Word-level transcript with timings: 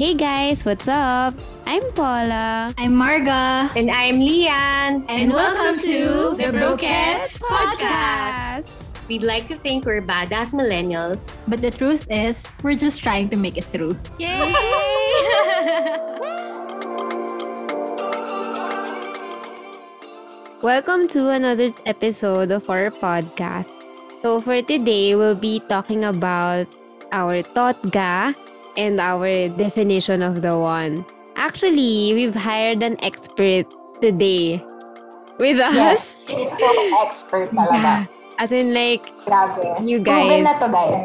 Hey 0.00 0.16
guys, 0.16 0.64
what's 0.64 0.88
up? 0.88 1.36
I'm 1.68 1.84
Paula. 1.92 2.72
I'm 2.80 2.96
Marga. 2.96 3.68
And 3.76 3.92
I'm 3.92 4.16
Lian. 4.16 5.04
And, 5.12 5.28
welcome 5.28 5.76
to 5.76 6.32
the 6.40 6.48
Brokettes 6.56 7.36
Podcast. 7.36 8.80
We'd 9.12 9.20
like 9.20 9.44
to 9.52 9.60
think 9.60 9.84
we're 9.84 10.00
badass 10.00 10.56
millennials. 10.56 11.36
But 11.44 11.60
the 11.60 11.68
truth 11.70 12.08
is, 12.08 12.48
we're 12.64 12.80
just 12.80 13.04
trying 13.04 13.28
to 13.28 13.36
make 13.36 13.60
it 13.60 13.68
through. 13.68 13.92
Yay! 14.16 14.56
Welcome 20.64 21.12
to 21.12 21.28
another 21.28 21.76
episode 21.84 22.48
of 22.56 22.70
our 22.72 22.88
podcast. 22.88 23.68
So 24.16 24.40
for 24.40 24.64
today, 24.64 25.12
we'll 25.12 25.36
be 25.36 25.60
talking 25.68 26.08
about 26.08 26.72
our 27.12 27.44
totga 27.52 28.32
and 28.76 29.00
our 29.00 29.48
definition 29.50 30.22
of 30.22 30.42
the 30.42 30.54
one. 30.56 31.04
Actually, 31.36 32.12
we've 32.14 32.34
hired 32.36 32.82
an 32.82 32.96
expert 33.02 33.64
today 34.00 34.60
with 35.38 35.58
us. 35.58 35.74
Yes, 35.74 36.02
he's 36.28 36.52
so 36.58 36.68
expert 37.00 37.48
talaga. 37.50 38.08
As 38.38 38.52
in 38.52 38.72
like, 38.72 39.04
Grabe. 39.24 39.84
you 39.84 40.00
Proven 40.00 40.44
guys, 40.44 40.44
na 40.44 40.54
to, 40.60 40.68
guys. 40.72 41.04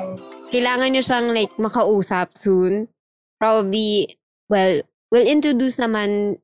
kailangan 0.51 0.87
nyo 0.91 1.03
siyang 1.03 1.27
like 1.35 1.51
makausap 1.59 2.35
soon. 2.35 2.87
Probably, 3.39 4.15
well, 4.47 4.79
we'll 5.11 5.27
introduce 5.27 5.75
naman 5.77 6.39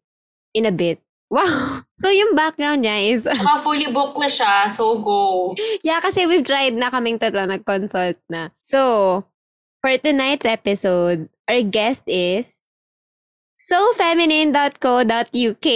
in 0.53 0.65
a 0.67 0.71
bit. 0.75 0.99
Wow! 1.31 1.79
So 2.01 2.09
yung 2.09 2.33
background 2.33 2.81
niya 2.81 3.13
is, 3.13 3.23
Baka 3.29 3.61
fully 3.61 3.85
booked 3.93 4.17
na 4.17 4.25
siya, 4.25 4.65
so 4.67 4.97
go. 4.97 5.53
yeah, 5.85 6.01
kasi 6.01 6.25
we've 6.25 6.41
tried 6.43 6.73
na 6.73 6.89
kaming 6.89 7.21
tatlo 7.21 7.45
nag-consult 7.45 8.17
na. 8.25 8.49
So, 8.57 9.21
for 9.81 9.97
tonight's 9.97 10.45
episode, 10.45 11.29
our 11.49 11.65
guest 11.65 12.05
is 12.07 12.61
sofeminine.co.uk. 13.59 15.67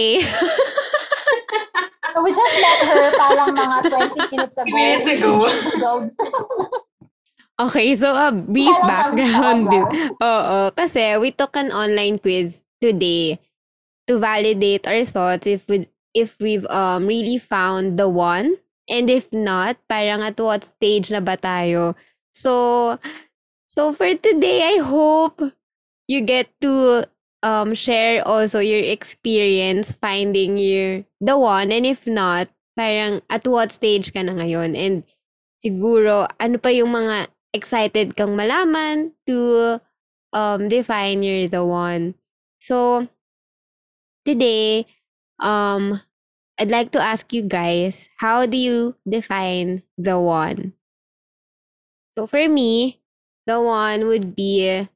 So 2.16 2.24
we 2.24 2.32
just 2.32 2.56
met 2.56 2.80
her 2.88 3.12
parang 3.20 3.52
mga 3.52 3.92
20 3.92 4.32
minutes 4.32 4.56
ago. 4.56 4.72
Minutes 4.72 5.04
ago. 5.12 5.36
Okay, 7.56 7.96
so 7.96 8.12
a 8.12 8.36
brief 8.36 8.76
lang 8.84 9.16
background 9.16 9.62
din. 9.72 9.88
Oo, 10.20 10.76
kasi 10.76 11.16
we 11.16 11.32
took 11.32 11.56
an 11.56 11.72
online 11.72 12.20
quiz 12.20 12.60
today 12.84 13.40
to 14.04 14.20
validate 14.20 14.84
our 14.84 15.00
thoughts 15.08 15.48
if 15.48 15.64
we 15.64 15.88
if 16.12 16.36
we've 16.36 16.68
um 16.68 17.08
really 17.08 17.40
found 17.40 17.96
the 17.96 18.12
one 18.12 18.60
and 18.92 19.08
if 19.08 19.32
not, 19.32 19.80
parang 19.88 20.20
at 20.20 20.36
what 20.36 20.68
stage 20.68 21.08
na 21.08 21.24
ba 21.24 21.40
tayo. 21.40 21.96
So 22.36 23.00
so 23.76 23.92
for 23.92 24.08
today, 24.16 24.64
I 24.64 24.82
hope 24.82 25.52
you 26.08 26.24
get 26.24 26.48
to 26.64 27.04
um 27.44 27.76
share 27.76 28.26
also 28.26 28.58
your 28.58 28.80
experience 28.80 29.92
finding 29.92 30.56
your 30.56 31.04
the 31.20 31.36
one 31.38 31.70
and 31.70 31.84
if 31.84 32.08
not, 32.08 32.48
parang 32.74 33.20
at 33.28 33.44
what 33.46 33.70
stage 33.70 34.10
ka 34.16 34.24
na 34.24 34.32
ngayon 34.32 34.72
and 34.72 35.04
siguro 35.60 36.26
ano 36.40 36.56
pa 36.56 36.72
yung 36.72 36.96
mga 36.96 37.28
excited 37.52 38.16
kang 38.16 38.32
malaman 38.34 39.12
to 39.28 39.78
um 40.32 40.68
define 40.72 41.20
you're 41.22 41.46
the 41.46 41.62
one. 41.62 42.16
So 42.58 43.06
today 44.24 44.88
um 45.38 46.00
I'd 46.56 46.72
like 46.72 46.88
to 46.96 47.02
ask 47.04 47.36
you 47.36 47.44
guys, 47.44 48.08
how 48.16 48.48
do 48.48 48.56
you 48.56 48.96
define 49.04 49.84
the 50.00 50.16
one? 50.16 50.72
So 52.16 52.24
for 52.24 52.48
me, 52.48 53.04
the 53.46 53.62
one 53.62 54.06
would 54.06 54.34
be 54.34 54.86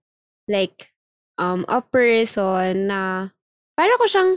like 0.51 0.91
um 1.39 1.65
a 1.71 1.81
person 1.81 2.91
na 2.91 3.31
para 3.79 3.95
ko 3.97 4.05
siyang 4.05 4.37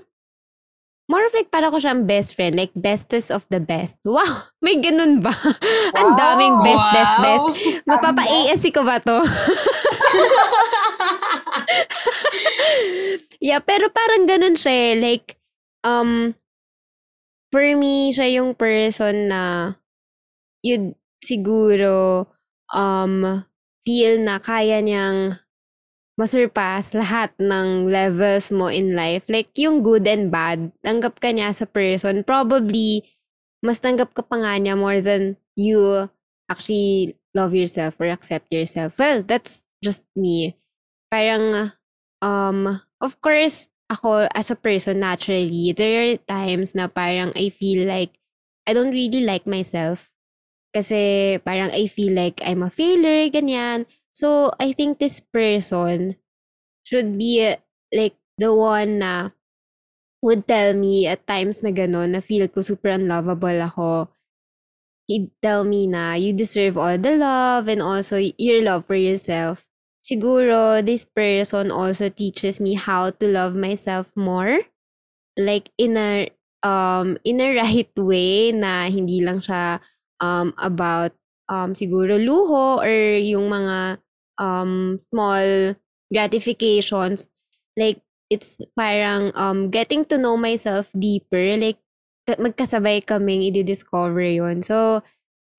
more 1.11 1.25
of 1.28 1.33
like 1.36 1.52
para 1.52 1.67
ko 1.69 1.78
siyang 1.78 2.08
best 2.08 2.34
friend, 2.34 2.56
like 2.56 2.72
bestest 2.74 3.29
of 3.29 3.44
the 3.51 3.59
best. 3.59 4.00
Wow! 4.07 4.47
May 4.63 4.79
ganun 4.79 5.19
ba? 5.19 5.35
Ang 6.00 6.16
Wow! 6.16 6.18
daming 6.18 6.56
best, 6.63 6.85
best, 6.96 7.12
Wow. 7.19 7.22
best. 7.22 7.44
Mapapa-ASC 7.85 8.66
ko 8.72 8.81
ba 8.88 9.03
to? 9.03 9.19
yeah, 13.44 13.59
pero 13.59 13.91
parang 13.91 14.24
ganun 14.25 14.56
siya 14.56 14.74
eh. 14.74 14.94
Like, 14.97 15.35
um, 15.84 16.34
for 17.51 17.63
me, 17.75 18.16
siya 18.16 18.40
yung 18.41 18.56
person 18.56 19.28
na 19.30 19.74
you'd 20.63 20.95
siguro 21.24 22.25
um, 22.74 23.44
feel 23.83 24.19
na 24.19 24.39
kaya 24.39 24.79
niyang 24.79 25.39
masurpass 26.19 26.94
lahat 26.94 27.33
ng 27.41 27.89
levels 27.89 28.53
mo 28.53 28.69
in 28.69 28.94
life. 28.94 29.25
Like, 29.27 29.49
yung 29.57 29.81
good 29.81 30.05
and 30.05 30.29
bad, 30.29 30.69
tanggap 30.85 31.17
ka 31.17 31.33
niya 31.33 31.51
sa 31.53 31.66
person. 31.66 32.21
Probably, 32.21 33.01
mas 33.66 33.81
tanggap 33.81 34.13
ka 34.13 34.21
pa 34.21 34.38
nga 34.38 34.53
niya 34.61 34.77
more 34.77 35.01
than 35.01 35.38
you 35.57 36.09
actually 36.49 37.17
love 37.33 37.57
yourself 37.57 37.97
or 37.97 38.13
accept 38.13 38.53
yourself. 38.53 38.94
Well, 38.97 39.25
that's 39.25 39.73
just 39.81 40.05
me. 40.13 40.53
Parang, 41.09 41.73
um, 42.21 42.81
of 43.01 43.17
course, 43.21 43.73
ako 43.89 44.29
as 44.33 44.53
a 44.53 44.57
person 44.57 45.01
naturally, 45.01 45.73
there 45.73 46.13
are 46.13 46.17
times 46.29 46.77
na 46.77 46.85
parang 46.85 47.33
I 47.33 47.50
feel 47.50 47.89
like 47.89 48.13
I 48.69 48.73
don't 48.77 48.94
really 48.94 49.25
like 49.25 49.50
myself. 49.50 50.12
Kasi 50.73 51.38
parang 51.45 51.69
I 51.69 51.85
feel 51.85 52.17
like 52.17 52.41
I'm 52.41 52.66
a 52.66 52.73
failure, 52.73 53.29
ganyan. 53.29 53.85
So, 54.09 54.51
I 54.57 54.73
think 54.73 54.97
this 54.97 55.22
person 55.22 56.17
should 56.85 57.17
be 57.17 57.53
like 57.94 58.17
the 58.38 58.50
one 58.53 59.00
na 59.00 59.38
would 60.23 60.47
tell 60.47 60.73
me 60.73 61.06
at 61.06 61.28
times 61.28 61.62
na 61.62 61.69
gano'n, 61.69 62.16
na 62.16 62.22
feel 62.23 62.47
ko 62.47 62.63
super 62.63 62.95
unlovable 62.95 63.59
ako. 63.62 64.09
He'd 65.06 65.29
tell 65.44 65.67
me 65.67 65.85
na 65.85 66.16
you 66.16 66.31
deserve 66.31 66.79
all 66.79 66.97
the 66.97 67.19
love 67.19 67.67
and 67.67 67.83
also 67.83 68.17
your 68.39 68.63
love 68.63 68.88
for 68.88 68.95
yourself. 68.95 69.67
Siguro, 70.03 70.83
this 70.83 71.03
person 71.03 71.72
also 71.72 72.07
teaches 72.07 72.59
me 72.59 72.75
how 72.75 73.12
to 73.12 73.25
love 73.28 73.56
myself 73.56 74.12
more. 74.16 74.67
Like, 75.35 75.72
in 75.78 75.97
a, 76.00 76.31
um, 76.63 77.19
in 77.23 77.39
a 77.44 77.51
right 77.62 77.91
way 77.95 78.51
na 78.56 78.88
hindi 78.88 79.19
lang 79.19 79.44
siya 79.44 79.83
um, 80.23 80.56
about 80.56 81.11
um, 81.51 81.75
siguro 81.75 82.16
luho 82.16 82.79
or 82.79 82.95
yung 83.19 83.51
mga 83.51 84.00
um, 84.39 84.95
small 85.00 85.75
gratifications. 86.07 87.28
Like, 87.75 88.00
it's 88.31 88.62
parang 88.78 89.35
um, 89.35 89.67
getting 89.67 90.06
to 90.07 90.17
know 90.17 90.38
myself 90.39 90.89
deeper. 90.95 91.57
Like, 91.59 91.83
ka- 92.23 92.39
magkasabay 92.39 93.03
kaming 93.03 93.44
i-discover 93.51 94.23
yun. 94.23 94.63
So, 94.63 95.03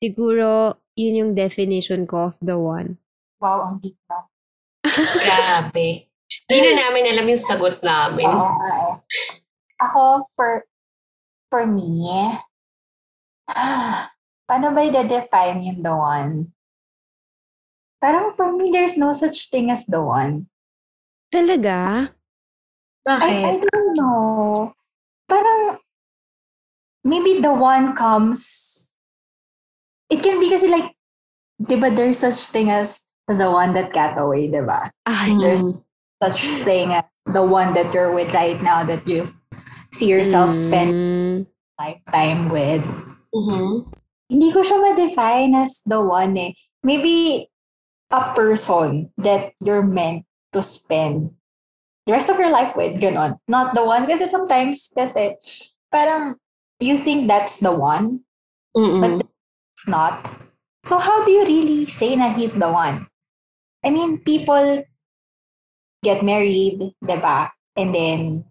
siguro, 0.00 0.80
yun 0.96 1.20
yung 1.20 1.32
definition 1.36 2.06
ko 2.08 2.32
of 2.32 2.36
the 2.40 2.56
one. 2.56 2.96
Wow, 3.42 3.68
ang 3.68 3.76
deep 3.82 3.98
na. 4.08 4.24
Grabe. 5.26 6.08
Hindi 6.44 6.58
na 6.70 6.88
namin 6.88 7.12
alam 7.12 7.26
yung 7.28 7.40
sagot 7.42 7.82
namin. 7.82 8.30
Oo. 8.30 9.02
Ako, 9.82 10.30
for, 10.38 10.64
for 11.50 11.66
me, 11.66 11.90
paano 14.48 14.72
ba 14.72 14.84
i-define 14.84 15.58
yung 15.72 15.80
the 15.80 15.94
one? 15.94 16.52
Parang 18.00 18.32
for 18.36 18.52
me, 18.52 18.68
there's 18.68 19.00
no 19.00 19.12
such 19.16 19.48
thing 19.48 19.72
as 19.72 19.88
the 19.88 20.00
one. 20.00 20.46
Talaga? 21.32 22.12
I, 23.08 23.32
I 23.48 23.54
don't 23.60 23.92
know. 23.96 24.72
Parang, 25.28 25.80
maybe 27.04 27.40
the 27.40 27.52
one 27.52 27.96
comes, 27.96 28.92
it 30.08 30.22
can 30.22 30.40
be 30.40 30.48
kasi 30.52 30.68
like, 30.68 30.92
di 31.56 31.76
ba 31.76 31.88
there's 31.88 32.20
such 32.20 32.52
thing 32.52 32.68
as 32.68 33.04
the 33.28 33.48
one 33.48 33.72
that 33.72 33.92
got 33.92 34.20
away, 34.20 34.48
di 34.48 34.60
ba? 34.60 34.90
Ay, 35.08 35.32
There's 35.40 35.64
such 36.20 36.44
thing 36.64 36.92
as 36.92 37.04
the 37.32 37.44
one 37.44 37.72
that 37.72 37.92
you're 37.92 38.12
with 38.12 38.32
right 38.36 38.60
now 38.60 38.84
that 38.84 39.08
you 39.08 39.28
see 39.92 40.08
yourself 40.12 40.52
spend 40.52 40.92
mm, 40.92 41.36
lifetime 41.80 42.48
with. 42.52 42.84
Mhm. 43.32 43.88
Hindi 44.28 44.48
ko 44.52 44.64
siya 44.64 44.80
ma-define 44.80 45.52
as 45.54 45.82
the 45.84 46.00
one 46.00 46.36
eh. 46.36 46.52
Maybe 46.82 47.48
a 48.10 48.32
person 48.32 49.12
that 49.18 49.52
you're 49.60 49.84
meant 49.84 50.24
to 50.52 50.62
spend 50.62 51.34
the 52.06 52.12
rest 52.12 52.28
of 52.28 52.38
your 52.38 52.52
life 52.52 52.76
with, 52.76 53.00
ganon. 53.00 53.40
Not 53.48 53.74
the 53.74 53.84
one. 53.84 54.06
Kasi 54.06 54.26
sometimes, 54.26 54.92
kasi, 54.92 55.36
parang, 55.90 56.36
you 56.80 56.96
think 56.98 57.28
that's 57.28 57.60
the 57.60 57.72
one, 57.72 58.20
Mm-mm. 58.76 59.00
but 59.00 59.26
it's 59.72 59.88
not. 59.88 60.20
So 60.84 60.98
how 60.98 61.24
do 61.24 61.30
you 61.30 61.44
really 61.44 61.86
say 61.86 62.14
na 62.16 62.28
he's 62.28 62.54
the 62.54 62.68
one? 62.68 63.08
I 63.84 63.90
mean, 63.90 64.20
people 64.20 64.84
get 66.04 66.22
married, 66.22 66.92
diba? 67.02 67.50
And 67.76 67.94
then 67.94 68.44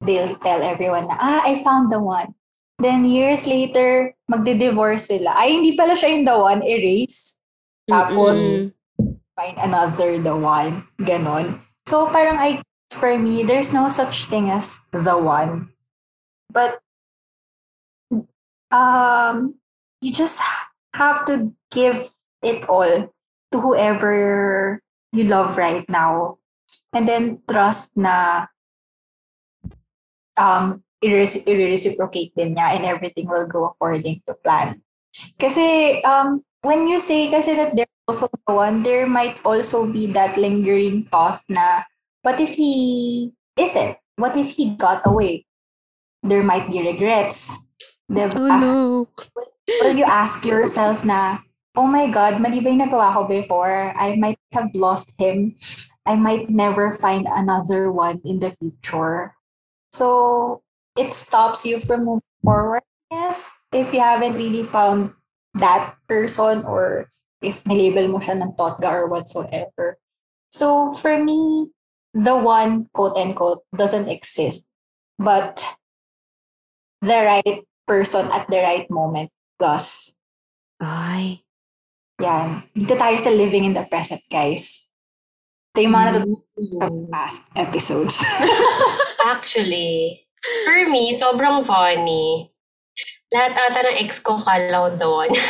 they'll 0.00 0.36
tell 0.36 0.60
everyone 0.62 1.08
na, 1.08 1.16
ah, 1.18 1.40
I 1.44 1.64
found 1.64 1.90
the 1.92 2.00
one. 2.00 2.34
Then 2.78 3.04
years 3.04 3.46
later, 3.46 4.14
magde-divorce 4.30 5.12
sila. 5.12 5.34
Ay, 5.36 5.60
hindi 5.60 5.76
pala 5.76 5.94
siya 5.94 6.16
yung 6.16 6.26
the 6.26 6.38
one, 6.38 6.60
erase. 6.64 7.38
Tapos, 7.86 8.36
mm-mm. 8.46 8.72
find 9.36 9.56
another 9.58 10.18
the 10.18 10.36
one. 10.36 10.86
Ganon. 11.00 11.60
So 11.86 12.06
parang 12.06 12.38
I 12.38 12.62
for 12.94 13.18
me, 13.18 13.42
there's 13.42 13.72
no 13.72 13.88
such 13.88 14.26
thing 14.26 14.50
as 14.50 14.78
the 14.92 15.16
one. 15.18 15.72
But 16.52 16.80
um 18.70 19.60
you 20.00 20.12
just 20.12 20.40
have 20.94 21.26
to 21.26 21.52
give 21.70 22.12
it 22.42 22.68
all 22.68 23.12
to 23.52 23.56
whoever 23.60 24.80
you 25.12 25.24
love 25.24 25.56
right 25.56 25.88
now. 25.88 26.38
And 26.92 27.08
then 27.08 27.40
trust 27.48 27.96
na 27.96 28.46
um 30.38 30.84
i-reciprocate 31.02 32.32
din 32.38 32.54
niya 32.54 32.78
and 32.78 32.86
everything 32.86 33.26
will 33.26 33.46
go 33.46 33.66
according 33.66 34.22
to 34.26 34.34
plan. 34.40 34.80
Kasi 35.36 36.00
um 36.06 36.40
when 36.62 36.86
you 36.88 37.02
say 37.02 37.28
kasi 37.28 37.58
that 37.58 37.74
there's 37.74 38.00
also 38.08 38.30
the 38.30 38.54
one, 38.54 38.82
there 38.86 39.06
might 39.06 39.42
also 39.44 39.84
be 39.90 40.06
that 40.14 40.38
lingering 40.38 41.04
thought 41.10 41.42
na 41.50 41.82
what 42.22 42.38
if 42.38 42.54
he 42.54 43.34
isn't? 43.58 43.98
What 44.16 44.38
if 44.38 44.54
he 44.54 44.78
got 44.78 45.02
away? 45.04 45.44
There 46.22 46.46
might 46.46 46.70
be 46.70 46.78
regrets. 46.78 47.66
Diba? 48.06 48.38
Oh 48.38 48.54
no. 48.58 48.74
Will 49.82 49.96
you 49.96 50.04
ask 50.06 50.44
yourself 50.44 51.04
na, 51.04 51.38
oh 51.74 51.86
my 51.86 52.10
God, 52.10 52.38
mali 52.38 52.60
ba 52.60 52.70
yung 52.70 52.82
nagawa 52.86 53.14
ko 53.14 53.24
before? 53.24 53.94
I 53.96 54.14
might 54.16 54.38
have 54.52 54.70
lost 54.74 55.14
him. 55.18 55.56
I 56.06 56.18
might 56.18 56.50
never 56.50 56.92
find 56.92 57.26
another 57.30 57.90
one 57.90 58.20
in 58.26 58.42
the 58.42 58.50
future. 58.50 59.34
So, 59.94 60.62
it 60.96 61.12
stops 61.12 61.64
you 61.64 61.80
from 61.80 62.04
moving 62.04 62.34
forward. 62.42 62.82
Yes, 63.10 63.52
if 63.72 63.92
you 63.92 64.00
haven't 64.00 64.34
really 64.34 64.62
found 64.64 65.12
that 65.54 65.96
person 66.08 66.64
or 66.64 67.08
if 67.44 67.64
nilabel 67.64 68.08
mo 68.08 68.18
siya 68.18 68.40
ng 68.40 68.56
totga 68.56 68.88
or 68.88 69.06
whatsoever. 69.08 69.98
So, 70.52 70.92
for 70.92 71.16
me, 71.20 71.72
the 72.14 72.36
one, 72.36 72.88
quote 72.92 73.16
unquote, 73.16 73.64
doesn't 73.76 74.08
exist. 74.08 74.68
But 75.18 75.64
the 77.00 77.20
right 77.20 77.64
person 77.86 78.28
at 78.32 78.48
the 78.48 78.60
right 78.60 78.88
moment 78.90 79.30
does. 79.58 80.16
Ay. 80.80 81.44
Yan. 82.20 82.64
Dito 82.76 82.96
tayo 82.96 83.16
sa 83.18 83.30
living 83.32 83.64
in 83.64 83.74
the 83.74 83.84
present, 83.84 84.22
guys. 84.30 84.86
Ito 85.72 85.78
yung 85.84 85.94
mga 85.96 86.08
natutunan 86.20 86.68
sa 86.68 86.88
Mm. 86.88 87.08
past 87.08 87.42
episodes. 87.56 88.16
Actually, 89.32 90.24
for 90.64 90.80
me, 90.90 91.14
sobrang 91.14 91.64
funny. 91.64 92.50
Lahat 93.32 93.56
ata 93.56 93.80
ng 93.88 93.98
ex 94.04 94.20
ko 94.20 94.36
kalaw 94.36 94.92
doon. 94.98 95.32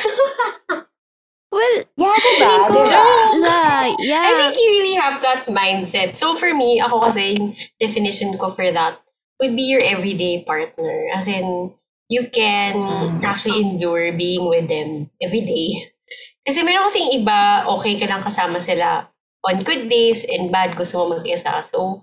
Well, 1.53 1.85
yeah, 2.00 2.17
diba? 2.17 2.53
diba? 2.73 3.61
I 3.85 3.93
yeah. 4.00 4.25
think 4.41 4.56
you 4.56 4.69
really 4.73 4.97
have 4.97 5.21
that 5.21 5.44
mindset. 5.53 6.17
So 6.17 6.33
for 6.33 6.56
me, 6.56 6.81
ako 6.81 7.05
kasi 7.05 7.37
yung 7.37 7.53
definition 7.77 8.33
ko 8.41 8.56
for 8.56 8.73
that 8.73 9.05
would 9.37 9.53
be 9.53 9.69
your 9.69 9.85
everyday 9.85 10.41
partner. 10.49 11.12
As 11.12 11.29
in, 11.29 11.77
you 12.09 12.33
can 12.33 12.81
Mm. 12.81 13.21
actually 13.21 13.61
endure 13.61 14.17
being 14.17 14.49
with 14.49 14.69
them 14.69 15.12
every 15.21 15.44
day. 15.44 15.93
Kasi 16.49 16.65
meron 16.67 16.91
kasing 16.91 17.23
iba, 17.23 17.62
okay 17.71 17.94
ka 18.00 18.05
lang 18.11 18.25
kasama 18.25 18.59
sila 18.59 19.06
on 19.47 19.62
good 19.62 19.87
days 19.87 20.27
and 20.27 20.50
bad 20.50 20.75
gusto 20.75 20.99
mo 20.99 21.17
mag-isa. 21.17 21.62
So, 21.71 22.03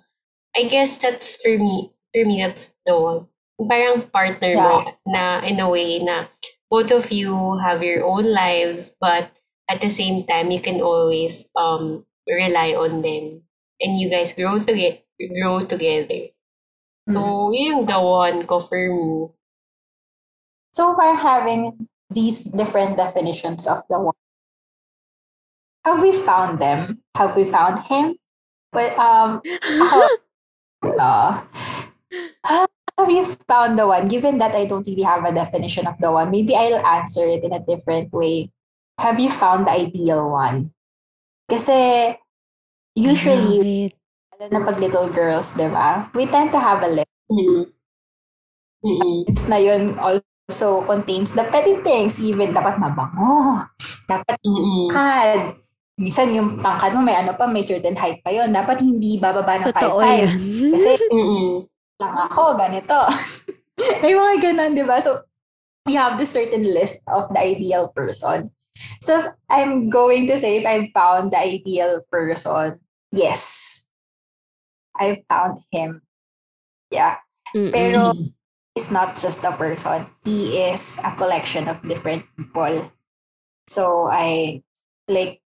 I 0.55 0.63
guess 0.65 0.95
that's 0.95 1.35
for 1.43 1.59
me, 1.59 1.91
for 2.13 2.25
me, 2.25 2.41
that's 2.41 2.73
the 2.85 2.95
one. 2.99 3.27
Parang 3.59 4.07
partner 4.09 4.55
mo 4.55 4.75
na 5.05 5.43
in 5.43 5.59
a 5.59 5.67
way 5.69 5.99
na 5.99 6.27
both 6.71 6.91
of 6.91 7.11
you 7.11 7.59
have 7.59 7.83
your 7.83 8.05
own 8.05 8.31
lives, 8.31 8.95
but 8.99 9.31
at 9.69 9.81
the 9.81 9.89
same 9.91 10.23
time, 10.25 10.51
you 10.51 10.61
can 10.61 10.81
always 10.81 11.49
um 11.55 12.05
rely 12.27 12.73
on 12.73 13.01
them. 13.01 13.43
And 13.81 13.99
you 13.99 14.09
guys 14.09 14.33
grow, 14.33 14.59
toge- 14.59 15.03
grow 15.19 15.63
together. 15.65 16.35
So, 17.09 17.51
yun 17.51 17.65
yung 17.71 17.85
the 17.87 17.99
one 17.99 18.47
ko 18.47 18.61
for 18.61 18.79
me. 18.79 19.29
So 20.71 20.95
far, 20.95 21.15
having 21.15 21.87
these 22.09 22.43
different 22.45 22.97
definitions 22.97 23.67
of 23.67 23.83
the 23.89 23.99
one, 23.99 24.15
have 25.85 26.01
we 26.01 26.11
found 26.13 26.59
them? 26.59 27.01
Have 27.15 27.35
we 27.35 27.45
found 27.45 27.79
him? 27.87 28.15
But 28.71 28.97
um, 28.99 29.41
ako, 29.81 30.07
no. 32.11 32.67
Have 32.99 33.07
you 33.15 33.23
found 33.47 33.79
the 33.79 33.87
one? 33.87 34.11
Given 34.11 34.43
that 34.43 34.51
I 34.51 34.67
don't 34.67 34.83
really 34.83 35.07
have 35.07 35.23
a 35.23 35.31
definition 35.31 35.87
of 35.87 35.95
the 36.03 36.11
one, 36.11 36.31
maybe 36.31 36.51
I'll 36.51 36.83
answer 36.83 37.23
it 37.23 37.47
in 37.47 37.55
a 37.55 37.63
different 37.63 38.11
way. 38.11 38.51
Have 38.99 39.23
you 39.23 39.31
found 39.31 39.67
the 39.67 39.71
ideal 39.71 40.27
one? 40.27 40.75
Kasi 41.47 42.11
usually, 42.99 43.95
lalo 44.35 44.51
na 44.51 44.59
pag 44.67 44.83
little 44.83 45.07
girls, 45.07 45.55
di 45.55 45.71
ba? 45.71 46.11
We 46.11 46.27
tend 46.27 46.51
to 46.51 46.59
have 46.59 46.83
a 46.83 46.91
list. 46.91 47.15
Mm. 47.31 47.71
Mm-mm. 48.83 49.27
It's 49.31 49.47
na 49.47 49.63
yun 49.63 49.95
also 49.95 50.83
contains 50.83 51.35
the 51.39 51.47
petty 51.47 51.79
things. 51.79 52.19
Even 52.19 52.51
dapat 52.51 52.83
mabango. 52.83 53.63
Dapat 54.11 54.43
Mm-mm. 54.43 54.91
tangkad. 54.91 55.55
Minsan 55.99 56.35
yung 56.35 56.59
tangkad 56.59 56.95
mo 56.95 57.03
may 57.03 57.15
ano 57.15 57.31
pa, 57.35 57.47
may 57.47 57.63
certain 57.63 57.95
height 57.95 58.19
pa 58.23 58.31
yon 58.31 58.51
Dapat 58.51 58.83
hindi 58.83 59.19
bababa 59.19 59.55
ng 59.59 59.71
5'5". 59.71 59.71
Totoo 59.71 59.99
yan. 60.03 60.35
Kasi 60.75 60.89
Mm-mm. 61.15 61.51
Lang 61.99 62.15
ako, 62.15 62.55
ganito. 62.55 62.97
may 64.03 64.15
mga 64.15 64.35
ganun, 64.39 64.75
di 64.75 64.83
ba? 64.87 65.03
So, 65.03 65.23
we 65.85 65.95
have 65.99 66.17
this 66.17 66.31
certain 66.31 66.63
list 66.63 67.03
of 67.11 67.27
the 67.31 67.39
ideal 67.39 67.91
person. 67.91 68.51
So, 69.03 69.27
I'm 69.51 69.91
going 69.91 70.27
to 70.31 70.39
say 70.39 70.63
if 70.63 70.65
I 70.65 70.91
found 70.95 71.31
the 71.31 71.39
ideal 71.39 72.01
person, 72.11 72.79
yes. 73.11 73.85
I 74.95 75.23
found 75.27 75.63
him. 75.71 76.01
Yeah. 76.91 77.19
Mm-mm. 77.55 77.71
Pero 77.71 78.13
is 78.79 78.91
not 78.91 79.19
just 79.19 79.43
a 79.43 79.51
person. 79.51 80.07
He 80.23 80.55
is 80.71 80.99
a 81.03 81.11
collection 81.15 81.67
of 81.67 81.83
different 81.83 82.23
people. 82.35 82.91
So 83.67 84.07
I 84.11 84.63
like 85.07 85.43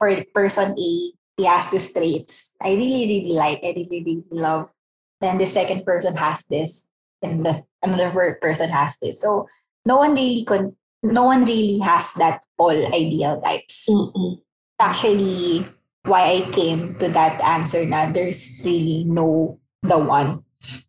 for 0.00 0.12
person 0.32 0.72
A, 0.72 0.92
he 1.36 1.44
has 1.44 1.70
these 1.70 1.92
traits. 1.92 2.56
I 2.60 2.72
really, 2.72 3.04
really 3.04 3.34
like. 3.36 3.60
I 3.60 3.76
really, 3.76 4.00
really 4.04 4.24
love. 4.32 4.72
Then 5.20 5.38
the 5.38 5.46
second 5.46 5.84
person 5.84 6.16
has 6.16 6.44
this, 6.48 6.88
and 7.22 7.44
the 7.44 7.64
another 7.82 8.10
per- 8.10 8.38
person 8.40 8.68
has 8.70 8.98
this. 9.00 9.20
So 9.20 9.48
no 9.86 9.96
one 9.98 10.14
really 10.14 10.44
con- 10.44 10.76
no 11.02 11.24
one 11.24 11.44
really 11.44 11.78
has 11.80 12.12
that 12.20 12.44
all 12.58 12.74
ideal 12.92 13.40
types. 13.40 13.88
Mm-mm. 13.88 14.40
Actually, 14.80 15.64
why 16.04 16.36
I 16.36 16.40
came 16.52 16.94
to 17.00 17.08
that 17.16 17.40
answer 17.42 17.84
na 17.86 18.06
there's 18.12 18.62
really 18.64 19.04
no 19.08 19.58
the 19.82 19.98
one. 19.98 20.44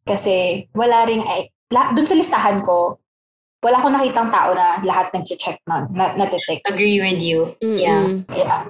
Kasi 0.08 0.68
wala 0.76 1.06
ring, 1.08 1.24
ay, 1.24 1.50
la, 1.72 1.94
dun 1.94 2.08
sa 2.08 2.16
listahan 2.16 2.66
ko, 2.66 3.00
wala 3.64 3.78
akong 3.80 3.94
nakitang 3.96 4.32
tao 4.32 4.54
na 4.54 4.82
lahat 4.84 5.14
nag-check 5.14 5.60
na, 5.68 5.88
na, 5.92 6.14
natitik. 6.18 6.62
Agree 6.66 7.00
with 7.02 7.22
you. 7.22 7.56
Mm-mm. 7.62 7.80
Yeah. 7.80 8.06
Yeah. 8.36 8.64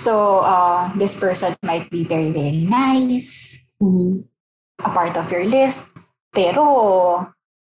So, 0.00 0.40
uh, 0.40 0.92
this 0.96 1.12
person 1.16 1.54
might 1.62 1.90
be 1.90 2.04
very, 2.04 2.30
very 2.32 2.64
nice, 2.64 3.60
Mm. 3.80 4.28
A 4.84 4.90
part 4.90 5.14
of 5.16 5.26
your 5.30 5.44
list, 5.44 5.88
pero 6.32 6.62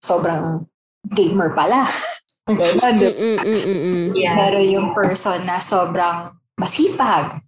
sobrang 0.03 0.67
gamer 1.13 1.53
pala. 1.55 1.87
Ganun, 2.49 2.93
di 2.99 3.07
ba? 3.07 3.15
Mm-mm, 3.15 3.37
mm-mm. 3.47 4.03
Yeah. 4.19 4.35
Pero 4.35 4.59
yung 4.59 4.91
person 4.91 5.47
na 5.47 5.63
sobrang 5.63 6.35
masipag, 6.59 7.39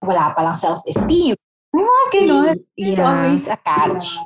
wala 0.00 0.32
palang 0.32 0.54
self-esteem. 0.56 1.34
Mga 1.74 2.02
ganun. 2.14 2.56
It's 2.74 2.98
Yeah. 2.98 3.06
always 3.06 3.44
a 3.46 3.58
catch. 3.58 4.18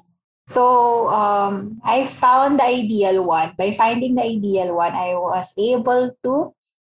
So, 0.45 1.09
um, 1.09 1.81
I 1.81 2.05
found 2.05 2.61
the 2.61 2.69
ideal 2.69 3.25
one. 3.25 3.57
By 3.57 3.73
finding 3.73 4.15
the 4.17 4.25
ideal 4.29 4.77
one, 4.77 4.93
I 4.93 5.17
was 5.17 5.57
able 5.57 6.13
to 6.21 6.35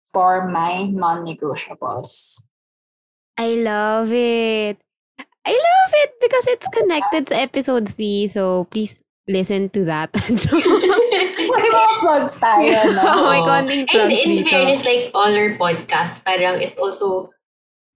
form 0.08 0.52
my 0.56 0.88
non-negotiables. 0.88 2.42
I 3.36 3.60
love 3.60 4.08
it. 4.12 4.80
I 5.44 5.52
love 5.52 5.92
it 6.06 6.10
because 6.20 6.46
it's 6.46 6.68
connected 6.68 7.26
to 7.28 7.34
episode 7.36 7.88
3. 7.90 8.26
So, 8.28 8.64
please 8.70 8.96
listen 9.26 9.70
to 9.70 9.84
that. 9.86 10.10
May 10.22 11.68
mga 11.68 11.92
plugs 12.00 12.38
tayo, 12.38 12.78
no? 12.96 13.02
Oh 13.02 13.24
my 13.26 13.40
Oo. 13.42 13.46
konting 13.46 13.82
And 13.86 13.90
plugs 13.90 14.18
in 14.22 14.30
dito. 14.38 14.46
fairness, 14.48 14.82
like 14.86 15.10
all 15.14 15.30
our 15.30 15.52
podcasts, 15.58 16.22
parang 16.22 16.62
it's 16.62 16.78
also 16.78 17.30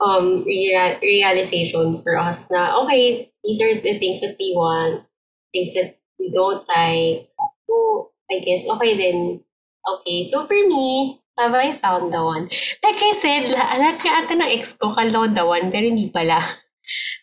um 0.02 0.44
rea- 0.44 0.98
realizations 1.00 2.02
for 2.02 2.18
us 2.18 2.50
na, 2.50 2.76
okay, 2.84 3.30
these 3.42 3.62
are 3.62 3.74
the 3.74 3.94
things 3.98 4.20
that 4.20 4.36
we 4.38 4.52
want, 4.54 5.06
things 5.54 5.72
that 5.74 5.96
we 6.18 6.30
don't 6.34 6.62
like. 6.68 7.30
So, 7.66 8.10
I 8.30 8.42
guess, 8.42 8.66
okay 8.68 8.92
then. 8.98 9.40
Okay, 9.86 10.26
so 10.26 10.42
for 10.44 10.58
me, 10.58 11.22
have 11.38 11.54
I 11.54 11.78
found 11.78 12.10
the 12.12 12.18
one? 12.22 12.50
Like 12.82 12.98
I 12.98 13.12
said, 13.22 13.54
la- 13.54 13.78
lahat 13.78 14.02
ka 14.02 14.10
ata 14.10 14.34
ng 14.34 14.50
ex 14.50 14.74
ko 14.74 14.90
kalaw 14.90 15.30
the 15.30 15.46
one, 15.46 15.70
pero 15.70 15.86
hindi 15.86 16.10
pala. 16.10 16.42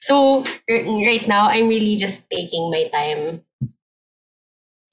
So, 0.01 0.43
r- 0.70 0.86
right 1.08 1.25
now, 1.27 1.48
I'm 1.48 1.67
really 1.67 1.96
just 1.96 2.29
taking 2.29 2.70
my 2.70 2.88
time. 2.91 3.41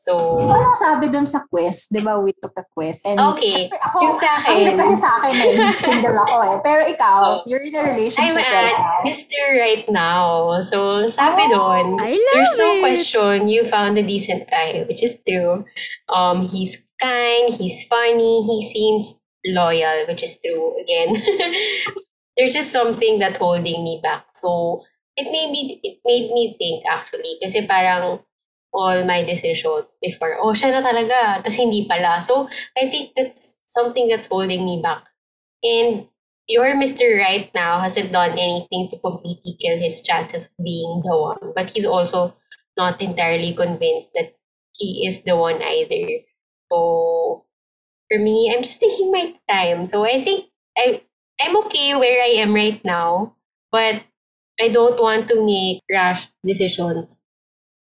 So, 0.01 0.17
Ano 0.41 0.73
sabi 0.81 1.13
dun 1.13 1.29
sa 1.29 1.45
quiz? 1.45 1.85
Di 1.93 2.01
ba 2.01 2.17
we 2.17 2.33
took 2.33 2.57
a 2.57 2.65
quiz? 2.73 3.05
And 3.05 3.21
Okay. 3.21 3.69
syempre 3.69 3.77
ako, 3.85 3.97
Yung 4.01 4.17
sa 4.17 4.29
akin. 4.41 4.57
Ang 4.65 4.79
kasi 4.81 4.95
sa 4.97 5.11
akin 5.21 5.35
eh, 5.37 5.53
single 5.85 6.17
ako 6.17 6.37
eh. 6.41 6.57
Pero 6.65 6.81
ikaw, 6.89 7.19
Oh. 7.21 7.37
you're 7.45 7.61
in 7.61 7.77
a 7.77 7.85
I'm 7.85 7.93
relationship 7.93 8.41
right 8.41 8.49
at 8.49 8.81
now. 8.81 9.05
Mr. 9.05 9.41
Right 9.61 9.85
Now. 9.93 10.57
So, 10.65 11.05
sabi 11.13 11.53
Oh, 11.53 11.53
doon, 11.53 11.87
I 12.01 12.17
love 12.17 12.33
there's 12.33 12.57
no 12.57 12.71
it. 12.73 12.81
question 12.81 13.53
you 13.53 13.69
found 13.69 14.01
a 14.01 14.05
decent 14.07 14.49
guy, 14.49 14.89
which 14.89 15.05
is 15.05 15.21
true. 15.21 15.69
Um, 16.09 16.49
he's 16.49 16.81
kind, 16.97 17.53
he's 17.53 17.85
funny, 17.85 18.41
he 18.49 18.57
seems 18.73 19.21
loyal, 19.53 20.09
which 20.09 20.25
is 20.25 20.41
true 20.41 20.81
again. 20.81 21.21
there's 22.41 22.57
just 22.57 22.73
something 22.73 23.21
that 23.21 23.37
holding 23.37 23.85
me 23.85 24.01
back. 24.03 24.25
So, 24.33 24.81
it 25.17 25.29
made 25.29 25.53
me, 25.53 25.81
it 25.85 26.01
made 26.09 26.33
me 26.33 26.57
think 26.57 26.89
actually, 26.89 27.37
kasi 27.45 27.69
parang 27.69 28.25
all 28.73 29.05
my 29.05 29.21
decisions 29.25 29.85
before, 30.01 30.41
oh, 30.41 30.57
siya 30.57 30.73
na 30.73 30.81
talaga, 30.81 31.45
tas 31.45 31.61
hindi 31.61 31.85
pala. 31.85 32.25
So, 32.25 32.49
I 32.81 32.89
think 32.89 33.13
that's 33.13 33.61
something 33.69 34.09
that's 34.09 34.33
holding 34.33 34.65
me 34.65 34.81
back. 34.81 35.05
And 35.61 36.09
your 36.49 36.73
Mr. 36.75 37.21
Right 37.21 37.53
now 37.55 37.79
hasn't 37.79 38.13
done 38.17 38.33
anything 38.33 38.89
to 38.89 38.99
completely 38.99 39.61
kill 39.61 39.77
his 39.77 40.01
chances 40.01 40.47
of 40.47 40.53
being 40.65 41.03
the 41.05 41.13
one. 41.13 41.53
But 41.55 41.71
he's 41.71 41.87
also 41.87 42.35
not 42.77 43.01
entirely 43.01 43.53
convinced 43.53 44.17
that 44.17 44.35
he 44.75 45.07
is 45.07 45.23
the 45.23 45.37
one 45.37 45.63
either. 45.63 46.25
So 46.73 47.45
for 48.09 48.19
me, 48.19 48.53
I'm 48.53 48.63
just 48.63 48.81
taking 48.81 49.13
my 49.13 49.35
time. 49.49 49.87
So 49.87 50.05
I 50.05 50.23
think 50.23 50.47
I 50.77 51.03
I'm 51.41 51.57
okay 51.67 51.97
where 51.97 52.23
I 52.23 52.37
am 52.41 52.55
right 52.55 52.83
now, 52.85 53.37
but 53.73 54.05
I 54.61 54.69
don't 54.69 55.01
want 55.01 55.29
to 55.29 55.41
make 55.45 55.83
rash 55.91 56.29
decisions 56.45 57.21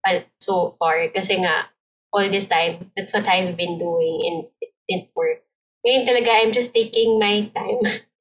uh, 0.08 0.22
so 0.40 0.76
far 0.80 1.04
kasi 1.12 1.44
nga 1.44 1.68
all 2.14 2.28
this 2.32 2.48
time 2.48 2.92
that's 2.96 3.14
what 3.14 3.28
I've 3.28 3.56
been 3.58 3.78
doing 3.80 4.18
and 4.28 4.38
it 4.64 4.72
didn't 4.88 5.12
work. 5.16 5.44
Ngayon 5.84 6.08
talaga 6.08 6.30
I'm 6.32 6.54
just 6.56 6.74
taking 6.74 7.20
my 7.20 7.50
time. 7.52 7.82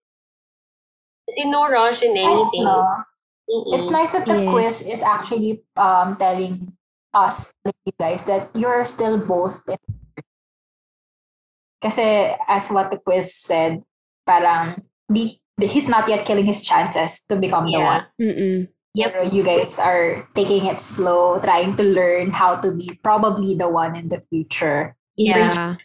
Kasi 1.31 1.47
no 1.47 1.69
rush 1.71 2.03
in 2.03 2.15
Nice, 2.15 2.27
anything. 2.27 2.65
no? 2.67 3.07
Mm-mm. 3.47 3.75
It's 3.75 3.91
nice 3.91 4.13
that 4.19 4.27
the 4.27 4.43
Yes. 4.43 4.51
quiz 4.51 4.75
is 4.87 5.03
actually 5.03 5.63
um 5.79 6.17
telling 6.19 6.75
us, 7.15 7.55
you 7.87 7.95
guys, 7.99 8.25
that 8.27 8.51
you're 8.55 8.83
still 8.87 9.19
both 9.27 9.63
in 9.69 9.79
Kasi 11.81 12.37
as 12.49 12.69
what 12.69 12.91
the 12.91 12.99
quiz 13.01 13.33
said, 13.33 13.83
parang 14.27 14.85
di, 15.11 15.41
he's 15.61 15.89
not 15.89 16.09
yet 16.09 16.25
killing 16.25 16.47
his 16.47 16.63
chances 16.63 17.25
to 17.29 17.37
become 17.37 17.67
the 17.67 17.81
one. 17.81 18.07
Yeah. 18.19 18.33
Mm-mm. 18.33 18.69
Yep. 18.95 19.13
Pero 19.13 19.23
you 19.23 19.43
guys 19.43 19.79
are 19.79 20.27
taking 20.35 20.67
it 20.67 20.81
slow, 20.81 21.39
trying 21.39 21.77
to 21.77 21.85
learn 21.85 22.31
how 22.31 22.57
to 22.59 22.75
be 22.75 22.91
probably 23.03 23.55
the 23.55 23.69
one 23.69 23.95
in 23.95 24.09
the 24.09 24.21
future. 24.31 24.97
Yeah. 25.17 25.77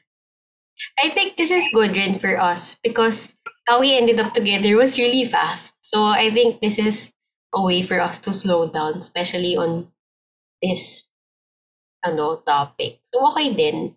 I 1.02 1.10
think 1.10 1.38
this 1.38 1.52
is 1.52 1.70
good 1.74 1.92
Rin 1.94 2.20
for 2.20 2.40
us 2.40 2.76
because 2.82 3.36
how 3.68 3.80
we 3.80 3.96
ended 3.96 4.20
up 4.20 4.34
together 4.34 4.76
was 4.76 4.98
really 4.98 5.26
fast. 5.26 5.74
So 5.82 6.04
I 6.04 6.30
think 6.32 6.62
this 6.62 6.80
is 6.80 7.14
a 7.54 7.62
way 7.62 7.82
for 7.82 8.00
us 8.02 8.20
to 8.26 8.34
slow 8.34 8.68
down, 8.68 9.00
especially 9.00 9.56
on 9.56 9.88
this 10.62 11.10
ano 12.04 12.42
topic. 12.42 13.02
So 13.14 13.32
okay 13.32 13.54
din. 13.54 13.96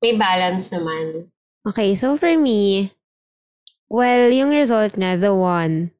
May 0.00 0.14
balance 0.14 0.70
naman. 0.70 1.34
Okay, 1.66 1.98
so 1.98 2.16
for 2.16 2.30
me, 2.38 2.94
well, 3.88 4.30
yung 4.30 4.52
result 4.52 4.96
na, 4.96 5.16
the 5.16 5.34
one, 5.34 5.90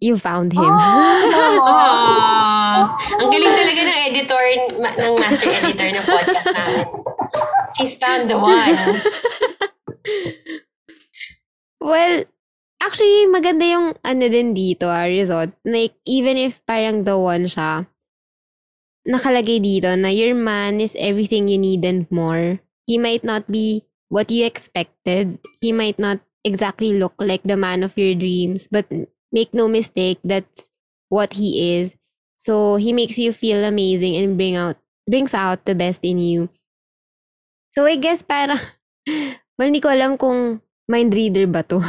you 0.00 0.16
found 0.16 0.52
him. 0.52 0.64
Oh, 0.64 1.60
Aww. 1.64 2.84
Ang 3.20 3.28
galing 3.32 3.54
talaga 3.56 3.80
ng 3.84 3.98
editor, 4.12 4.44
ng 4.76 5.12
master 5.16 5.50
editor 5.50 5.88
ng 5.94 6.04
podcast 6.04 6.46
namin. 6.52 6.84
He's 7.80 7.96
found 7.96 8.28
the 8.28 8.38
one. 8.38 8.76
Well, 11.84 12.24
actually, 12.80 13.28
maganda 13.28 13.68
yung 13.68 13.92
ano 14.00 14.24
din 14.24 14.56
dito, 14.56 14.88
ah, 14.88 15.04
result. 15.04 15.52
Like, 15.68 15.92
even 16.08 16.40
if 16.40 16.64
parang 16.64 17.04
the 17.04 17.20
one 17.20 17.44
siya, 17.44 17.84
nakalagay 19.04 19.60
dito 19.60 19.92
na 19.92 20.08
your 20.08 20.32
man 20.32 20.80
is 20.80 20.96
everything 20.96 21.44
you 21.52 21.60
need 21.60 21.84
and 21.84 22.08
more. 22.08 22.64
He 22.88 22.96
might 22.96 23.20
not 23.20 23.52
be 23.52 23.84
what 24.08 24.32
you 24.32 24.48
expected. 24.48 25.44
He 25.60 25.76
might 25.76 26.00
not 26.00 26.24
exactly 26.44 26.92
look 26.92 27.14
like 27.18 27.42
the 27.42 27.56
man 27.56 27.82
of 27.82 27.96
your 27.96 28.14
dreams, 28.14 28.68
but 28.70 28.86
make 29.32 29.52
no 29.52 29.66
mistake, 29.66 30.20
that's 30.22 30.70
what 31.08 31.34
he 31.34 31.80
is. 31.80 31.96
So, 32.36 32.76
he 32.76 32.92
makes 32.92 33.18
you 33.18 33.32
feel 33.32 33.64
amazing 33.64 34.16
and 34.16 34.36
bring 34.36 34.54
out 34.56 34.76
brings 35.08 35.34
out 35.34 35.64
the 35.64 35.74
best 35.74 36.04
in 36.04 36.18
you. 36.18 36.48
So, 37.72 37.86
I 37.86 37.96
guess 37.96 38.22
parang, 38.22 38.60
well, 39.58 39.66
hindi 39.66 39.80
ko 39.80 39.90
alam 39.90 40.16
kung 40.16 40.60
mind 40.88 41.14
reader 41.14 41.46
ba 41.46 41.62
to. 41.64 41.80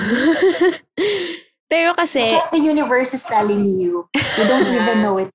Pero 1.72 1.94
kasi, 1.98 2.22
It's 2.22 2.34
like 2.34 2.52
the 2.52 2.62
universe 2.62 3.14
is 3.14 3.26
telling 3.26 3.66
you. 3.66 4.08
You 4.14 4.46
don't 4.48 4.70
even 4.70 5.02
know 5.02 5.18
it. 5.18 5.30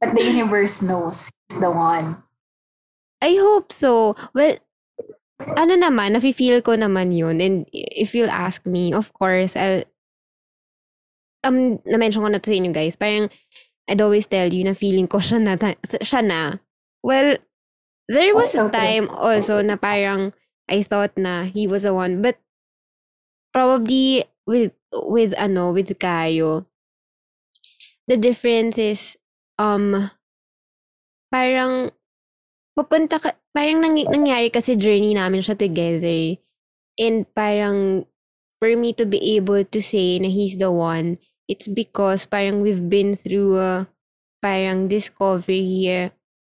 But 0.00 0.14
the 0.16 0.24
universe 0.24 0.80
knows 0.80 1.28
he's 1.48 1.60
the 1.60 1.70
one. 1.70 2.22
I 3.20 3.36
hope 3.36 3.72
so. 3.72 4.16
Well, 4.32 4.56
ano 5.56 5.74
naman, 5.76 6.12
nafe-feel 6.12 6.60
ko 6.60 6.76
naman 6.76 7.12
yun. 7.16 7.40
And 7.40 7.64
if 7.72 8.14
you'll 8.14 8.32
ask 8.32 8.64
me, 8.66 8.92
of 8.92 9.12
course, 9.16 9.56
I'll, 9.56 9.84
um, 11.44 11.80
na-mention 11.88 12.22
ko 12.22 12.28
na 12.28 12.38
to 12.38 12.50
sa 12.50 12.56
inyo 12.56 12.72
guys, 12.72 12.96
parang, 12.96 13.32
I'd 13.88 14.00
always 14.04 14.28
tell 14.28 14.52
you 14.52 14.62
na 14.62 14.76
feeling 14.76 15.08
ko 15.08 15.18
siya 15.18 15.40
na, 15.40 15.56
siya 15.56 16.22
na. 16.22 16.60
Well, 17.02 17.40
there 18.08 18.34
was 18.36 18.54
a 18.54 18.68
time 18.70 19.08
also 19.08 19.62
na 19.64 19.76
parang, 19.76 20.32
I 20.68 20.84
thought 20.84 21.16
na 21.16 21.48
he 21.48 21.66
was 21.66 21.82
the 21.82 21.94
one, 21.94 22.22
but 22.22 22.38
probably 23.52 24.24
with, 24.46 24.76
with 24.92 25.34
ano, 25.40 25.72
with 25.72 25.90
Kayo, 25.98 26.66
the 28.06 28.16
difference 28.16 28.78
is, 28.78 29.16
um, 29.58 30.10
parang, 31.32 31.90
pupunta 32.78 33.18
ka, 33.18 33.34
parang 33.54 33.80
nang, 33.82 33.96
nangyari 33.96 34.50
kasi 34.52 34.76
journey 34.76 35.14
namin 35.14 35.42
siya 35.42 35.58
together. 35.58 36.38
And 37.00 37.24
parang, 37.34 38.06
for 38.58 38.70
me 38.76 38.92
to 38.94 39.06
be 39.06 39.36
able 39.36 39.64
to 39.64 39.80
say 39.80 40.18
na 40.18 40.28
he's 40.28 40.58
the 40.58 40.70
one, 40.72 41.18
it's 41.48 41.68
because 41.68 42.26
parang 42.26 42.60
we've 42.60 42.88
been 42.88 43.16
through 43.16 43.58
a 43.58 43.88
parang 44.42 44.88
discovery 44.88 46.10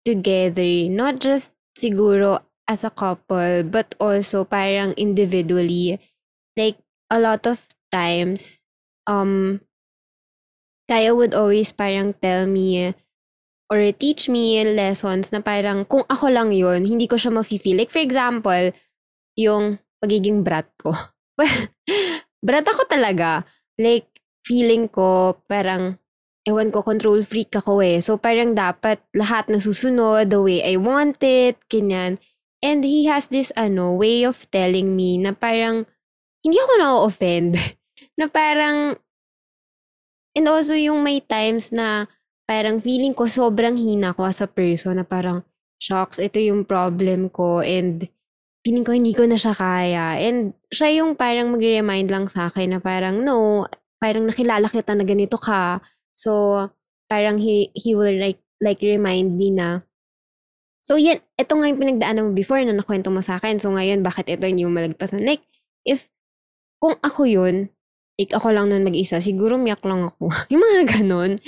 together. 0.05 0.89
Not 0.91 1.21
just 1.21 1.53
siguro 1.77 2.41
as 2.69 2.85
a 2.85 2.93
couple, 2.93 3.65
but 3.65 3.95
also 4.01 4.45
parang 4.45 4.93
individually. 4.97 6.01
Like, 6.57 6.79
a 7.11 7.19
lot 7.19 7.47
of 7.47 7.67
times, 7.91 8.63
um, 9.07 9.61
Kaya 10.89 11.15
would 11.17 11.35
always 11.35 11.73
parang 11.73 12.13
tell 12.21 12.47
me 12.47 12.95
or 13.75 13.91
teach 13.91 14.31
me 14.31 14.63
lessons 14.63 15.35
na 15.35 15.43
parang 15.43 15.83
kung 15.83 16.07
ako 16.07 16.31
lang 16.31 16.55
yun, 16.55 16.87
hindi 16.87 17.11
ko 17.11 17.19
siya 17.19 17.35
mafe-feel. 17.35 17.83
Like 17.83 17.91
for 17.91 17.99
example, 17.99 18.71
yung 19.35 19.83
pagiging 19.99 20.47
brat 20.47 20.71
ko. 20.79 20.95
Brat 22.45 22.69
ako 22.69 22.85
talaga. 22.87 23.43
Like, 23.81 24.07
feeling 24.45 24.87
ko 24.93 25.41
parang, 25.49 25.97
ewan 26.45 26.69
ko, 26.69 26.85
control 26.85 27.25
freak 27.25 27.57
ako 27.57 27.81
eh. 27.81 28.05
So 28.05 28.21
parang 28.21 28.53
dapat 28.53 29.01
lahat 29.17 29.49
nasusunod 29.49 30.29
the 30.29 30.39
way 30.45 30.61
I 30.61 30.77
want 30.77 31.25
it, 31.25 31.57
ganyan. 31.73 32.21
And 32.61 32.85
he 32.85 33.09
has 33.09 33.33
this 33.33 33.49
ano, 33.57 33.97
way 33.97 34.29
of 34.29 34.45
telling 34.53 34.93
me 34.93 35.17
na 35.17 35.33
parang, 35.33 35.89
hindi 36.45 36.61
ako 36.61 36.73
na-offend. 36.77 37.57
na 38.21 38.29
parang, 38.29 39.01
and 40.37 40.47
also 40.47 40.77
yung 40.77 41.01
may 41.01 41.25
times 41.25 41.73
na 41.73 42.05
parang 42.45 42.81
feeling 42.81 43.17
ko 43.17 43.25
sobrang 43.25 43.77
hina 43.77 44.13
ko 44.13 44.29
as 44.29 44.45
a 44.45 44.49
person 44.49 45.01
na 45.01 45.05
parang, 45.05 45.45
shocks, 45.81 46.17
ito 46.17 46.41
yung 46.41 46.65
problem 46.65 47.29
ko 47.29 47.61
and 47.61 48.09
feeling 48.65 48.85
ko 48.85 48.97
hindi 48.97 49.13
ko 49.13 49.29
na 49.29 49.37
siya 49.37 49.53
kaya. 49.53 50.17
And 50.21 50.57
siya 50.73 51.05
yung 51.05 51.17
parang 51.17 51.53
mag-remind 51.53 52.09
lang 52.09 52.25
sa 52.29 52.49
akin 52.49 52.77
na 52.77 52.81
parang, 52.81 53.21
no, 53.21 53.69
parang 54.01 54.25
nakilala 54.25 54.69
kita 54.69 54.97
na 54.97 55.05
ganito 55.05 55.37
ka. 55.37 55.85
So, 56.17 56.65
parang 57.09 57.37
he, 57.37 57.69
he 57.77 57.93
will 57.93 58.17
like, 58.17 58.41
like 58.65 58.81
remind 58.81 59.37
me 59.37 59.53
na, 59.53 59.85
so 60.85 61.01
yan, 61.01 61.21
ito 61.37 61.53
nga 61.57 61.69
yung 61.69 61.81
pinagdaanan 61.81 62.25
mo 62.29 62.33
before 62.33 62.61
na 62.65 62.77
nakwento 62.77 63.09
mo 63.09 63.25
sa 63.25 63.41
akin. 63.41 63.61
So 63.61 63.73
ngayon, 63.73 64.05
bakit 64.05 64.29
ito 64.29 64.45
hindi 64.45 64.69
mo 64.69 64.77
malagpas 64.77 65.17
na? 65.17 65.25
Like, 65.25 65.45
if, 65.85 66.09
kung 66.81 66.97
ako 67.01 67.25
yun, 67.25 67.73
like 68.21 68.33
ako 68.37 68.53
lang 68.53 68.69
nun 68.69 68.85
mag-isa, 68.85 69.21
siguro 69.21 69.57
miyak 69.57 69.85
lang 69.85 70.09
ako. 70.09 70.29
yung 70.53 70.61
mga 70.61 71.01
ganun. 71.01 71.41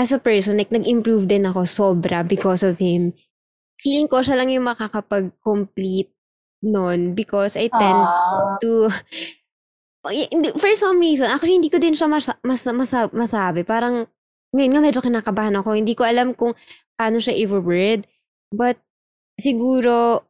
As 0.00 0.16
a 0.16 0.18
person, 0.18 0.56
like 0.56 0.72
nag-improve 0.72 1.28
din 1.28 1.44
ako 1.44 1.68
sobra 1.68 2.24
because 2.24 2.64
of 2.64 2.80
him. 2.80 3.12
Feeling 3.84 4.08
ko 4.08 4.24
siya 4.24 4.40
lang 4.40 4.48
yung 4.48 4.64
makakapag-complete 4.64 6.08
nun 6.64 7.12
because 7.12 7.52
I 7.56 7.68
tend 7.68 8.00
Ah, 8.00 8.56
to 8.64 8.88
hindi- 10.08 10.56
for 10.56 10.72
some 10.76 10.96
reason, 10.96 11.28
actually 11.28 11.60
hindi 11.60 11.68
ko 11.68 11.76
din 11.76 11.92
siya 11.92 12.08
mas, 12.08 12.28
mas, 12.40 12.64
masa- 12.72 13.12
masabi. 13.12 13.60
Parang, 13.64 14.08
ngayon 14.56 14.72
nga 14.72 14.80
medyo 14.80 15.00
kinakabahan 15.04 15.60
ako. 15.60 15.76
Hindi 15.76 15.92
ko 15.92 16.08
alam 16.08 16.32
kung 16.32 16.56
paano 16.96 17.20
siya 17.20 17.36
i-word. 17.36 18.08
But, 18.48 18.80
siguro, 19.36 20.24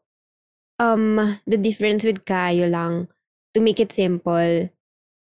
um, 0.78 1.38
the 1.46 1.56
difference 1.56 2.02
with 2.02 2.26
Kayo 2.26 2.66
lang, 2.66 3.06
to 3.54 3.62
make 3.62 3.78
it 3.78 3.94
simple, 3.94 4.70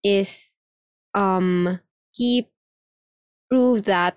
is, 0.01 0.51
um, 1.11 1.79
he 2.15 2.47
prove 3.51 3.83
that, 3.87 4.15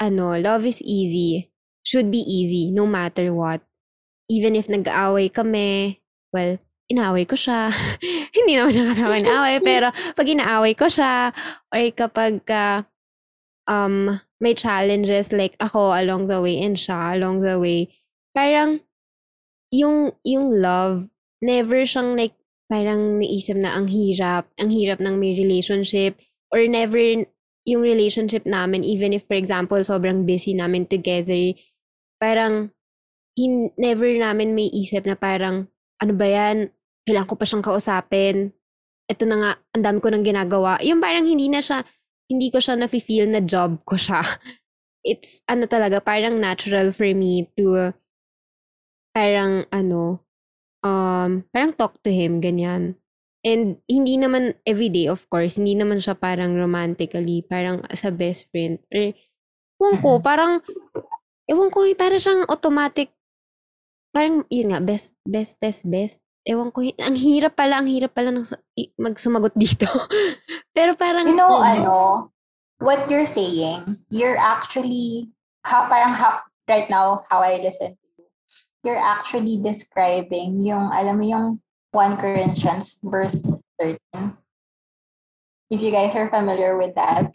ano, 0.00 0.34
love 0.38 0.66
is 0.66 0.82
easy. 0.82 1.50
Should 1.84 2.10
be 2.10 2.24
easy, 2.24 2.72
no 2.72 2.86
matter 2.88 3.32
what. 3.34 3.60
Even 4.30 4.56
if 4.56 4.66
nag-aaway 4.66 5.28
kami, 5.28 6.00
well, 6.32 6.56
inaaway 6.88 7.28
ko 7.28 7.36
siya. 7.36 7.68
Hindi 8.36 8.56
naman 8.56 8.72
siya 8.72 8.88
kasama 8.88 9.20
inaaway, 9.20 9.60
pero 9.68 9.92
pag 9.92 10.26
inaaway 10.26 10.72
ko 10.72 10.88
siya, 10.88 11.30
or 11.68 11.82
kapag 11.92 12.40
uh, 12.48 12.82
um, 13.68 14.20
may 14.40 14.56
challenges 14.56 15.32
like 15.32 15.56
ako 15.60 15.92
along 15.92 16.28
the 16.28 16.40
way 16.40 16.60
and 16.60 16.76
siya 16.76 17.16
along 17.16 17.44
the 17.44 17.56
way, 17.60 17.92
parang 18.32 18.80
yung, 19.72 20.12
yung 20.24 20.48
love, 20.50 21.10
never 21.42 21.84
siyang 21.84 22.16
like, 22.16 22.36
parang 22.70 23.20
naisip 23.20 23.60
na 23.60 23.76
ang 23.76 23.92
hirap, 23.92 24.48
ang 24.56 24.72
hirap 24.72 24.98
ng 24.98 25.20
may 25.20 25.36
relationship, 25.36 26.16
or 26.48 26.64
never 26.64 27.26
yung 27.64 27.80
relationship 27.80 28.44
namin, 28.44 28.84
even 28.84 29.16
if 29.16 29.24
for 29.24 29.36
example, 29.36 29.80
sobrang 29.80 30.28
busy 30.28 30.52
namin 30.52 30.84
together, 30.84 31.56
parang 32.20 32.70
hin, 33.34 33.72
never 33.80 34.06
namin 34.06 34.52
may 34.52 34.68
isip 34.70 35.08
na 35.08 35.16
parang, 35.16 35.66
ano 35.98 36.12
ba 36.12 36.26
yan, 36.28 36.70
kailangan 37.08 37.28
ko 37.28 37.36
pa 37.36 37.44
siyang 37.48 37.64
kausapin, 37.64 38.36
ito 39.04 39.24
na 39.28 39.36
nga, 39.36 39.50
ang 39.76 39.82
dami 39.84 39.98
ko 40.00 40.08
nang 40.08 40.24
ginagawa. 40.24 40.80
Yung 40.80 41.00
parang 41.00 41.28
hindi 41.28 41.48
na 41.52 41.60
siya, 41.60 41.84
hindi 42.28 42.48
ko 42.48 42.60
siya 42.60 42.80
na-feel 42.80 43.28
na 43.28 43.44
job 43.44 43.84
ko 43.84 43.96
siya. 44.00 44.24
It's, 45.04 45.44
ano 45.44 45.68
talaga, 45.68 46.00
parang 46.00 46.40
natural 46.40 46.88
for 46.92 47.08
me 47.12 47.48
to, 47.60 47.92
parang, 49.12 49.68
ano, 49.68 50.24
um, 50.80 51.44
parang 51.52 51.72
talk 51.76 52.00
to 52.00 52.08
him, 52.08 52.40
ganyan. 52.40 52.96
And 53.44 53.76
hindi 53.84 54.16
naman 54.16 54.56
everyday, 54.64 55.04
of 55.04 55.28
course. 55.28 55.60
Hindi 55.60 55.76
naman 55.76 56.00
siya 56.00 56.16
parang 56.16 56.56
romantically, 56.56 57.44
parang 57.44 57.84
as 57.92 58.00
a 58.00 58.10
best 58.10 58.48
friend. 58.48 58.80
Or, 58.88 59.12
ewan 59.84 59.96
ko, 60.00 60.16
parang, 60.24 60.64
ewan 61.44 61.68
ko, 61.68 61.84
parang 61.92 62.20
siyang 62.24 62.42
automatic, 62.48 63.12
parang, 64.16 64.48
yun 64.48 64.72
nga, 64.72 64.80
best, 64.80 65.20
best 65.28 65.60
test, 65.60 65.84
best. 65.84 66.24
Ewan 66.48 66.72
ko, 66.72 66.88
ang 66.88 67.16
hirap 67.20 67.52
pala, 67.52 67.84
ang 67.84 67.88
hirap 67.88 68.16
pala 68.16 68.32
ng 68.32 68.48
magsumagot 68.96 69.52
dito. 69.52 69.88
Pero 70.76 70.96
parang, 70.96 71.28
You 71.28 71.36
know, 71.36 71.60
ano, 71.60 72.32
what 72.80 73.04
you're 73.12 73.28
saying, 73.28 74.00
you're 74.08 74.40
actually, 74.40 75.28
ha, 75.68 75.84
parang 75.84 76.16
ha, 76.16 76.48
right 76.64 76.88
now, 76.88 77.28
how 77.28 77.44
I 77.44 77.60
listen 77.60 77.92
to 77.92 78.04
you, 78.16 78.24
you're 78.88 79.00
actually 79.00 79.60
describing 79.60 80.64
yung, 80.64 80.88
alam 80.88 81.20
mo 81.20 81.24
yung 81.28 81.46
1 81.94 82.18
Corinthians 82.18 82.98
verse 83.02 83.46
13. 83.78 84.36
If 85.70 85.80
you 85.80 85.90
guys 85.94 86.14
are 86.18 86.28
familiar 86.28 86.76
with 86.76 86.94
that, 86.98 87.30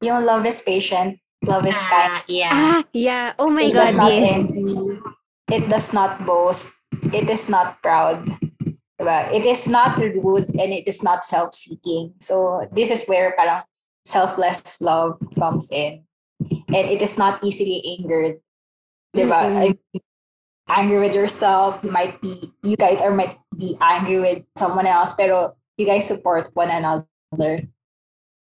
yung 0.00 0.24
love 0.24 0.48
is 0.48 0.64
patient, 0.64 1.20
love 1.44 1.68
is 1.68 1.76
kind. 1.84 2.16
Ah, 2.16 2.24
yeah. 2.26 2.50
ah, 2.52 2.82
yeah, 2.92 3.32
oh 3.38 3.52
my 3.52 3.68
it 3.68 3.74
God, 3.76 3.92
does 3.92 3.96
not 3.96 4.12
yes. 4.12 4.36
envy. 4.40 4.98
It 5.52 5.68
does 5.68 5.92
not 5.92 6.24
boast. 6.24 6.74
It 7.12 7.28
is 7.28 7.48
not 7.48 7.82
proud. 7.82 8.24
Diba? 9.00 9.32
It 9.32 9.44
is 9.44 9.68
not 9.68 9.96
rude 9.96 10.48
and 10.56 10.72
it 10.72 10.88
is 10.88 11.02
not 11.02 11.24
self-seeking. 11.24 12.14
So 12.20 12.68
this 12.72 12.90
is 12.90 13.04
where 13.04 13.32
parang 13.36 13.64
selfless 14.04 14.80
love 14.80 15.20
comes 15.38 15.70
in. 15.70 16.04
And 16.68 16.84
it 16.88 17.02
is 17.02 17.18
not 17.18 17.42
easily 17.44 17.82
angered. 17.98 18.40
Diba? 19.16 19.40
Mm-mm. 19.40 19.56
I 19.56 19.66
mean, 19.92 20.02
angry 20.70 21.02
with 21.02 21.14
yourself. 21.14 21.82
You 21.82 21.90
might 21.90 22.20
be, 22.22 22.54
you 22.62 22.76
guys 22.76 23.02
are 23.02 23.10
might 23.10 23.36
be 23.58 23.76
angry 23.82 24.20
with 24.20 24.46
someone 24.56 24.86
else, 24.86 25.14
pero 25.14 25.58
you 25.76 25.86
guys 25.86 26.06
support 26.06 26.50
one 26.54 26.70
another. 26.70 27.66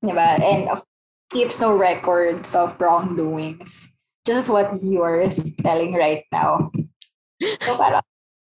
Diba? 0.05 0.29
And 0.39 0.69
of 0.69 0.85
keeps 1.33 1.61
no 1.61 1.73
records 1.77 2.55
of 2.55 2.81
wrongdoings. 2.81 3.97
Just 4.27 4.51
what 4.51 4.83
you 4.83 5.03
are 5.03 5.25
telling 5.65 5.95
right 5.95 6.25
now. 6.33 6.71
So 7.61 7.77
parang, 7.77 8.05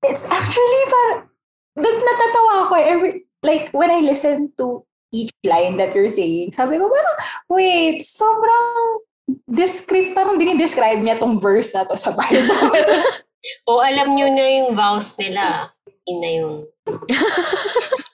it's 0.03 0.25
actually 0.31 0.83
parang, 0.89 1.29
nat- 1.77 2.05
natatawa 2.05 2.53
ako 2.65 2.75
eh. 2.75 2.87
every, 2.87 3.13
like 3.43 3.71
when 3.73 3.91
I 3.91 4.01
listen 4.01 4.53
to 4.57 4.85
each 5.13 5.33
line 5.45 5.77
that 5.77 5.95
you're 5.95 6.11
saying, 6.11 6.53
sabi 6.53 6.79
ko 6.79 6.89
parang, 6.89 7.17
wait, 7.51 8.01
sobrang 8.01 9.05
describe, 9.51 10.15
parang 10.15 10.39
dinidescribe 10.39 11.03
niya 11.03 11.19
tong 11.19 11.41
verse 11.41 11.75
na 11.75 11.85
to 11.85 11.97
sa 11.99 12.15
Bible. 12.15 12.47
O 13.67 13.79
alam 13.83 14.15
nyo 14.15 14.27
na 14.31 14.45
yung 14.61 14.71
vows 14.75 15.15
nila. 15.19 15.71
Yun 16.07 16.19
na 16.23 16.31
yung... 16.31 16.55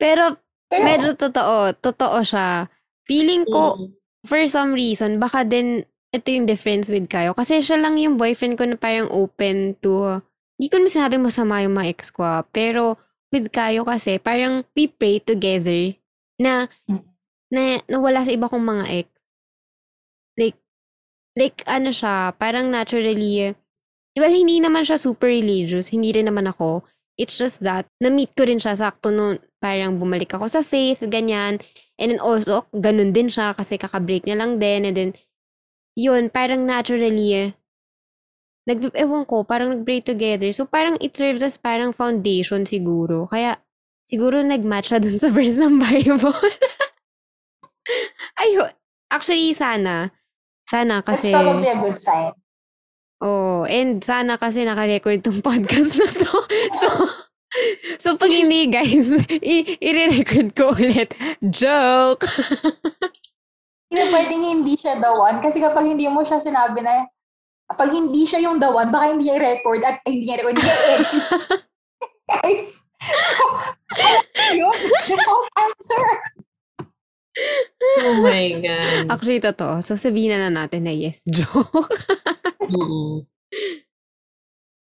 Pero, 0.00 0.36
Pero, 0.70 0.82
medyo 0.84 1.10
totoo. 1.14 1.72
Totoo 1.78 2.18
siya. 2.22 2.68
Feeling 3.06 3.44
ko, 3.46 3.76
Mm. 3.78 3.90
for 4.24 4.40
some 4.48 4.72
reason, 4.72 5.20
baka 5.20 5.44
din, 5.44 5.84
ito 6.14 6.26
yung 6.30 6.46
difference 6.46 6.88
with 6.88 7.10
Kayo. 7.10 7.34
Kasi 7.34 7.60
siya 7.60 7.78
lang 7.78 7.98
yung 7.98 8.16
boyfriend 8.16 8.56
ko 8.56 8.64
na 8.64 8.78
parang 8.78 9.10
open 9.10 9.74
to, 9.82 10.22
hindi 10.56 10.66
ko 10.70 10.78
naman 10.78 10.92
sinabing 10.94 11.24
masama 11.26 11.62
yung 11.66 11.74
mga 11.74 11.90
ex 11.90 12.08
ko 12.14 12.22
ah. 12.22 12.42
Pero, 12.54 12.96
with 13.34 13.50
Kayo 13.50 13.82
kasi, 13.82 14.22
parang 14.22 14.62
we 14.78 14.86
pray 14.86 15.18
together 15.18 15.92
na, 16.38 16.70
Mm. 16.88 17.02
na, 17.50 17.62
na 17.86 17.96
wala 17.98 18.22
sa 18.24 18.30
iba 18.32 18.46
kong 18.48 18.62
mga 18.64 18.84
ex. 19.04 19.08
Like, 20.34 20.58
like, 21.34 21.66
ano 21.66 21.90
siya, 21.90 22.34
parang 22.38 22.70
naturally, 22.70 23.54
well, 24.14 24.34
hindi 24.34 24.62
naman 24.62 24.86
siya 24.86 24.98
super 24.98 25.26
religious, 25.26 25.90
hindi 25.90 26.14
rin 26.14 26.30
naman 26.30 26.50
ako. 26.50 26.86
It's 27.14 27.38
just 27.38 27.62
that, 27.62 27.86
na-meet 28.02 28.34
ko 28.34 28.46
rin 28.46 28.58
siya 28.58 28.74
sakto 28.74 29.14
noon, 29.14 29.38
parang 29.62 30.02
bumalik 30.02 30.34
ako 30.34 30.50
sa 30.50 30.62
faith, 30.66 31.02
ganyan. 31.06 31.62
And 31.98 32.10
then 32.10 32.18
also, 32.18 32.66
ganun 32.74 33.14
din 33.14 33.30
siya 33.30 33.54
kasi 33.54 33.78
kakabreak 33.78 34.26
niya 34.26 34.38
lang 34.38 34.58
din. 34.58 34.86
And 34.86 34.96
then, 34.98 35.10
yun, 35.94 36.30
parang 36.30 36.66
naturally, 36.66 37.54
nag, 38.66 38.78
ewan 38.98 39.26
ko, 39.30 39.46
parang 39.46 39.78
nag-break 39.78 40.06
together. 40.06 40.50
So, 40.50 40.66
parang 40.66 40.98
it 40.98 41.14
serves 41.14 41.42
as 41.42 41.54
parang 41.54 41.94
foundation 41.94 42.66
siguro. 42.66 43.30
Kaya, 43.30 43.62
siguro 44.06 44.42
nag-match 44.42 44.90
siya 44.90 44.98
dun 45.02 45.18
sa 45.18 45.30
verse 45.30 45.58
ng 45.58 45.78
Bible. 45.78 46.34
Ayun. 48.42 48.74
Actually, 49.14 49.54
sana. 49.54 50.10
Sana 50.64 51.00
it's 51.00 51.08
kasi... 51.08 51.28
probably 51.32 51.68
a 51.68 51.78
good 51.78 51.98
sign. 51.98 52.32
Oh, 53.24 53.64
and 53.64 54.04
sana 54.04 54.36
kasi 54.36 54.64
naka-record 54.64 55.24
tong 55.24 55.40
podcast 55.40 55.96
na 55.96 56.10
to. 56.12 56.32
So, 56.80 56.88
so 58.02 58.08
pag 58.18 58.34
hindi 58.34 58.66
guys, 58.66 59.14
i- 59.30 59.78
i-record 59.78 60.58
ko 60.58 60.74
ulit. 60.74 61.14
Joke! 61.40 62.26
Hindi 63.94 64.00
na 64.00 64.10
pwedeng 64.10 64.42
hindi 64.42 64.74
siya 64.74 64.98
the 64.98 65.12
one. 65.14 65.38
Kasi 65.38 65.62
kapag 65.62 65.86
hindi 65.86 66.10
mo 66.10 66.26
siya 66.26 66.42
sinabi 66.42 66.82
na, 66.82 67.06
pag 67.70 67.94
hindi 67.94 68.26
siya 68.26 68.42
yung 68.42 68.58
the 68.58 68.66
one, 68.66 68.90
baka 68.90 69.14
hindi 69.14 69.30
niya 69.30 69.38
i-record 69.38 69.86
at 69.86 70.02
eh, 70.02 70.10
hindi 70.10 70.26
niya 70.26 70.42
record, 70.42 70.58
hindi 70.58 70.66
niya. 70.66 70.98
Guys, 72.42 72.82
so, 72.98 73.38
yun, 74.50 74.74
the 75.06 75.14
wrong 75.14 75.46
answer. 75.62 76.04
Oh 78.04 78.22
my 78.22 78.46
God. 78.62 79.10
Actually, 79.10 79.42
totoo. 79.42 79.82
So, 79.82 79.98
sabihin 79.98 80.38
na, 80.38 80.48
na 80.48 80.64
natin 80.64 80.86
na 80.86 80.94
yes, 80.94 81.18
joke. 81.34 81.90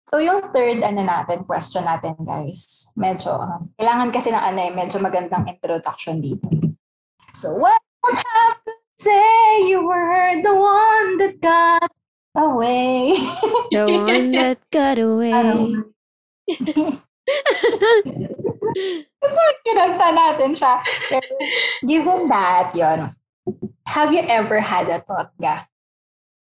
So 0.07 0.23
yung 0.23 0.55
third 0.55 0.79
ano 0.87 1.03
natin, 1.03 1.43
question 1.43 1.83
natin 1.83 2.15
guys, 2.23 2.87
medyo, 2.95 3.43
um, 3.43 3.75
kailangan 3.75 4.07
kasi 4.15 4.31
ng 4.31 4.39
ano 4.39 4.59
eh, 4.63 4.71
medyo 4.71 5.03
magandang 5.03 5.51
introduction 5.51 6.23
dito. 6.23 6.47
So 7.35 7.51
what 7.59 7.75
would 8.07 8.15
have 8.15 8.55
to 8.63 8.73
say 8.95 9.67
you 9.67 9.83
were 9.83 10.31
the 10.39 10.55
one 10.55 11.19
that 11.19 11.43
got 11.43 11.91
away? 12.39 13.19
The 13.75 13.83
one 13.83 14.31
that 14.31 14.63
got 14.71 14.95
away. 15.03 15.75
So 19.27 19.41
kinanta 19.65 20.07
natin 20.13 20.55
siya. 20.55 20.79
Pero, 21.11 21.27
given 21.83 22.29
that, 22.31 22.71
yon 22.77 23.11
have 23.87 24.13
you 24.13 24.23
ever 24.27 24.59
had 24.59 24.87
a 24.87 24.99
thought 24.99 25.31
ga? 25.41 25.65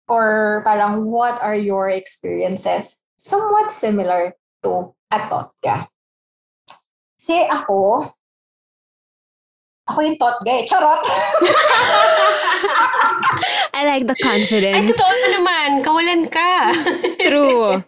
Or 0.07 0.63
parang 0.63 1.11
what 1.11 1.43
are 1.43 1.57
your 1.59 1.91
experiences 1.91 3.03
somewhat 3.19 3.71
similar 3.75 4.37
to 4.63 4.95
a 5.11 5.19
thought 5.27 5.51
ga? 5.65 5.91
Kasi 7.19 7.43
ako, 7.51 8.07
ako 9.89 9.99
yung 10.03 10.19
thought 10.21 10.39
ga 10.47 10.53
eh. 10.63 10.65
Charot! 10.67 11.03
I 13.77 13.85
like 13.85 14.07
the 14.09 14.17
Ay, 14.17 14.25
confidence. 14.25 14.89
totoo 14.95 15.15
naman. 15.37 15.69
Kawalan 15.85 16.23
ka. 16.33 16.73
True. 17.21 17.85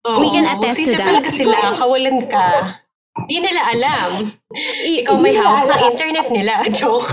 Oo. 0.00 0.16
We 0.16 0.32
can 0.32 0.48
attest 0.48 0.80
to 0.80 0.92
that. 0.96 1.04
talaga 1.04 1.28
sila. 1.28 1.56
Kawalan 1.76 2.18
ka. 2.24 2.46
Di 3.28 3.36
nila 3.36 3.60
alam. 3.68 4.10
I- 4.80 5.04
Ikaw 5.04 5.16
may 5.18 5.34
Hindi 5.34 5.44
hawak 5.44 5.60
ng 5.60 5.70
alam. 5.76 5.90
internet 5.92 6.26
nila. 6.32 6.54
Joke. 6.78 7.10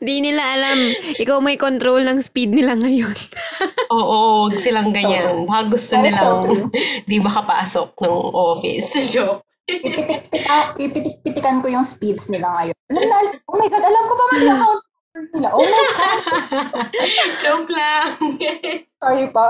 di 0.00 0.16
nila 0.24 0.42
alam. 0.56 0.78
Ikaw 1.18 1.38
may 1.44 1.60
control 1.60 2.00
ng 2.02 2.24
speed 2.24 2.56
nila 2.56 2.72
ngayon. 2.72 3.12
Oo, 3.94 4.48
huwag 4.48 4.56
silang 4.58 4.96
ganyan. 4.96 5.44
Baka 5.44 5.68
gusto 5.68 5.92
That's 5.94 6.16
so 6.16 6.46
nilang 6.46 6.72
di 7.10 7.16
makapasok 7.20 7.88
ng 8.00 8.16
office. 8.32 8.88
Joke. 9.12 9.44
Pipitik-pitikan 10.78 11.60
ko 11.60 11.68
yung 11.68 11.84
speeds 11.84 12.30
nila 12.30 12.48
ngayon. 12.54 12.76
Alam 12.88 13.02
na, 13.02 13.16
oh 13.44 13.56
my 13.58 13.66
God, 13.66 13.82
alam 13.82 14.02
ko 14.04 14.14
pa 14.14 14.24
man 14.24 14.38
yung 14.40 14.56
account 14.56 14.82
nila. 15.34 15.48
Oh 15.52 15.60
my 15.60 15.84
God, 15.90 16.18
Joke 17.42 17.68
lang. 17.68 18.08
sorry 18.96 19.26
pa. 19.28 19.44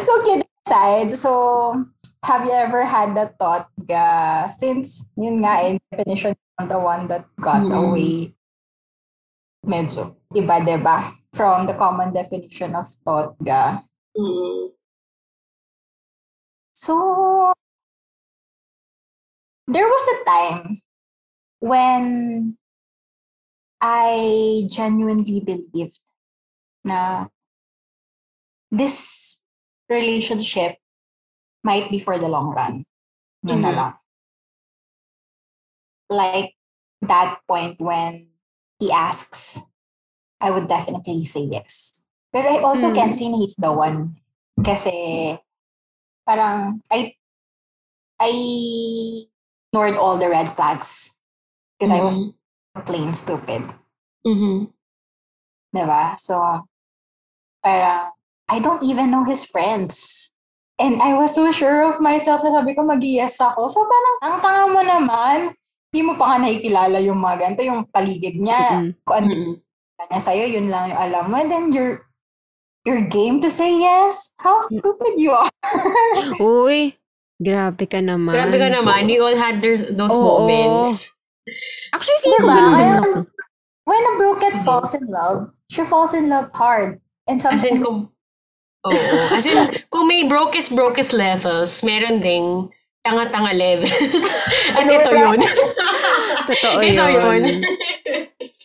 so, 0.00 0.16
kidding 0.22 0.51
aside, 0.66 1.12
so, 1.12 1.84
have 2.24 2.44
you 2.44 2.52
ever 2.52 2.84
had 2.84 3.16
that 3.16 3.38
thought, 3.38 3.68
ga, 3.86 4.46
since, 4.46 5.10
yun 5.16 5.42
nga, 5.42 5.66
in 5.68 5.78
definition 5.90 6.34
of 6.58 6.68
the 6.68 6.78
one 6.78 7.08
that 7.08 7.26
got 7.40 7.62
Mm. 7.66 7.74
away, 7.74 8.34
medyo, 9.66 10.16
iba, 10.34 10.62
diba? 10.62 11.14
From 11.34 11.66
the 11.66 11.74
common 11.74 12.12
definition 12.12 12.76
of 12.76 12.86
thought, 13.04 13.34
ga. 13.42 13.82
Mm. 14.16 14.70
So, 16.76 17.52
there 19.66 19.86
was 19.88 20.04
a 20.12 20.18
time 20.28 20.82
when 21.60 22.04
I 23.80 24.66
genuinely 24.70 25.40
believed 25.40 25.98
na 26.84 27.26
this 28.70 29.38
relationship 29.92 30.80
might 31.62 31.90
be 31.92 32.00
for 32.00 32.18
the 32.18 32.28
long 32.28 32.50
run. 32.56 32.84
Yun 33.44 33.60
na 33.60 33.70
Mhm. 33.70 33.76
lang. 33.76 33.94
Like 36.10 36.54
that 37.02 37.40
point 37.48 37.80
when 37.80 38.28
he 38.78 38.90
asks, 38.92 39.62
I 40.40 40.50
would 40.50 40.66
definitely 40.68 41.24
say 41.24 41.46
yes. 41.46 42.04
Pero 42.32 42.48
I 42.48 42.58
also 42.64 42.90
Mm. 42.90 42.96
can't 42.96 43.14
say 43.14 43.28
na 43.28 43.38
he's 43.38 43.56
the 43.56 43.70
one. 43.72 44.16
Kasi 44.58 45.36
parang 46.26 46.82
I 46.90 47.14
I 48.22 48.30
ignored 49.72 49.98
all 49.98 50.18
the 50.18 50.30
red 50.30 50.46
flags 50.52 51.18
because 51.74 51.90
I 51.90 52.00
was 52.02 52.20
plain 52.86 53.10
stupid. 53.14 53.66
Mhm. 54.22 54.70
Diba? 55.74 56.14
So, 56.20 56.38
parang, 57.64 58.12
I 58.52 58.60
don't 58.60 58.84
even 58.84 59.08
know 59.08 59.24
his 59.24 59.48
friends. 59.48 60.28
And 60.76 61.00
I 61.00 61.16
was 61.16 61.32
so 61.32 61.48
sure 61.48 61.88
of 61.88 62.04
myself 62.04 62.44
na 62.44 62.52
sabi 62.52 62.76
ko, 62.76 62.84
mag-yes 62.84 63.40
ako. 63.40 63.72
So, 63.72 63.80
parang, 63.88 64.16
ang 64.28 64.36
tanga 64.44 64.64
mo 64.68 64.80
naman, 64.84 65.36
hindi 65.88 66.00
mo 66.04 66.12
pa 66.20 66.36
nga 66.36 66.44
nakikilala 66.44 67.00
yung 67.00 67.16
mga 67.16 67.36
ganito, 67.40 67.64
yung 67.64 67.88
paligid 67.88 68.36
niya. 68.36 68.60
Mm-mm. 68.76 68.92
Kung 69.08 69.16
ano 69.24 69.26
Mm-mm. 69.32 69.56
niya 70.12 70.20
sa'yo, 70.20 70.44
yun 70.52 70.68
lang 70.68 70.92
yung 70.92 71.00
alam 71.00 71.24
mo. 71.32 71.34
And 71.40 71.48
then, 71.48 71.64
you're, 71.72 72.04
you're 72.84 73.08
game 73.08 73.40
to 73.40 73.48
say 73.48 73.72
yes? 73.72 74.36
How 74.36 74.60
stupid 74.60 75.16
you 75.16 75.32
are. 75.32 75.48
Uy, 76.42 77.00
grabe 77.40 77.88
ka 77.88 78.04
naman. 78.04 78.36
Grabe 78.36 78.60
ka 78.60 78.68
naman. 78.68 79.08
We 79.08 79.16
all 79.16 79.38
had 79.38 79.64
those, 79.64 79.88
those 79.96 80.12
Oo. 80.12 80.44
moments. 80.44 81.08
Actually, 81.96 82.20
feeling 82.20 82.42
ko 82.44 82.48
Diba? 82.52 83.00
ako. 83.00 83.10
When 83.88 84.02
a 84.02 84.12
broken 84.20 84.54
falls 84.60 84.92
in 84.92 85.08
love, 85.08 85.56
she 85.72 85.88
falls 85.88 86.12
in 86.12 86.28
love 86.28 86.52
hard. 86.52 87.00
And 87.24 87.40
As 87.40 87.48
sometimes, 87.48 87.80
in. 87.80 88.11
Oo. 88.82 89.16
As 89.30 89.46
in, 89.46 89.58
kung 89.88 90.10
may 90.10 90.26
brokest 90.26 90.74
brokest 90.74 91.14
levels, 91.14 91.82
meron 91.86 92.18
ding 92.18 92.68
tanga-tanga 93.02 93.54
levels. 93.54 93.94
At 94.78 94.82
Ano, 94.86 94.90
ito 94.94 95.10
yun. 95.10 95.38
Totoo 96.50 96.78
ito 96.82 97.04
yun. 97.06 97.42
yun. 97.42 97.42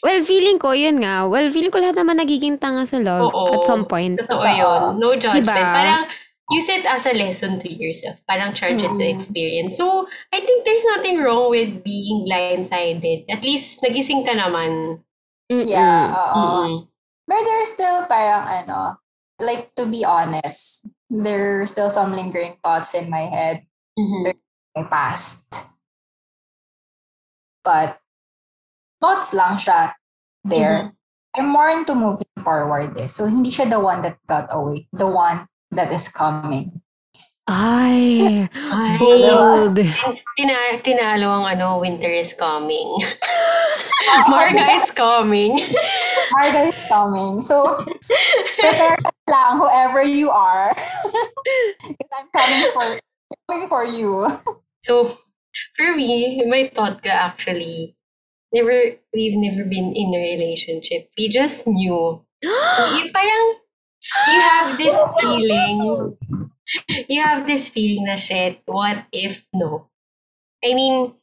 Well, 0.01 0.21
feeling 0.21 0.57
ko, 0.61 0.73
yun 0.77 1.01
nga. 1.01 1.25
Well, 1.25 1.49
feeling 1.49 1.73
ko 1.73 1.81
lahat 1.81 1.97
naman 1.97 2.21
nagiging 2.21 2.61
tanga 2.61 2.85
sa 2.85 3.01
love 3.01 3.33
Oo. 3.33 3.57
at 3.57 3.65
some 3.65 3.85
point. 3.85 4.17
Totoo 4.17 4.45
yun. 4.45 5.01
No 5.01 5.13
judgment. 5.17 5.45
Diba? 5.45 5.57
Parang, 5.57 6.05
use 6.53 6.69
it 6.69 6.85
as 6.85 7.05
a 7.05 7.13
lesson 7.17 7.57
to 7.61 7.67
yourself. 7.69 8.21
Parang 8.29 8.53
charge 8.53 8.81
it 8.81 8.93
to 8.93 9.05
experience. 9.05 9.77
So, 9.77 10.05
I 10.33 10.41
think 10.41 10.65
there's 10.65 10.85
nothing 10.97 11.21
wrong 11.21 11.49
with 11.49 11.81
being 11.81 12.25
blindsided. 12.29 13.25
At 13.29 13.41
least, 13.41 13.81
nagising 13.81 14.25
ka 14.25 14.33
naman. 14.37 15.01
Yeah, 15.49 16.13
oo. 16.13 16.33
Mm-mm. 16.37 16.71
But 17.27 17.41
there's 17.43 17.73
still 17.75 18.07
parang 18.07 18.47
ano, 18.47 19.01
like 19.39 19.73
to 19.77 19.85
be 19.85 20.03
honest, 20.05 20.87
there 21.09 21.61
are 21.61 21.67
still 21.67 21.89
some 21.89 22.13
lingering 22.13 22.57
thoughts 22.63 22.93
in 22.93 23.09
my 23.09 23.29
head, 23.29 23.65
Mhm. 23.97 24.33
my 24.75 24.83
past. 24.83 25.43
But 27.63 27.99
thoughts 29.01 29.33
lang 29.33 29.57
siya 29.57 29.93
there. 30.43 30.93
I'm 31.37 31.49
more 31.53 31.69
into 31.69 31.93
moving 31.93 32.31
forward 32.41 32.97
eh. 32.97 33.05
So 33.11 33.29
hindi 33.29 33.51
siya 33.53 33.69
the 33.69 33.77
one 33.79 34.01
that 34.01 34.17
got 34.25 34.49
away, 34.49 34.89
the 34.89 35.05
one 35.05 35.45
that 35.69 35.91
is 35.93 36.09
coming. 36.09 36.81
Ay, 37.47 38.43
Ay. 38.51 38.97
bold. 38.99 39.79
Tina 40.35 40.55
tinalo 40.83 41.41
ang 41.41 41.45
ano, 41.47 41.79
winter 41.79 42.11
is 42.11 42.35
coming. 42.35 42.99
Marga 44.31 44.83
is 44.83 44.91
coming. 44.91 45.55
Marga 46.35 46.67
is 46.67 46.83
coming. 46.91 47.39
So 47.39 47.79
prepare 48.59 48.99
lang 49.31 49.63
whoever 49.63 50.03
you 50.03 50.27
are. 50.27 50.75
I'm 52.15 52.27
coming 52.35 52.71
for 52.75 52.85
coming 53.47 53.67
for 53.67 53.83
you. 53.85 54.27
So, 54.83 55.17
for 55.75 55.95
me, 55.95 56.43
my 56.47 56.71
thought 56.73 57.03
ka 57.03 57.11
actually, 57.11 57.95
never, 58.53 58.99
we've 59.13 59.35
never 59.35 59.63
been 59.63 59.95
in 59.95 60.13
a 60.15 60.19
relationship. 60.19 61.11
We 61.17 61.29
just 61.29 61.67
knew. 61.67 62.23
yung 62.43 63.11
parang, 63.11 63.47
you 64.31 64.39
have 64.39 64.77
this 64.77 64.97
feeling, 65.19 66.15
you 67.07 67.21
have 67.21 67.47
this 67.47 67.69
feeling 67.69 68.05
na 68.05 68.15
shit, 68.15 68.61
what 68.65 69.05
if 69.11 69.47
no? 69.53 69.87
I 70.63 70.73
mean, 70.73 71.13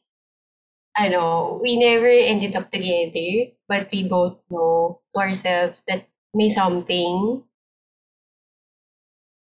ano, 0.97 1.59
we 1.61 1.77
never 1.77 2.07
ended 2.07 2.55
up 2.55 2.71
together, 2.71 3.51
but 3.67 3.89
we 3.91 4.07
both 4.07 4.39
know 4.49 5.01
to 5.13 5.19
ourselves 5.21 5.83
that 5.87 6.07
may 6.33 6.49
something. 6.51 7.43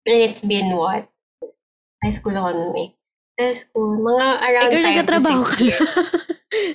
And 0.06 0.18
it's 0.20 0.42
been 0.42 0.76
what? 0.76 1.08
High 2.02 2.14
school 2.16 2.32
ako 2.36 2.50
nun 2.56 2.76
eh. 2.76 2.88
High 3.40 3.56
school, 3.56 4.00
mga 4.00 4.26
around 4.40 4.68
Eh, 4.68 4.72
girl, 4.72 4.84
five 4.84 5.06
to 5.08 5.20
nagkatrabaho 5.20 5.42
six 5.44 5.48
ka 5.48 5.56
na. 5.56 5.64
years. 5.68 5.90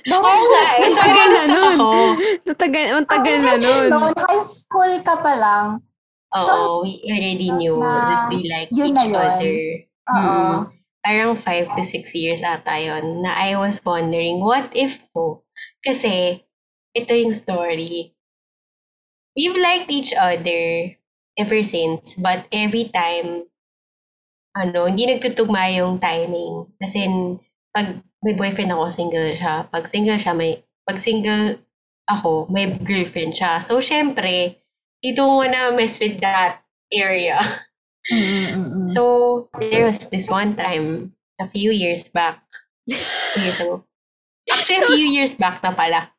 That 0.06 0.18
Oo 0.18 0.24
was 0.24 0.42
nga, 0.46 0.62
eh. 0.62 0.78
so 0.78 0.88
Sorry, 0.94 1.10
Tagal 1.10 1.28
na 1.28 1.42
na 1.46 1.46
nun. 1.74 2.12
Natagal, 2.46 2.84
ang 2.86 2.96
Ang 2.96 3.06
tagal 3.10 3.36
na 3.38 3.54
nun, 3.54 3.86
high 4.16 4.46
school 4.46 4.92
ka 5.02 5.14
pa 5.20 5.32
lang. 5.36 5.68
Oo, 6.36 6.84
we 6.84 7.00
already 7.08 7.48
knew 7.52 7.80
na 7.80 7.92
that 8.04 8.22
we 8.28 8.44
like 8.48 8.68
each 8.72 8.92
na 8.92 9.04
yun. 9.08 9.16
other. 9.16 9.58
Oo. 10.10 10.20
Mm. 10.20 10.56
Parang 11.06 11.32
five 11.38 11.70
to 11.78 11.86
six 11.86 12.10
years 12.18 12.42
ata 12.42 12.82
yun 12.82 13.22
na 13.22 13.30
I 13.30 13.54
was 13.54 13.78
wondering, 13.86 14.42
what 14.42 14.74
if 14.74 15.06
no? 15.14 15.46
Kasi, 15.80 16.42
ito 16.92 17.12
yung 17.14 17.32
story. 17.32 18.16
We've 19.38 19.54
liked 19.54 19.92
each 19.92 20.10
other 20.16 20.96
ever 21.38 21.60
since, 21.62 22.16
but 22.18 22.48
every 22.50 22.88
time, 22.90 23.46
ano, 24.56 24.88
hindi 24.88 25.06
nagtutugma 25.06 25.68
yung 25.76 26.00
timing. 26.00 26.72
As 26.80 26.96
in, 26.96 27.38
pag 27.70 28.00
may 28.24 28.32
boyfriend 28.32 28.72
ako, 28.72 28.88
single 28.88 29.30
siya. 29.36 29.68
Pag 29.68 29.86
single 29.92 30.18
siya, 30.18 30.32
may, 30.32 30.64
pag 30.88 30.98
single 30.98 31.60
ako, 32.08 32.48
may 32.48 32.72
girlfriend 32.82 33.36
siya. 33.36 33.60
So, 33.62 33.78
syempre, 33.78 34.58
you 35.06 35.14
don't 35.14 35.38
wanna 35.38 35.70
mess 35.70 36.02
with 36.02 36.18
that 36.18 36.66
area. 36.90 37.38
Mm-mm-mm. 38.10 38.90
So, 38.90 39.48
there 39.58 39.86
was 39.86 40.10
this 40.10 40.26
one 40.26 40.58
time, 40.58 41.14
a 41.38 41.46
few 41.46 41.70
years 41.70 42.10
back. 42.10 42.42
Actually, 44.50 44.82
a 44.82 44.86
few 44.90 45.06
years 45.06 45.34
back 45.34 45.62
na 45.62 45.70
pala. 45.70 46.10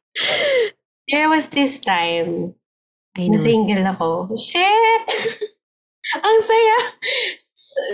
There 1.08 1.28
was 1.28 1.48
this 1.52 1.80
time 1.80 2.56
I 3.16 3.28
na 3.28 3.40
single 3.40 3.84
ako. 3.88 4.36
Shit! 4.36 5.08
Ang 6.28 6.40
saya! 6.44 6.78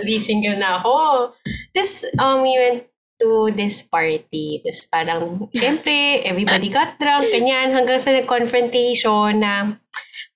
Di 0.06 0.18
single 0.18 0.58
na 0.58 0.78
ako. 0.78 1.30
This, 1.74 2.06
um, 2.18 2.42
we 2.42 2.54
went 2.58 2.90
to 3.22 3.50
this 3.54 3.86
party. 3.86 4.60
Tapos 4.62 4.84
parang, 4.90 5.22
syempre, 5.54 6.22
everybody 6.26 6.68
got 6.68 6.98
drunk, 6.98 7.30
ganyan, 7.30 7.72
hanggang 7.72 8.02
sa 8.02 8.10
nag-confrontation 8.10 9.38
na, 9.38 9.78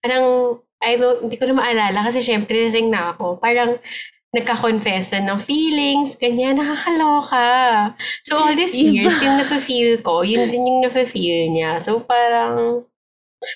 parang, 0.02 0.58
I 0.78 0.94
don't, 0.94 1.26
hindi 1.26 1.36
ko 1.36 1.50
na 1.50 1.58
maalala 1.58 2.06
kasi 2.06 2.22
syempre, 2.22 2.54
nasing 2.54 2.90
na 2.90 3.14
ako. 3.14 3.38
Parang, 3.42 3.78
nagka-confess 4.28 5.16
na 5.16 5.32
ng 5.32 5.40
feelings, 5.40 6.12
ganyan, 6.20 6.60
nakakaloka. 6.60 7.96
So, 8.28 8.36
all 8.36 8.52
these 8.52 8.76
Iba. 8.76 9.08
years, 9.08 9.16
yung 9.24 9.40
nafe-feel 9.40 10.04
ko, 10.04 10.20
yun 10.20 10.52
din 10.52 10.68
yung 10.68 10.84
nafe-feel 10.84 11.48
niya. 11.48 11.80
So, 11.80 12.04
parang, 12.04 12.84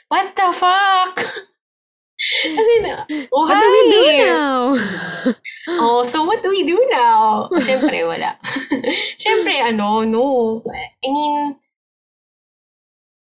what 0.08 0.32
the 0.32 0.48
fuck? 0.56 1.20
Kasi 2.22 2.74
na, 2.86 3.04
oh, 3.34 3.44
What 3.50 3.58
do 3.58 3.68
we 3.68 3.82
do 3.90 4.02
hi! 4.06 4.16
now? 4.24 4.56
Oh, 5.82 6.06
so 6.06 6.24
what 6.26 6.42
do 6.42 6.50
we 6.50 6.66
do 6.66 6.74
now? 6.90 7.46
Siyempre, 7.62 8.02
wala. 8.02 8.34
Siyempre, 9.22 9.62
ano, 9.62 10.02
no. 10.02 10.58
I 11.02 11.08
mean, 11.10 11.54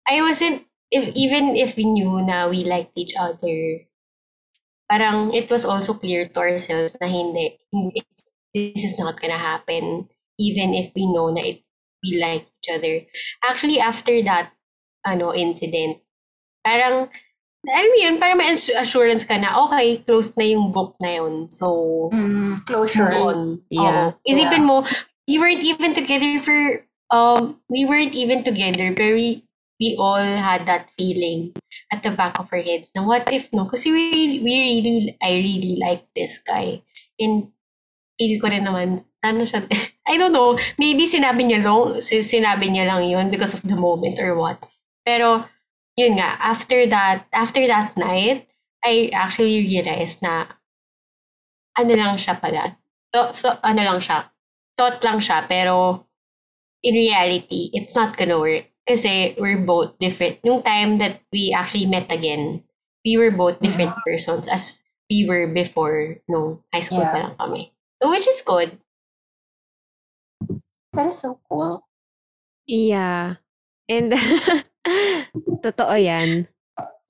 I 0.08 0.22
wasn't, 0.24 0.64
if, 0.90 1.14
even 1.14 1.56
if 1.56 1.76
we 1.76 1.84
knew 1.84 2.20
na 2.22 2.48
we 2.48 2.64
liked 2.64 2.92
each 2.98 3.14
other, 3.18 3.86
parang 4.90 5.32
it 5.32 5.48
was 5.50 5.64
also 5.64 5.94
clear 5.94 6.26
to 6.26 6.38
ourselves 6.40 6.96
na 7.00 7.06
hindi, 7.06 7.58
hindi 7.72 8.02
this 8.54 8.82
is 8.84 8.98
not 8.98 9.20
gonna 9.20 9.38
happen, 9.38 10.08
even 10.38 10.74
if 10.74 10.90
we 10.94 11.06
know 11.06 11.30
na 11.30 11.40
it, 11.42 11.62
we 12.02 12.18
like 12.18 12.46
each 12.58 12.70
other. 12.74 13.06
Actually, 13.46 13.78
after 13.78 14.22
that, 14.22 14.50
ano, 15.06 15.32
incident, 15.32 15.98
parang, 16.66 17.08
alam 17.62 17.88
mo 17.92 17.96
yun, 18.02 18.18
parang 18.18 18.38
may 18.38 18.50
assu- 18.50 18.74
assurance 18.74 19.24
ka 19.24 19.36
na, 19.38 19.54
okay, 19.64 19.98
closed 20.02 20.34
na 20.36 20.44
yung 20.44 20.72
book 20.72 20.96
na 21.00 21.22
yun. 21.22 21.46
So, 21.50 22.10
Mm, 22.12 22.58
closure. 22.66 23.10
move 23.14 23.22
on. 23.22 23.40
Yeah. 23.70 24.18
Oo. 24.18 24.26
Isipin 24.26 24.64
mo, 24.66 24.82
we 25.28 25.38
weren't 25.38 25.62
even 25.62 25.94
together 25.94 26.40
for, 26.42 26.82
um, 27.14 27.60
we 27.70 27.84
weren't 27.86 28.14
even 28.18 28.42
together, 28.42 28.90
we, 28.98 29.46
we 29.80 29.96
all 29.96 30.20
had 30.20 30.68
that 30.68 30.92
feeling 30.94 31.56
at 31.90 32.04
the 32.04 32.12
back 32.12 32.38
of 32.38 32.52
our 32.52 32.60
heads 32.60 32.92
na 32.94 33.02
what 33.02 33.26
if 33.32 33.48
no? 33.52 33.64
Kasi 33.64 33.90
we, 33.90 34.38
we 34.44 34.54
really, 34.60 35.16
I 35.18 35.40
really 35.40 35.80
like 35.80 36.06
this 36.14 36.38
guy. 36.38 36.84
And 37.18 37.50
feel 38.20 38.36
ko 38.36 38.52
rin 38.52 38.68
naman, 38.68 39.08
sana 39.24 39.42
siya, 39.48 39.64
I 40.10 40.20
don't 40.20 40.36
know, 40.36 40.60
maybe 40.76 41.08
sinabi 41.08 41.48
niya 41.48 41.64
lang, 41.64 42.04
si- 42.04 42.20
sinabi 42.20 42.68
niya 42.68 42.84
lang 42.84 43.08
yun 43.08 43.32
because 43.32 43.56
of 43.56 43.64
the 43.64 43.76
moment 43.76 44.20
or 44.20 44.36
what. 44.36 44.60
Pero, 45.02 45.48
yun 45.96 46.20
nga, 46.20 46.36
after 46.38 46.84
that, 46.86 47.24
after 47.32 47.64
that 47.64 47.96
night, 47.96 48.46
I 48.84 49.08
actually 49.16 49.64
realized 49.64 50.20
na, 50.20 50.60
ano 51.76 51.92
lang 51.96 52.16
siya 52.20 52.36
pala. 52.36 52.76
So, 53.10 53.32
so 53.32 53.46
ano 53.64 53.80
lang 53.82 54.00
siya. 54.04 54.30
Thought 54.76 55.00
lang 55.02 55.18
siya, 55.20 55.44
pero, 55.48 56.06
in 56.84 56.94
reality, 56.96 57.72
it's 57.72 57.92
not 57.96 58.16
gonna 58.16 58.38
work. 58.40 58.69
Kasi 58.90 59.38
we're 59.38 59.62
both 59.62 59.94
different. 60.02 60.42
Yung 60.42 60.66
time 60.66 60.98
that 60.98 61.22
we 61.30 61.54
actually 61.54 61.86
met 61.86 62.10
again, 62.10 62.66
we 63.06 63.14
were 63.14 63.30
both 63.30 63.62
different 63.62 63.94
persons 64.02 64.50
as 64.50 64.82
we 65.06 65.22
were 65.30 65.46
before 65.46 66.18
no 66.26 66.58
high 66.74 66.82
school 66.82 67.06
Yeah. 67.06 67.14
pa 67.14 67.18
lang 67.22 67.34
kami. 67.38 67.62
So, 68.02 68.10
which 68.10 68.26
is 68.26 68.42
good. 68.42 68.82
That 70.90 71.06
is 71.06 71.22
so 71.22 71.38
cool. 71.46 71.86
Yeah. 72.66 73.38
And, 73.86 74.10
totoo 75.62 75.94
yan. 75.94 76.50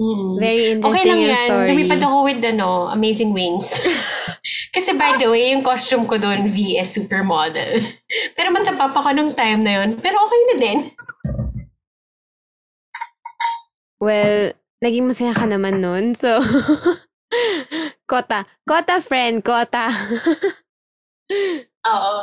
Mm. 0.01 0.41
Very 0.41 0.65
Okay 0.65 0.77
interesting 0.77 1.09
lang 1.09 1.21
yung 1.21 1.33
yan. 1.33 1.47
story. 1.49 1.69
Lumipad 1.73 2.01
ako 2.05 2.17
with 2.25 2.41
ano, 2.45 2.69
Amazing 2.93 3.33
Wings. 3.33 3.69
Kasi 4.75 4.97
by 4.97 5.17
the 5.21 5.29
way, 5.29 5.53
yung 5.53 5.61
costume 5.65 6.05
ko 6.09 6.17
doon, 6.17 6.53
VS 6.53 6.97
Supermodel. 7.01 7.81
Pero 8.37 8.49
mataba 8.53 8.89
pa 8.93 9.01
ko 9.01 9.13
nung 9.13 9.33
time 9.33 9.61
na 9.65 9.81
yun. 9.81 9.97
Pero 10.01 10.17
okay 10.25 10.41
na 10.53 10.57
din. 10.61 10.79
Well, 14.01 14.57
naging 14.81 15.13
masaya 15.13 15.37
ka 15.37 15.45
naman 15.45 15.85
nun. 15.85 16.17
So, 16.17 16.41
kota. 18.11 18.49
Kota, 18.65 18.99
friend. 19.05 19.45
Kota. 19.45 19.93
Oo. 21.87 22.15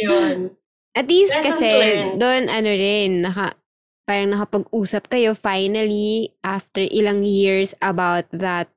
Yun. 0.00 0.56
At 0.96 1.06
least 1.10 1.36
Lessons 1.36 1.60
kasi, 1.60 1.68
learned. 1.68 2.16
doon, 2.22 2.42
ano 2.48 2.70
rin, 2.70 3.10
naka, 3.26 3.58
parang 4.06 4.30
nakapag-usap 4.30 5.10
kayo 5.10 5.34
finally 5.34 6.30
after 6.46 6.86
ilang 6.86 7.26
years 7.26 7.74
about 7.82 8.30
that 8.30 8.70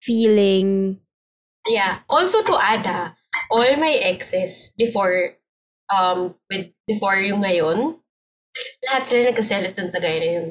feeling. 0.00 0.98
Yeah. 1.68 2.02
Also 2.08 2.40
to 2.46 2.56
add 2.56 2.86
ah, 2.88 3.12
all 3.52 3.76
my 3.76 4.00
exes 4.00 4.72
before, 4.78 5.36
um, 5.92 6.34
with, 6.48 6.72
before 6.88 7.20
yung 7.20 7.44
ngayon, 7.44 8.00
lahat 8.88 9.02
sila 9.04 9.20
nagkaselos 9.28 9.76
dun 9.76 9.92
sa 9.92 10.00
guy 10.00 10.16
na 10.18 10.30
yun. 10.40 10.48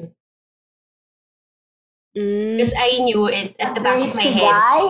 Mm, 2.16 2.56
Because 2.56 2.72
I 2.74 2.98
knew 3.04 3.28
it 3.28 3.52
at 3.60 3.76
the 3.76 3.82
back 3.84 4.00
Wait, 4.00 4.08
of 4.08 4.16
my 4.16 4.22
si 4.24 4.32
head. 4.32 4.48
Guy? 4.48 4.84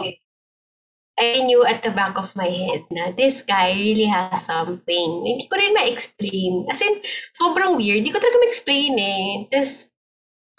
I 1.17 1.41
knew 1.49 1.65
at 1.65 1.81
the 1.83 1.91
back 1.91 2.15
of 2.21 2.37
my 2.37 2.45
head 2.47 2.85
na 2.93 3.09
this 3.11 3.41
guy 3.41 3.73
really 3.73 4.05
has 4.05 4.45
something. 4.45 5.25
Hindi 5.25 5.49
ko 5.49 5.57
rin 5.57 5.73
ma-explain. 5.73 6.69
As 6.69 6.79
in, 6.85 7.01
sobrang 7.33 7.73
weird. 7.81 8.05
Hindi 8.05 8.13
ko 8.13 8.21
talaga 8.21 8.37
ma-explain 8.45 8.95
eh. 9.01 9.25
Tapos, 9.49 9.89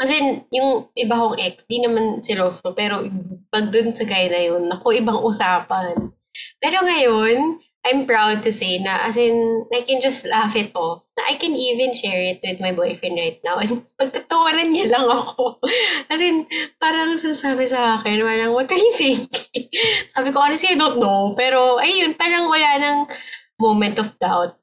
as 0.02 0.10
in, 0.10 0.50
yung 0.50 0.90
iba 0.98 1.14
kong 1.14 1.38
ex, 1.38 1.62
di 1.70 1.78
naman 1.78 2.26
seryoso. 2.26 2.74
Pero 2.74 3.06
pag 3.54 3.70
dun 3.70 3.94
sa 3.94 4.02
guy 4.10 4.34
na 4.34 4.42
yun, 4.42 4.66
ako, 4.74 4.98
ibang 4.98 5.22
usapan. 5.22 6.10
Pero 6.58 6.82
ngayon, 6.82 7.62
I'm 7.88 8.04
proud 8.04 8.44
to 8.44 8.52
say 8.52 8.84
na, 8.84 9.00
as 9.08 9.16
in, 9.16 9.64
I 9.72 9.80
can 9.88 10.04
just 10.04 10.28
laugh 10.28 10.52
it 10.60 10.76
off. 10.76 11.08
Na 11.16 11.24
I 11.32 11.40
can 11.40 11.56
even 11.56 11.96
share 11.96 12.20
it 12.20 12.44
with 12.44 12.60
my 12.60 12.76
boyfriend 12.76 13.16
right 13.16 13.40
now. 13.48 13.64
And 13.64 13.88
pagtatawanan 14.00 14.76
niya 14.76 14.92
lang 14.92 15.08
ako. 15.08 15.64
As 16.12 16.20
in, 16.20 16.44
parang 16.76 17.16
sasabi 17.16 17.64
sa 17.72 17.96
akin, 17.96 18.20
parang, 18.28 18.52
what 18.52 18.68
are 18.68 18.76
you 18.76 18.92
thinking? 18.92 19.72
Sabi 20.16 20.36
ko, 20.36 20.44
honestly, 20.44 20.76
I 20.76 20.78
don't 20.78 21.00
know. 21.00 21.32
Pero, 21.40 21.80
ayun, 21.80 22.20
parang 22.20 22.52
wala 22.52 22.76
nang 22.76 23.00
moment 23.56 23.96
of 24.04 24.12
doubt 24.20 24.60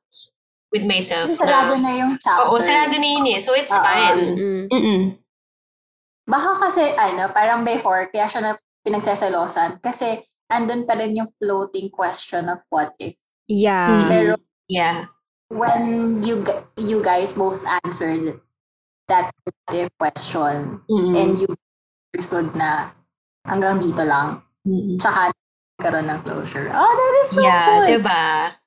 with 0.68 0.84
myself. 0.84 1.24
Kasi 1.24 1.40
sarado 1.40 1.80
na 1.80 1.96
yung 1.96 2.20
chapter. 2.20 2.44
Oo, 2.44 2.60
sarado 2.60 2.92
na 2.92 3.08
yun 3.08 3.24
eh. 3.32 3.40
So, 3.40 3.56
it's 3.56 3.72
Oo. 3.72 3.80
fine. 3.80 4.20
mm, 4.37 4.64
Mm-mm. 4.68 5.00
Baka 6.28 6.60
kasi, 6.68 6.92
ano, 6.92 7.32
parang 7.32 7.64
before, 7.64 8.12
kaya 8.12 8.28
siya 8.28 8.40
na 8.44 8.52
pinagsaselosan. 8.84 9.80
Kasi, 9.80 10.20
andun 10.50 10.85
pa 10.85 10.96
rin 10.98 11.16
yung 11.16 11.30
floating 11.40 11.88
question 11.88 12.48
of 12.48 12.61
what 12.68 12.92
if. 13.00 13.16
yeah. 13.46 13.88
Mm. 13.88 14.09
Pero, 14.09 14.33
Yeah. 14.64 15.12
when 15.52 15.85
you 16.24 16.40
you 16.80 17.04
guys 17.04 17.37
both 17.37 17.61
answered 17.85 18.40
that 19.12 19.28
what 19.44 19.76
if 19.76 19.92
question, 20.00 20.80
Mm-mm. 20.88 21.12
and 21.12 21.37
you 21.37 21.46
understood 22.11 22.48
na 22.57 22.96
hanggang 23.44 23.76
dito 23.76 24.00
lang, 24.09 24.40
Mm-mm. 24.64 24.96
tsaka 24.96 25.37
nagkaroon 25.76 26.09
ng 26.09 26.20
closure. 26.24 26.72
Oh, 26.72 26.88
that 26.88 27.14
is 27.20 27.30
so 27.37 27.44
yeah, 27.44 27.66
cool. 27.76 27.87
diba? 27.92 28.24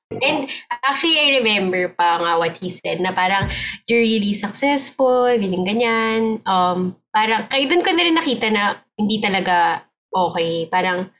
And 0.08 0.46
actually, 0.86 1.18
I 1.20 1.42
remember 1.42 1.90
pa 1.92 2.16
nga 2.22 2.38
what 2.38 2.56
he 2.62 2.70
said 2.70 3.02
na 3.02 3.10
parang 3.12 3.50
you're 3.90 4.00
really 4.00 4.32
successful, 4.32 5.28
ganyan-ganyan. 5.34 6.40
Um, 6.48 6.96
parang, 7.12 7.50
kayo 7.50 7.66
dun 7.68 7.82
ko 7.84 7.90
na 7.92 8.06
rin 8.06 8.16
nakita 8.16 8.48
na 8.54 8.78
hindi 8.96 9.18
talaga 9.20 9.84
okay. 10.08 10.70
Parang, 10.70 11.10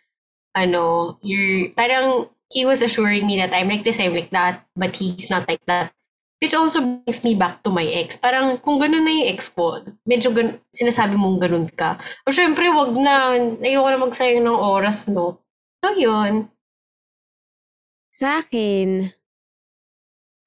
ano, 0.67 1.19
you're, 1.23 1.71
parang 1.79 2.27
he 2.51 2.65
was 2.65 2.83
assuring 2.83 3.27
me 3.27 3.37
that 3.39 3.55
I'm 3.55 3.69
like 3.69 3.85
this, 3.85 4.01
I'm 4.01 4.15
like 4.15 4.31
that, 4.31 4.67
but 4.75 4.97
he's 4.97 5.31
not 5.31 5.47
like 5.49 5.63
that. 5.67 5.93
Which 6.39 6.55
also 6.55 6.79
brings 6.79 7.25
me 7.27 7.35
back 7.35 7.67
to 7.67 7.71
my 7.71 7.83
ex. 7.83 8.15
Parang 8.15 8.63
kung 8.63 8.79
ganun 8.79 9.03
na 9.03 9.11
yung 9.11 9.29
ex 9.35 9.51
ko, 9.51 9.83
medyo 10.07 10.31
gan- 10.31 10.63
sinasabi 10.71 11.19
mong 11.19 11.43
ganun 11.43 11.67
ka. 11.75 11.99
O 12.23 12.31
syempre, 12.31 12.71
wag 12.71 12.95
na. 12.95 13.35
Ayoko 13.59 13.91
na 13.91 13.99
magsayang 13.99 14.47
ng 14.47 14.55
oras, 14.55 15.11
no? 15.11 15.43
So, 15.83 15.99
yun. 15.99 16.47
Sa 18.15 18.39
akin, 18.39 19.11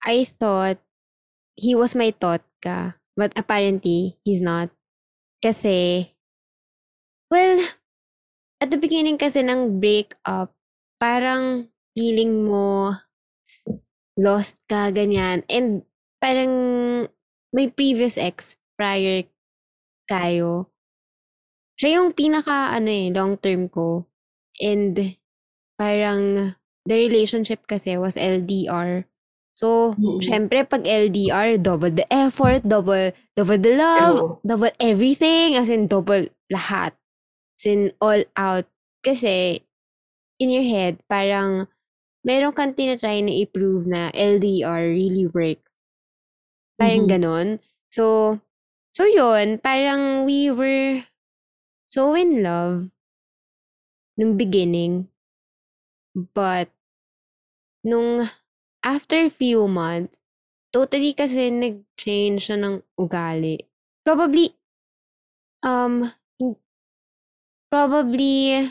I 0.08 0.24
thought 0.24 0.80
he 1.60 1.76
was 1.76 1.91
my 1.91 2.15
thought 2.15 2.47
ka. 2.63 2.95
But 3.19 3.36
apparently, 3.36 4.15
he's 4.24 4.39
not. 4.39 4.71
Kasi, 5.43 6.15
well, 7.28 7.60
at 8.62 8.69
the 8.69 8.78
beginning 8.78 9.17
kasi 9.17 9.41
ng 9.41 9.82
breakup, 9.82 10.54
parang 11.02 11.67
feeling 11.97 12.45
mo 12.45 12.93
lost 14.15 14.56
ka, 14.69 14.93
ganyan. 14.93 15.41
And 15.50 15.82
parang 16.21 16.54
may 17.50 17.67
previous 17.74 18.21
ex 18.21 18.56
prior 18.78 19.26
kayo. 20.06 20.69
Siya 21.82 21.97
yung 22.00 22.13
pinaka, 22.13 22.78
ano 22.78 22.89
eh, 22.93 23.10
long 23.10 23.41
term 23.41 23.65
ko. 23.65 24.06
And 24.62 25.17
parang 25.82 26.54
the 26.86 26.95
relationship 26.95 27.65
kasi 27.65 27.97
was 27.97 28.13
LDR. 28.13 29.10
So, 29.58 29.97
Mm-mm. 29.97 30.21
syempre, 30.21 30.65
pag 30.65 30.86
LDR, 30.86 31.58
double 31.62 31.93
the 31.93 32.06
effort, 32.10 32.65
double, 32.65 33.13
double 33.38 33.62
the 33.62 33.74
love, 33.78 34.17
Oo. 34.17 34.30
double 34.41 34.74
everything, 34.82 35.54
as 35.54 35.69
in 35.69 35.86
double 35.86 36.30
lahat. 36.50 36.97
In 37.65 37.93
all 38.02 38.24
out. 38.38 38.65
Kasi, 39.06 39.62
in 40.39 40.50
your 40.52 40.65
head, 40.67 41.00
parang, 41.10 41.67
meron 42.26 42.54
kang 42.56 42.74
tinatry 42.76 43.21
na 43.26 43.34
i-prove 43.45 43.88
na 43.88 44.12
LDR 44.15 44.93
really 44.93 45.28
works. 45.30 45.69
Parang 46.80 47.08
Mhm. 47.08 47.10
ganon. 47.10 47.47
So, 47.91 48.39
so 48.95 49.04
yun, 49.06 49.60
parang 49.60 50.26
we 50.26 50.52
were 50.52 51.06
so 51.89 52.13
in 52.15 52.43
love 52.43 52.91
nung 54.17 54.36
beginning. 54.38 55.08
But, 56.15 56.71
nung 57.84 58.30
after 58.84 59.30
few 59.30 59.67
months, 59.67 60.19
totally 60.74 61.13
kasi 61.13 61.50
nag-change 61.52 62.50
siya 62.52 62.58
ng 62.62 62.76
ugali. 63.00 63.58
Probably, 64.06 64.56
um, 65.63 66.12
probably, 67.71 68.67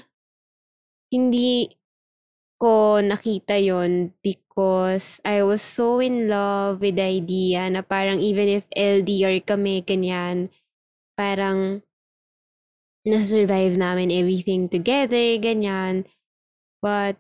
hindi 1.11 1.73
ko 2.61 3.01
nakita 3.03 3.57
yon 3.59 4.15
because 4.23 5.19
I 5.25 5.43
was 5.43 5.65
so 5.65 5.99
in 6.05 6.29
love 6.29 6.85
with 6.85 7.01
the 7.01 7.09
idea 7.09 7.67
na 7.73 7.83
parang 7.83 8.21
even 8.21 8.47
if 8.49 8.69
LDR 8.77 9.41
kami, 9.43 9.83
ganyan, 9.83 10.53
parang 11.19 11.83
na-survive 13.07 13.81
namin 13.81 14.13
everything 14.13 14.69
together, 14.69 15.41
ganyan. 15.41 16.05
But, 16.85 17.17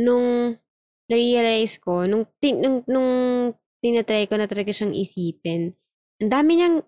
nung 0.00 0.60
na-realize 1.08 1.80
ko, 1.80 2.04
nung, 2.04 2.28
tin, 2.40 2.60
nung, 2.60 2.84
nung 2.88 3.10
tinatry 3.80 4.28
ko 4.28 4.36
na 4.36 4.48
talaga 4.48 4.72
siyang 4.72 4.92
isipin, 4.96 5.72
ang 6.20 6.30
dami 6.30 6.52
niyang, 6.60 6.78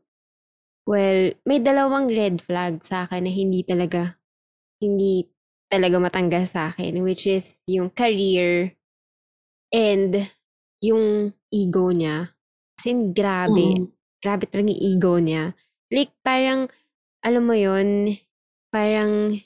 well, 0.86 1.34
may 1.44 1.58
dalawang 1.58 2.08
red 2.08 2.38
flag 2.40 2.80
sa 2.86 3.04
akin 3.04 3.26
na 3.26 3.32
hindi 3.34 3.66
talaga, 3.66 4.16
hindi 4.78 5.26
talaga 5.66 5.98
matanggal 5.98 6.46
sa 6.46 6.70
akin, 6.70 7.02
which 7.02 7.26
is 7.26 7.58
yung 7.66 7.90
career 7.90 8.78
and 9.74 10.30
yung 10.78 11.34
ego 11.50 11.90
niya. 11.90 12.30
Kasi 12.78 13.10
grabe. 13.10 13.82
Mm. 13.82 13.90
Grabe 14.22 14.44
talaga 14.46 14.70
yung 14.70 14.84
ego 14.94 15.14
niya. 15.18 15.44
Like, 15.90 16.14
parang, 16.22 16.70
alam 17.26 17.42
mo 17.46 17.54
yon 17.58 18.14
parang 18.70 19.42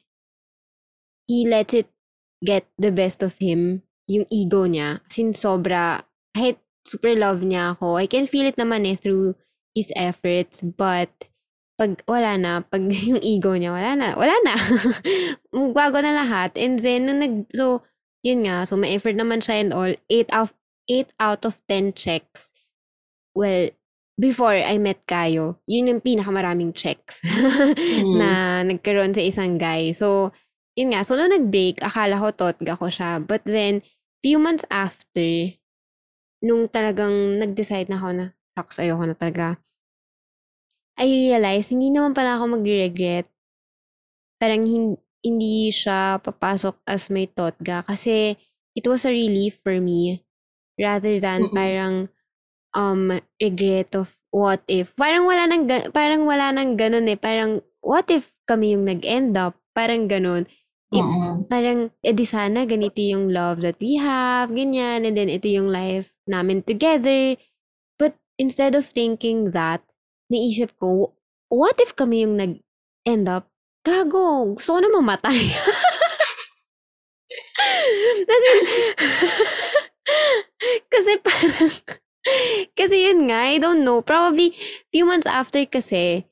he 1.28 1.46
lets 1.46 1.72
it 1.72 1.88
get 2.44 2.66
the 2.76 2.90
best 2.90 3.22
of 3.22 3.38
him, 3.40 3.80
yung 4.08 4.26
ego 4.28 4.66
niya. 4.66 5.00
Sin 5.08 5.32
sobra, 5.32 6.04
kahit 6.36 6.58
super 6.84 7.14
love 7.16 7.44
niya 7.44 7.76
ako, 7.76 7.96
I 8.00 8.08
can 8.10 8.26
feel 8.26 8.48
it 8.48 8.58
naman 8.58 8.88
eh 8.88 8.96
through 8.98 9.36
his 9.76 9.94
efforts, 9.94 10.64
but 10.64 11.29
pag 11.80 11.96
wala 12.04 12.36
na, 12.36 12.60
pag 12.60 12.84
yung 13.08 13.24
ego 13.24 13.56
niya, 13.56 13.72
wala 13.72 13.96
na, 13.96 14.12
wala 14.12 14.36
na. 14.44 14.52
Bago 15.80 16.04
na 16.04 16.12
lahat. 16.12 16.52
And 16.60 16.76
then, 16.84 17.08
nung 17.08 17.24
nag, 17.24 17.48
so, 17.56 17.80
yun 18.20 18.44
nga, 18.44 18.68
so 18.68 18.76
may 18.76 18.92
effort 18.92 19.16
naman 19.16 19.40
siya 19.40 19.64
and 19.64 19.72
all, 19.72 19.88
8 20.12 20.28
out, 20.28 20.52
8 20.84 21.08
out 21.16 21.42
of 21.48 21.64
10 21.72 21.96
checks. 21.96 22.52
Well, 23.32 23.72
before 24.20 24.52
I 24.52 24.76
met 24.76 25.08
Kayo, 25.08 25.56
yun 25.64 25.88
yung 25.88 26.04
pinakamaraming 26.04 26.76
checks 26.76 27.24
na 28.20 28.60
nagkaroon 28.60 29.16
sa 29.16 29.24
isang 29.24 29.56
guy. 29.56 29.96
So, 29.96 30.36
yun 30.76 30.92
nga, 30.92 31.00
so 31.00 31.16
nung 31.16 31.32
nag-break, 31.32 31.80
akala 31.80 32.20
ko 32.20 32.28
totga 32.36 32.76
ko 32.76 32.92
siya. 32.92 33.24
But 33.24 33.48
then, 33.48 33.80
few 34.20 34.36
months 34.36 34.68
after, 34.68 35.56
nung 36.44 36.68
talagang 36.68 37.40
nag-decide 37.40 37.88
na 37.88 37.96
ako 37.96 38.08
na, 38.12 38.26
shucks, 38.52 38.76
ayoko 38.76 39.08
na 39.08 39.16
talaga. 39.16 39.56
I 41.00 41.08
realized, 41.08 41.72
hindi 41.74 41.88
naman 41.90 42.12
pala 42.14 42.36
ako 42.38 42.60
mag-regret. 42.60 43.26
Parang 44.40 44.64
hin- 44.64 45.00
hindi 45.20 45.68
siya 45.68 46.16
papasok 46.20 46.80
as 46.88 47.12
may 47.12 47.28
totga 47.28 47.84
kasi 47.84 48.40
it 48.72 48.84
was 48.88 49.04
a 49.04 49.12
relief 49.12 49.60
for 49.60 49.76
me 49.76 50.24
rather 50.80 51.20
than 51.20 51.44
Mm-mm. 51.44 51.52
parang 51.52 51.94
um 52.76 53.20
regret 53.40 53.92
of 53.96 54.16
what 54.32 54.62
if. 54.70 54.94
Parang 54.96 55.28
wala 55.28 55.44
nang 55.48 55.68
parang 55.92 56.24
wala 56.24 56.52
nang 56.54 56.76
ganun 56.80 57.08
eh. 57.10 57.18
Parang 57.20 57.60
what 57.84 58.08
if 58.12 58.32
kami 58.48 58.74
yung 58.76 58.88
nag-end 58.88 59.36
up? 59.36 59.56
Parang 59.76 60.08
ganun. 60.08 60.48
It- 60.92 61.06
Mm-mm. 61.06 61.46
parang, 61.50 61.90
eh 62.02 62.14
di 62.14 62.26
sana 62.26 62.66
ganito 62.66 62.98
yung 63.02 63.30
love 63.30 63.62
that 63.62 63.78
we 63.82 63.98
have, 64.00 64.50
ganyan, 64.54 65.06
and 65.06 65.14
then 65.18 65.30
ito 65.30 65.46
yung 65.50 65.70
life 65.70 66.14
namin 66.26 66.62
together. 66.66 67.36
But 67.98 68.16
instead 68.38 68.74
of 68.78 68.86
thinking 68.86 69.52
that, 69.52 69.82
naisip 70.30 70.72
ko, 70.78 71.12
what 71.50 71.76
if 71.82 71.92
kami 71.92 72.22
yung 72.24 72.38
nag-end 72.38 73.26
up? 73.28 73.50
Gago, 73.82 74.54
gusto 74.56 74.76
ko 74.76 74.78
na 74.80 74.90
mamatay. 74.92 75.40
kasi, 78.30 78.50
kasi 80.92 81.12
parang, 81.24 81.72
kasi 82.76 82.96
yun 83.08 83.28
nga, 83.30 83.50
I 83.50 83.58
don't 83.58 83.82
know, 83.82 84.04
probably 84.04 84.52
few 84.92 85.08
months 85.08 85.26
after 85.26 85.64
kasi, 85.64 86.28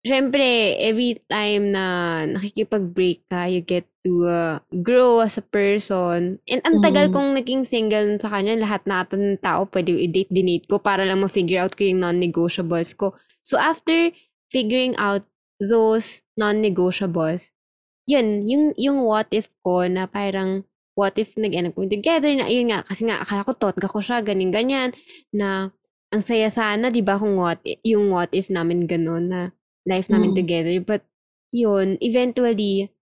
syempre, 0.00 0.78
every 0.80 1.20
time 1.28 1.76
na 1.76 1.84
nakikipag-break 2.24 3.28
ka, 3.28 3.44
you 3.52 3.60
get 3.60 3.84
to 4.06 4.24
uh, 4.24 4.56
grow 4.80 5.20
as 5.20 5.36
a 5.36 5.44
person. 5.44 6.40
And 6.48 6.60
ang 6.64 6.80
tagal 6.80 7.10
Mm. 7.10 7.12
kong 7.12 7.30
naging 7.36 7.62
single 7.68 8.16
sa 8.16 8.32
kanya, 8.32 8.56
lahat 8.56 8.88
na 8.88 9.04
ata 9.04 9.20
ng 9.20 9.42
tao 9.42 9.68
pwede 9.68 9.92
i-date, 9.92 10.32
dinate 10.32 10.64
ko 10.64 10.80
para 10.80 11.04
lang 11.04 11.20
ma-figure 11.20 11.60
out 11.60 11.76
ko 11.76 11.84
yung 11.84 12.00
non-negotiables 12.00 12.96
ko. 12.96 13.12
So 13.48 13.56
after 13.56 14.12
figuring 14.52 14.92
out 15.00 15.24
those 15.56 16.20
non-negotiables, 16.36 17.56
yun, 18.04 18.44
yung, 18.44 18.76
yung 18.76 19.00
what 19.08 19.32
if 19.32 19.48
ko 19.64 19.88
na 19.88 20.04
parang, 20.04 20.68
what 20.92 21.16
if 21.16 21.32
nag-end 21.40 21.72
up 21.72 21.80
together 21.88 22.28
na, 22.36 22.52
yun 22.52 22.68
nga, 22.68 22.84
kasi 22.84 23.08
nga, 23.08 23.24
akala 23.24 23.48
ko 23.48 23.56
totga 23.56 23.88
ko 23.88 24.04
siya, 24.04 24.20
ganyan-ganyan, 24.20 24.92
na, 25.32 25.72
ang 26.12 26.20
saya 26.24 26.52
sana, 26.52 26.92
di 26.92 27.00
ba, 27.00 27.16
kung 27.16 27.40
what, 27.40 27.64
yung 27.84 28.12
what 28.12 28.28
if 28.36 28.52
namin 28.52 28.84
ganun, 28.84 29.32
na 29.32 29.40
life 29.88 30.12
namin 30.12 30.36
Mm. 30.36 30.38
together. 30.44 30.76
But, 30.84 31.08
yun, 31.48 31.96
eventually, 32.04 32.92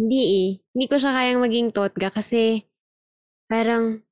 hindi 0.00 0.22
eh. 0.24 0.48
Hindi 0.76 0.86
ko 0.88 0.96
siya 1.00 1.12
kayang 1.16 1.40
maging 1.44 1.68
totga 1.76 2.08
kasi, 2.12 2.64
parang, 3.50 4.02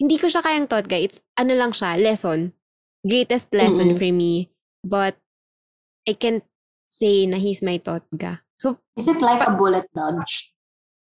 hindi 0.00 0.16
ko 0.20 0.28
siya 0.32 0.42
kayang 0.44 0.68
totga. 0.70 0.96
It's, 0.98 1.22
ano 1.38 1.54
lang 1.56 1.72
siya, 1.76 1.96
lesson. 2.00 2.52
Greatest 3.04 3.52
lesson 3.52 3.94
Mm-mm. 3.94 4.00
for 4.00 4.10
me. 4.10 4.48
But, 4.80 5.20
I 6.08 6.16
can't 6.16 6.44
say 6.88 7.28
na 7.28 7.36
he's 7.36 7.60
my 7.60 7.76
totga. 7.78 8.40
So, 8.56 8.80
Is 8.96 9.08
it 9.08 9.20
like 9.20 9.44
a 9.44 9.52
bullet 9.52 9.88
dodge? 9.92 10.52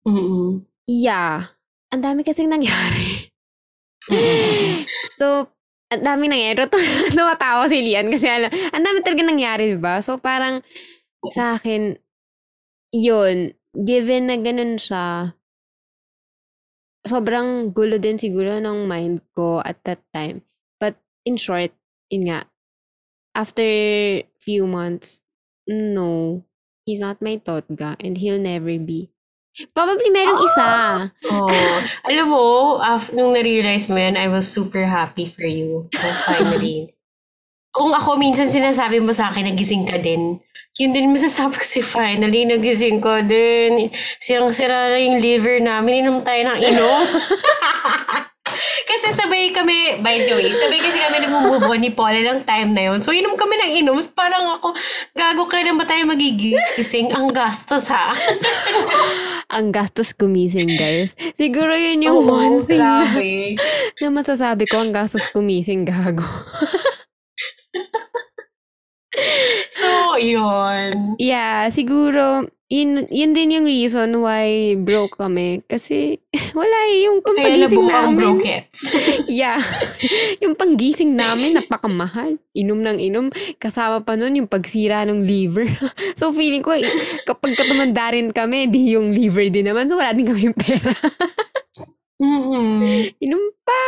Mm-mm. 0.07 0.63
yeah. 0.87 1.51
Ang 1.91 2.01
dami 2.05 2.23
kasing 2.23 2.47
nangyari. 2.47 3.33
so, 5.19 5.49
ang 5.89 6.03
dami 6.05 6.29
nangyari. 6.29 6.69
Tumatawa 7.15 7.65
si 7.67 7.81
Lian 7.81 8.07
kasi 8.13 8.29
alam, 8.29 8.47
ang 8.47 8.83
dami 8.85 9.01
talaga 9.01 9.23
nangyari, 9.25 9.75
di 9.75 9.79
ba? 9.81 9.99
So, 9.99 10.21
parang 10.21 10.61
sa 11.33 11.57
akin, 11.57 11.97
yun, 12.93 13.57
given 13.73 14.29
na 14.29 14.37
ganun 14.39 14.77
siya, 14.79 15.33
sobrang 17.03 17.73
gulo 17.73 17.97
din 17.97 18.21
siguro 18.21 18.61
ng 18.61 18.85
mind 18.85 19.25
ko 19.33 19.59
at 19.65 19.81
that 19.83 19.99
time. 20.13 20.45
But 20.77 21.01
in 21.25 21.35
short, 21.41 21.73
yun 22.09 22.29
nga, 22.29 22.49
after 23.37 23.65
few 24.41 24.65
months, 24.65 25.21
no, 25.69 26.43
he's 26.85 26.99
not 26.99 27.21
my 27.21 27.37
totga 27.37 27.95
and 28.01 28.17
he'll 28.17 28.41
never 28.41 28.77
be. 28.81 29.13
Probably 29.73 30.09
merong 30.13 30.39
isa. 30.45 30.69
Oh, 31.29 31.49
alam 32.07 32.27
mo, 32.31 32.77
af, 32.79 33.11
nung 33.11 33.33
na-realize 33.33 33.89
mo 33.89 33.97
yan, 33.97 34.15
I 34.15 34.29
was 34.29 34.47
super 34.47 34.85
happy 34.85 35.27
for 35.27 35.43
you. 35.43 35.89
So, 35.91 36.05
finally. 36.25 36.95
Kung 37.75 37.93
ako 37.93 38.17
minsan 38.17 38.49
sinasabi 38.49 38.97
mo 39.03 39.13
sa 39.13 39.29
akin, 39.29 39.53
nagising 39.53 39.85
ka 39.85 40.01
din. 40.01 40.41
Yun 40.79 40.91
din 40.95 41.11
masasabi 41.11 41.59
ko 41.59 41.65
si 41.65 41.83
finally, 41.83 42.47
nagising 42.47 43.03
ko 43.03 43.19
din. 43.21 43.91
Sirang-sira 44.23 44.89
na 44.89 44.97
yung 44.97 45.19
liver 45.19 45.59
namin. 45.59 46.07
Inom 46.07 46.23
tayo 46.23 46.41
ng 46.49 46.59
inom. 46.65 47.03
kasi 48.89 49.13
sabay 49.13 49.53
kami, 49.53 50.01
by 50.01 50.17
the 50.25 50.33
way, 50.33 50.49
sabay 50.49 50.81
kasi 50.81 50.97
kami 50.97 51.29
on 51.29 51.77
ni 51.77 51.93
Paula 51.93 52.17
ng 52.17 52.41
time 52.41 52.73
na 52.73 52.89
yun. 52.89 52.99
So, 53.05 53.13
inom 53.13 53.37
kami 53.37 53.55
ng 53.61 53.71
inom. 53.85 54.01
Parang 54.17 54.57
ako, 54.57 54.73
gago 55.13 55.45
ka 55.45 55.61
na 55.61 55.77
ba 55.77 55.85
tayo 55.85 56.09
magigising? 56.09 57.13
Ang 57.13 57.29
gastos 57.29 57.93
ha. 57.93 58.17
Ang 59.55 59.73
gastos 59.73 60.13
gumising, 60.13 60.77
guys. 60.77 61.17
Siguro 61.33 61.73
yun 61.73 62.05
yung 62.05 62.21
Oo, 62.21 62.29
one 62.29 62.57
thing 62.69 62.81
na, 62.81 63.01
na 64.01 64.07
masasabi 64.13 64.69
ko, 64.69 64.77
ang 64.77 64.93
gastos 64.93 65.25
gumising, 65.33 65.89
gago. 65.89 66.25
So, 69.73 70.21
yun. 70.21 71.17
Yeah, 71.17 71.71
siguro, 71.73 72.45
yun, 72.69 73.09
yun 73.09 73.33
din 73.33 73.57
yung 73.57 73.65
reason 73.65 74.13
why 74.21 74.77
broke 74.77 75.17
kami. 75.17 75.65
Kasi, 75.65 76.21
wala 76.57 76.77
eh, 76.93 77.09
yung 77.09 77.19
Kaya 77.19 77.33
pampagising 77.33 77.81
ang 77.83 78.13
namin. 78.13 78.17
brokets. 78.17 78.79
Yeah. 79.29 79.57
yung 80.43 80.53
panggising 80.53 81.13
namin, 81.13 81.57
napakamahal. 81.57 82.37
Inom 82.53 82.81
ng 82.81 82.97
inom. 82.97 83.27
Kasama 83.57 84.01
pa 84.01 84.13
nun 84.13 84.37
yung 84.37 84.49
pagsira 84.49 85.05
ng 85.05 85.21
liver. 85.21 85.65
so, 86.13 86.29
feeling 86.29 86.61
ko, 86.61 86.73
i- 86.73 86.85
kapag 87.25 87.57
katumanda 87.57 88.13
rin 88.13 88.29
kami, 88.29 88.65
di 88.65 88.93
yung 88.93 89.13
liver 89.13 89.49
din 89.49 89.69
naman. 89.69 89.89
So, 89.89 89.97
wala 89.97 90.13
din 90.13 90.29
kami 90.29 90.53
pera. 90.53 90.93
Mm 92.19 93.15
Inom 93.23 93.43
pa. 93.63 93.83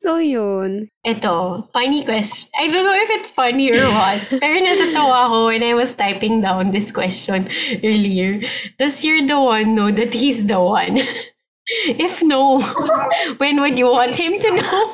So, 0.00 0.16
yun. 0.16 0.88
Ito, 1.04 1.68
funny 1.72 2.04
question. 2.04 2.48
I 2.56 2.72
don't 2.72 2.84
know 2.84 2.96
if 2.96 3.10
it's 3.20 3.32
funny 3.32 3.68
or 3.72 3.84
what. 3.84 4.20
Pero 4.42 4.56
natatawa 4.64 5.28
ako 5.28 5.52
when 5.52 5.62
I 5.62 5.76
was 5.76 5.92
typing 5.92 6.40
down 6.40 6.72
this 6.72 6.88
question 6.88 7.48
earlier. 7.84 8.40
Does 8.80 9.04
you're 9.04 9.28
the 9.28 9.36
one 9.36 9.76
know 9.76 9.92
that 9.92 10.16
he's 10.16 10.44
the 10.48 10.60
one? 10.60 11.00
if 12.00 12.22
no, 12.22 12.60
when 13.40 13.60
would 13.60 13.78
you 13.78 13.92
want 13.92 14.16
him 14.16 14.40
to 14.40 14.50
know? 14.56 14.84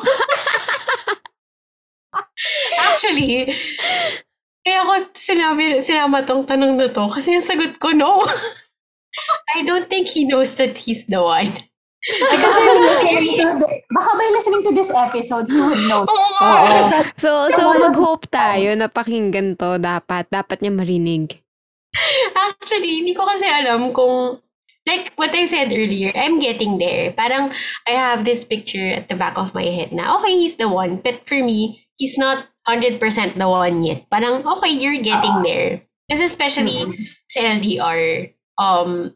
Actually, 2.78 3.46
kaya 4.66 4.66
kaya 4.66 4.78
ako 4.82 4.92
sinabi, 5.14 5.64
sinama 5.82 6.26
tong 6.26 6.46
tanong 6.46 6.74
na 6.74 6.90
to 6.90 7.06
kasi 7.10 7.38
yung 7.38 7.46
sagot 7.46 7.78
ko, 7.78 7.94
no. 7.94 8.22
I 9.54 9.62
don't 9.66 9.90
think 9.90 10.08
he 10.14 10.24
knows 10.24 10.54
that 10.56 10.78
he's 10.78 11.06
the 11.06 11.22
one. 11.22 11.69
Baka 12.00 12.48
by 12.64 12.76
listening 12.80 13.36
to 13.36 13.46
the, 13.60 13.68
baka 13.92 14.10
by 14.16 14.28
listening 14.32 14.62
to 14.64 14.72
this 14.72 14.88
episode, 14.88 15.46
he 15.52 15.60
would 15.60 15.84
know. 15.84 16.08
Oo. 16.08 16.28
Oo. 16.40 17.04
So, 17.20 17.52
so 17.52 17.76
mag-hope 17.76 18.24
tayo 18.32 18.72
na 18.72 18.88
pakinggan 18.88 19.60
to 19.60 19.76
dapat. 19.76 20.32
Dapat 20.32 20.64
niya 20.64 20.72
marinig. 20.72 21.44
Actually, 22.32 23.04
hindi 23.04 23.12
ko 23.12 23.28
kasi 23.28 23.44
alam 23.44 23.92
kung, 23.92 24.40
like 24.88 25.12
what 25.20 25.34
I 25.36 25.44
said 25.44 25.68
earlier, 25.68 26.08
I'm 26.16 26.40
getting 26.40 26.80
there. 26.80 27.12
Parang, 27.12 27.52
I 27.84 27.92
have 27.92 28.24
this 28.24 28.48
picture 28.48 28.96
at 28.96 29.12
the 29.12 29.18
back 29.18 29.36
of 29.36 29.52
my 29.52 29.68
head 29.68 29.92
na, 29.92 30.16
okay, 30.18 30.32
he's 30.32 30.56
the 30.56 30.72
one. 30.72 31.04
But 31.04 31.28
for 31.28 31.36
me, 31.44 31.84
he's 32.00 32.16
not 32.16 32.48
100% 32.64 32.96
the 33.36 33.48
one 33.48 33.84
yet. 33.84 34.08
Parang, 34.08 34.40
okay, 34.56 34.72
you're 34.72 35.04
getting 35.04 35.44
there. 35.44 35.84
Kasi 36.08 36.26
especially 36.26 36.96
sa 37.28 37.60
LDR, 37.60 38.34
um, 38.58 39.14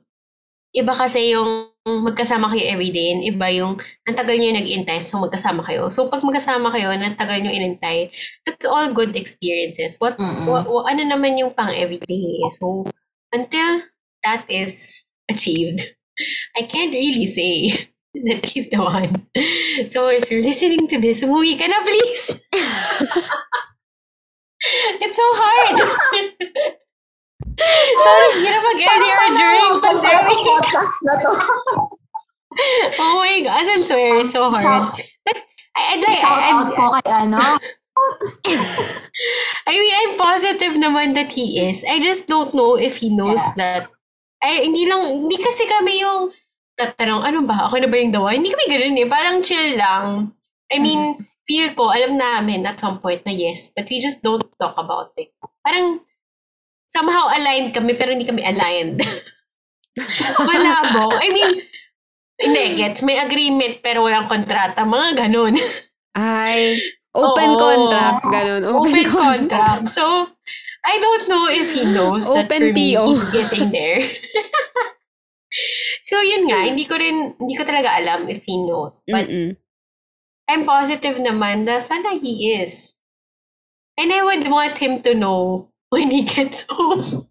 iba 0.75 0.93
kasi 0.93 1.33
yung 1.33 1.71
magkasama 1.87 2.51
kayo 2.51 2.65
everyday, 2.75 3.15
and 3.15 3.23
iba 3.23 3.47
yung 3.55 3.79
nantagal 4.09 4.35
nyo 4.35 4.49
yung 4.51 4.59
nag-intay, 4.59 4.99
so 5.05 5.23
magkasama 5.23 5.63
kayo. 5.63 5.93
So, 5.95 6.09
pag 6.11 6.25
magkasama 6.25 6.73
kayo, 6.75 6.91
nantagal 6.97 7.45
nyo 7.45 7.53
inintay, 7.53 8.11
that's 8.43 8.67
all 8.67 8.91
good 8.91 9.15
experiences. 9.15 9.95
What, 10.03 10.19
Mm-mm. 10.19 10.49
wa- 10.51 10.67
wa- 10.67 10.87
ano 10.91 11.07
naman 11.07 11.39
yung 11.39 11.55
pang 11.55 11.71
everyday? 11.71 12.43
So, 12.59 12.89
until 13.31 13.87
that 14.27 14.49
is 14.51 15.07
achieved, 15.31 15.95
I 16.57 16.67
can't 16.67 16.91
really 16.93 17.29
say 17.31 17.87
that 18.27 18.49
he's 18.51 18.67
the 18.73 18.83
one. 18.83 19.29
So, 19.93 20.09
if 20.09 20.31
you're 20.33 20.43
listening 20.43 20.89
to 20.89 20.99
this, 20.99 21.23
umuwi 21.23 21.55
ka 21.61 21.69
na, 21.71 21.79
please! 21.85 22.41
It's 25.05 25.17
so 25.17 25.29
hard! 25.29 25.77
Sorry, 28.05 28.29
hirap 28.43 28.63
mag-LDR 28.65 29.29
during 29.37 29.75
pandemic. 29.81 30.39
podcast 30.49 30.97
na 31.07 31.15
to. 31.23 31.33
Oh 33.03 33.19
my 33.19 33.43
gosh, 33.43 33.67
I 33.67 33.83
swear, 33.83 34.23
it's 34.23 34.31
so 34.31 34.47
hard. 34.47 34.95
But, 35.27 35.39
I, 35.75 35.99
I'd 35.99 36.07
like, 36.07 36.23
Shout 36.23 36.39
I, 36.39 36.51
out 36.55 36.71
po 36.71 36.85
kay 37.03 37.11
ano. 37.11 37.39
I 39.67 39.75
mean, 39.75 39.91
I'm 39.91 40.15
positive 40.15 40.79
naman 40.79 41.19
that 41.19 41.35
he 41.35 41.59
is. 41.59 41.83
I 41.83 41.99
just 41.99 42.31
don't 42.31 42.55
know 42.55 42.79
if 42.79 43.03
he 43.03 43.11
knows 43.11 43.43
that. 43.59 43.91
Ay, 44.39 44.71
hindi 44.71 44.87
lang, 44.87 45.27
hindi 45.27 45.35
kasi 45.35 45.67
kami 45.67 45.99
yung 45.99 46.31
tatanong, 46.79 47.27
ano 47.27 47.43
ba, 47.43 47.67
ako 47.67 47.83
na 47.83 47.91
ba 47.91 47.97
yung 47.99 48.15
dawa? 48.15 48.35
Hindi 48.35 48.55
kami 48.55 48.67
ganun 48.71 49.03
eh. 49.03 49.09
Parang 49.11 49.43
chill 49.43 49.75
lang. 49.75 50.35
I 50.71 50.79
mean, 50.79 51.27
feel 51.47 51.75
ko, 51.75 51.91
alam 51.91 52.19
namin 52.19 52.67
at 52.67 52.79
some 52.79 52.99
point 52.99 53.23
na 53.27 53.35
yes, 53.35 53.71
but 53.75 53.87
we 53.91 53.99
just 53.99 54.23
don't 54.23 54.47
talk 54.59 54.75
about 54.79 55.15
it. 55.19 55.35
Parang, 55.63 56.03
somehow 56.95 57.27
aligned 57.35 57.75
kami, 57.75 57.99
pero 57.99 58.15
hindi 58.15 58.23
kami 58.23 58.47
aligned. 58.47 59.03
Malabo. 60.47 61.11
I 61.19 61.29
mean, 61.35 61.51
hindi, 62.39 62.63
gets, 62.79 63.03
may 63.03 63.19
agreement, 63.19 63.83
pero 63.83 64.07
walang 64.07 64.31
kontrata. 64.31 64.87
Mga 64.87 65.27
ganun. 65.27 65.59
Ay, 66.15 66.79
open 67.11 67.51
Oo. 67.51 67.59
contract. 67.59 68.23
Ganun. 68.31 68.63
Open, 68.71 68.79
open 68.79 69.05
contract. 69.11 69.51
contract. 69.51 69.85
So, 69.91 70.31
I 70.87 71.03
don't 71.03 71.27
know 71.27 71.51
if 71.51 71.75
he 71.75 71.83
knows 71.83 72.31
that 72.31 72.47
Open 72.47 72.63
for 72.63 72.73
me, 72.73 72.95
he's 72.95 73.25
getting 73.35 73.75
there. 73.75 74.07
so, 76.11 76.23
yun 76.23 76.47
nga, 76.47 76.71
hindi 76.71 76.87
ko 76.87 76.95
rin, 76.95 77.35
hindi 77.35 77.55
ko 77.59 77.67
talaga 77.67 77.99
alam 77.99 78.31
if 78.31 78.47
he 78.47 78.55
knows. 78.63 79.03
But 79.11 79.27
Mm-mm. 79.27 79.59
I'm 80.47 80.63
positive 80.69 81.19
naman 81.19 81.67
na 81.67 81.81
sana 81.81 82.21
he 82.21 82.55
is. 82.55 82.95
And 83.97 84.13
I 84.13 84.23
would 84.23 84.45
want 84.51 84.79
him 84.79 85.01
to 85.07 85.15
know 85.15 85.73
when 85.95 86.11
he 86.11 86.27
gets 86.27 86.67
home. 86.67 87.31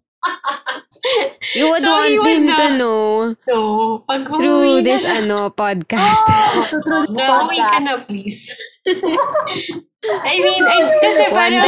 You 1.54 1.68
would 1.68 1.84
So, 1.84 1.90
want 1.92 2.08
he 2.08 2.16
would 2.18 2.32
him 2.32 2.46
to 2.48 2.56
not- 2.56 2.78
know 2.80 3.36
So, 3.44 3.54
pag 4.08 4.24
through 4.24 4.40
umuwi 4.40 4.80
na 4.80 4.86
this 4.88 5.04
siya, 5.04 5.20
ano 5.20 5.38
podcast. 5.60 6.24
To 6.72 6.76
through 6.80 7.04
this 7.12 7.20
na 7.20 7.44
uwi 7.44 7.60
ka 7.60 7.76
podcast. 7.76 7.84
na, 7.84 7.92
please. 8.08 8.42
I 10.24 10.34
mean, 10.40 10.62
I, 10.64 10.78
kasi 10.96 11.22
parang. 11.28 11.60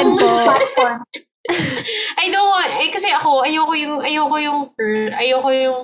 I 2.16 2.26
don't 2.32 2.48
want, 2.48 2.70
eh, 2.80 2.90
kasi 2.90 3.08
ako, 3.12 3.44
ayoko 3.44 3.72
yung, 3.76 4.00
ayoko 4.02 4.36
yung, 4.40 4.60
ayoko 5.14 5.50
yung, 5.52 5.78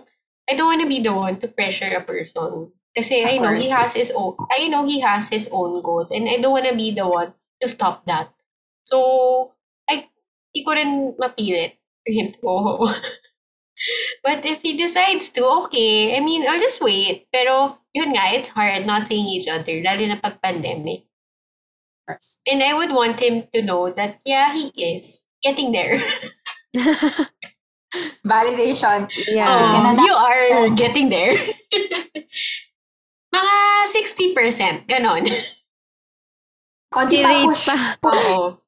I 0.48 0.52
don't 0.56 0.66
wanna 0.72 0.88
be 0.88 0.98
the 1.04 1.12
one 1.12 1.36
to 1.38 1.46
pressure 1.52 1.92
a 1.92 2.02
person. 2.02 2.72
Kasi 2.92 3.22
Of 3.24 3.30
I 3.30 3.34
know 3.38 3.52
he 3.54 3.68
course. 3.68 3.78
has 3.78 3.90
his 3.94 4.10
own, 4.12 4.34
I 4.52 4.68
know 4.68 4.84
he 4.84 5.00
has 5.00 5.28
his 5.28 5.48
own 5.52 5.80
goals 5.80 6.10
and 6.10 6.28
I 6.28 6.40
don't 6.40 6.52
wanna 6.52 6.74
be 6.74 6.90
the 6.90 7.06
one 7.06 7.32
to 7.62 7.68
stop 7.68 8.04
that. 8.08 8.32
So, 8.84 9.52
I, 10.52 10.54
di 10.54 10.60
ko 10.64 10.76
rin 10.76 11.16
mapilit 11.16 11.80
for 12.04 12.12
him 12.12 12.32
to 12.32 12.38
go 12.44 12.54
home. 12.60 12.92
But 14.22 14.46
if 14.46 14.62
he 14.62 14.78
decides 14.78 15.30
to, 15.30 15.44
okay. 15.66 16.16
I 16.16 16.20
mean, 16.20 16.46
I'll 16.46 16.60
just 16.60 16.80
wait. 16.80 17.26
Pero, 17.32 17.78
yun 17.90 18.14
nga, 18.14 18.30
it's 18.30 18.54
hard 18.54 18.86
not 18.86 19.08
seeing 19.08 19.26
each 19.26 19.48
other, 19.48 19.82
lalo 19.82 20.06
na 20.06 20.22
pag 20.22 20.38
pandemic. 20.38 21.02
And 22.46 22.62
I 22.62 22.74
would 22.74 22.92
want 22.92 23.18
him 23.18 23.48
to 23.54 23.62
know 23.62 23.90
that, 23.90 24.20
yeah, 24.24 24.54
he 24.54 24.70
is 24.78 25.26
getting 25.42 25.72
there. 25.72 25.98
Validation. 28.26 29.10
Yeah. 29.26 29.82
Na- 29.82 29.98
you 29.98 30.14
are 30.14 30.68
getting 30.76 31.10
there. 31.10 31.34
Mga 33.34 33.56
60%, 33.90 34.86
ganon. 34.86 35.26
Konti 36.92 37.24
pa 37.24 37.32
push. 37.48 37.66
pa. 37.66 37.96
Oo. 38.12 38.61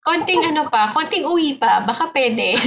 Konting 0.00 0.42
ano 0.48 0.64
pa, 0.72 0.92
konting 0.96 1.28
uwi 1.28 1.60
pa, 1.60 1.84
baka 1.84 2.08
pwede. 2.12 2.56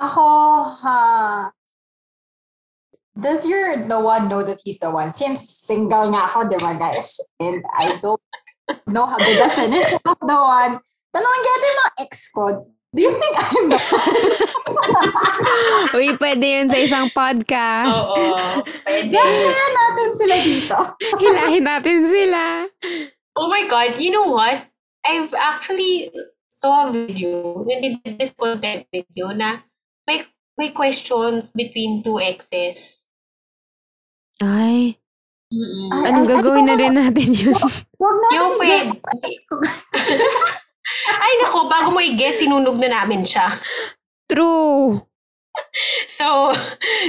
Ako, 0.00 0.24
ha... 0.80 1.52
Does 3.12 3.44
your 3.44 3.84
the 3.84 4.00
one 4.00 4.32
know 4.32 4.40
that 4.40 4.64
he's 4.64 4.80
the 4.80 4.88
one? 4.88 5.12
Since 5.12 5.44
single 5.68 6.08
nga 6.08 6.24
ako, 6.32 6.48
di 6.48 6.56
ba 6.56 6.72
guys? 6.72 7.20
And 7.36 7.60
I 7.76 8.00
don't 8.00 8.22
know 8.88 9.04
how 9.04 9.20
the 9.20 9.36
definition 9.44 10.00
of 10.08 10.16
the 10.24 10.38
one. 10.40 10.80
Tanongin 11.12 11.44
natin 11.44 11.72
mga 11.76 11.92
ex 12.00 12.32
ko. 12.32 12.64
Do 12.90 13.06
you 13.06 13.14
think 13.14 13.34
I'm 13.38 13.70
the? 13.70 13.78
Uy, 15.94 16.10
pwede 16.18 16.42
yun 16.42 16.66
sa 16.66 16.78
isang 16.82 17.06
podcast. 17.14 18.02
Oo, 18.02 18.34
pwede. 18.82 19.14
Just 19.14 19.36
kaya 19.46 19.66
natin 19.70 20.08
sila 20.10 20.36
dito. 20.42 20.78
Hilahin 21.22 21.64
natin 21.70 21.98
sila. 22.02 22.66
Oh 23.38 23.46
my 23.46 23.70
God, 23.70 24.02
you 24.02 24.10
know 24.10 24.34
what? 24.34 24.66
I've 25.06 25.30
actually 25.38 26.10
saw 26.50 26.90
a 26.90 26.92
video, 26.92 27.62
when 27.62 27.78
they 27.78 27.94
did 28.02 28.18
this 28.18 28.34
content 28.34 28.90
video 28.90 29.30
na 29.30 29.62
may, 30.10 30.26
may 30.58 30.74
questions 30.74 31.54
between 31.54 32.02
two 32.02 32.18
exes. 32.18 33.06
Ay, 34.42 34.98
Mm-mm. 35.50 35.90
Anong 35.90 36.30
gagawin 36.30 36.62
na 36.62 36.78
rin 36.78 36.94
natin 36.94 37.34
yun? 37.34 37.58
Huwag 37.98 38.16
natin 38.22 38.38
Yung 38.38 38.54
i-guess. 38.62 38.94
Ay 41.06 41.32
nako, 41.42 41.68
bago 41.70 41.88
mo 41.94 42.00
i-guess, 42.00 42.40
sinunog 42.42 42.80
na 42.80 43.02
namin 43.02 43.22
siya. 43.22 43.52
True. 44.30 45.02
So, 46.08 46.54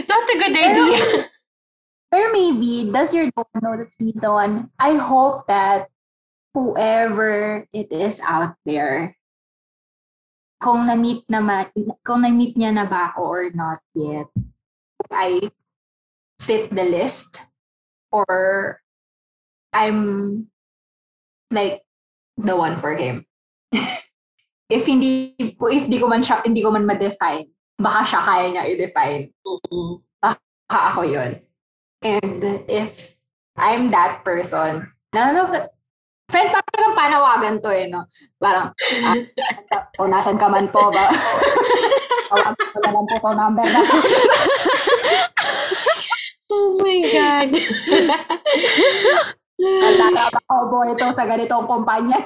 not 0.10 0.26
a 0.30 0.36
good 0.38 0.56
idea. 0.58 1.30
Or 2.12 2.24
maybe, 2.36 2.92
does 2.92 3.16
your 3.16 3.32
dog 3.32 3.48
know 3.64 3.78
that 3.80 3.88
he's 3.96 4.20
the 4.20 4.32
one? 4.32 4.68
I 4.76 5.00
hope 5.00 5.48
that 5.48 5.88
whoever 6.54 7.64
it 7.72 7.88
is 7.88 8.20
out 8.20 8.60
there, 8.68 9.16
kung 10.60 10.86
na-meet 10.86 11.24
na 11.32 11.40
ma- 11.40 11.72
kung 12.04 12.22
na-meet 12.22 12.60
niya 12.60 12.76
na 12.76 12.86
ba 12.86 13.16
ako 13.16 13.22
or 13.24 13.46
not 13.56 13.80
yet, 13.96 14.28
I 15.10 15.40
fit 16.44 16.70
the 16.70 16.84
list 16.84 17.48
or 18.12 18.82
I'm 19.72 20.52
like 21.50 21.88
the 22.36 22.60
one 22.60 22.76
for 22.76 22.94
him. 23.00 23.26
If 24.72 24.84
hindi 24.88 25.36
if 25.48 25.84
di 25.88 25.98
ko 26.00 26.08
man 26.08 26.24
siya 26.24 26.44
hindi 26.44 26.62
ko 26.64 26.72
man 26.72 26.88
ma-define, 26.88 27.48
baka 27.80 28.02
siya 28.08 28.20
kaya 28.24 28.46
niya 28.52 28.64
i-define 28.68 29.32
baka 30.72 30.96
ako 30.96 31.04
yun. 31.04 31.32
And 32.00 32.40
if 32.72 33.20
I'm 33.60 33.92
that 33.92 34.24
person, 34.24 34.88
na 35.12 35.36
ano, 35.36 35.52
friend, 36.32 36.50
parang 36.56 36.96
panawagan 36.96 37.60
to 37.60 37.70
eh, 37.76 37.92
no? 37.92 38.08
Parang, 38.40 38.72
ah, 39.06 39.84
kung 40.00 40.08
nasan 40.08 40.40
ka 40.40 40.48
man 40.48 40.72
po, 40.72 40.88
ba? 40.88 41.12
Tawag 42.32 42.56
ko 42.56 42.78
naman 42.80 43.04
po 43.12 43.16
to 43.20 43.32
number 43.36 43.68
na. 43.68 43.82
Oh 46.52 46.76
my 46.84 47.00
God. 47.08 47.48
Nagtatrabaho 49.56 50.68
po 50.68 50.84
ito 50.84 51.08
sa 51.16 51.24
ganitong 51.24 51.64
kumpanya. 51.64 52.20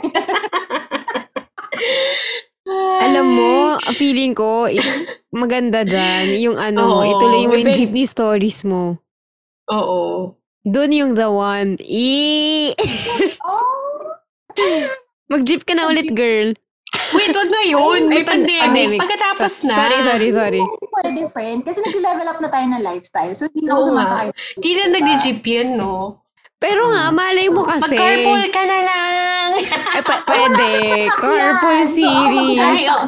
Alam 3.00 3.26
mo, 3.30 3.54
feeling 3.94 4.34
ko, 4.34 4.66
maganda 5.30 5.86
dyan, 5.86 6.34
yung 6.42 6.58
ano 6.58 7.00
Oo, 7.00 7.06
ituloy 7.06 7.46
mo 7.46 7.54
yung 7.54 7.70
iba- 7.70 7.78
jeepney 7.78 8.04
stories 8.04 8.66
mo. 8.66 8.98
Oo. 9.70 10.34
Doon 10.62 10.92
yung 10.92 11.12
the 11.14 11.30
one. 11.30 11.78
E 11.80 12.74
oh, 13.46 14.18
Mag-jeep 15.28 15.62
ka 15.62 15.74
na 15.74 15.86
ulit, 15.86 16.10
girl. 16.10 16.58
Wait, 17.14 17.34
wag 17.34 17.50
na 17.50 17.62
yun. 17.64 18.02
May 18.08 18.22
Ay, 18.22 18.26
pan- 18.26 18.42
pandemic. 18.42 18.62
pandemic. 18.62 19.00
Pagkatapos 19.00 19.52
So- 19.56 19.66
na. 19.68 19.74
Sorry, 19.76 20.00
sorry, 20.02 20.30
sorry. 20.32 20.62
Hindi 20.62 20.88
pwede, 20.90 21.22
friend. 21.30 21.60
Kasi 21.62 21.82
nag-level 21.82 22.28
up 22.28 22.40
na 22.42 22.50
tayo 22.50 22.66
ng 22.66 22.82
lifestyle. 22.82 23.34
So, 23.34 23.46
hindi 23.46 23.62
na 23.62 23.72
ako 23.72 23.78
Oo 23.78 23.86
nga. 23.86 23.90
sumasakay. 23.92 24.28
Di 24.58 24.72
na 24.74 24.86
nag-jeep 24.90 25.42
yun, 25.44 25.70
no? 25.76 26.25
Pero 26.66 26.82
nga, 26.90 27.14
malay 27.14 27.46
mo 27.46 27.62
kasi. 27.62 27.94
Mag-carpool 27.94 28.44
ka 28.50 28.64
na 28.66 28.80
lang. 28.82 29.50
Eh, 29.62 30.02
pa- 30.02 30.26
pwede. 30.30 30.70
Carpool 31.14 31.82
series. 31.94 32.58
ay, 32.58 32.82
oh, 32.90 33.06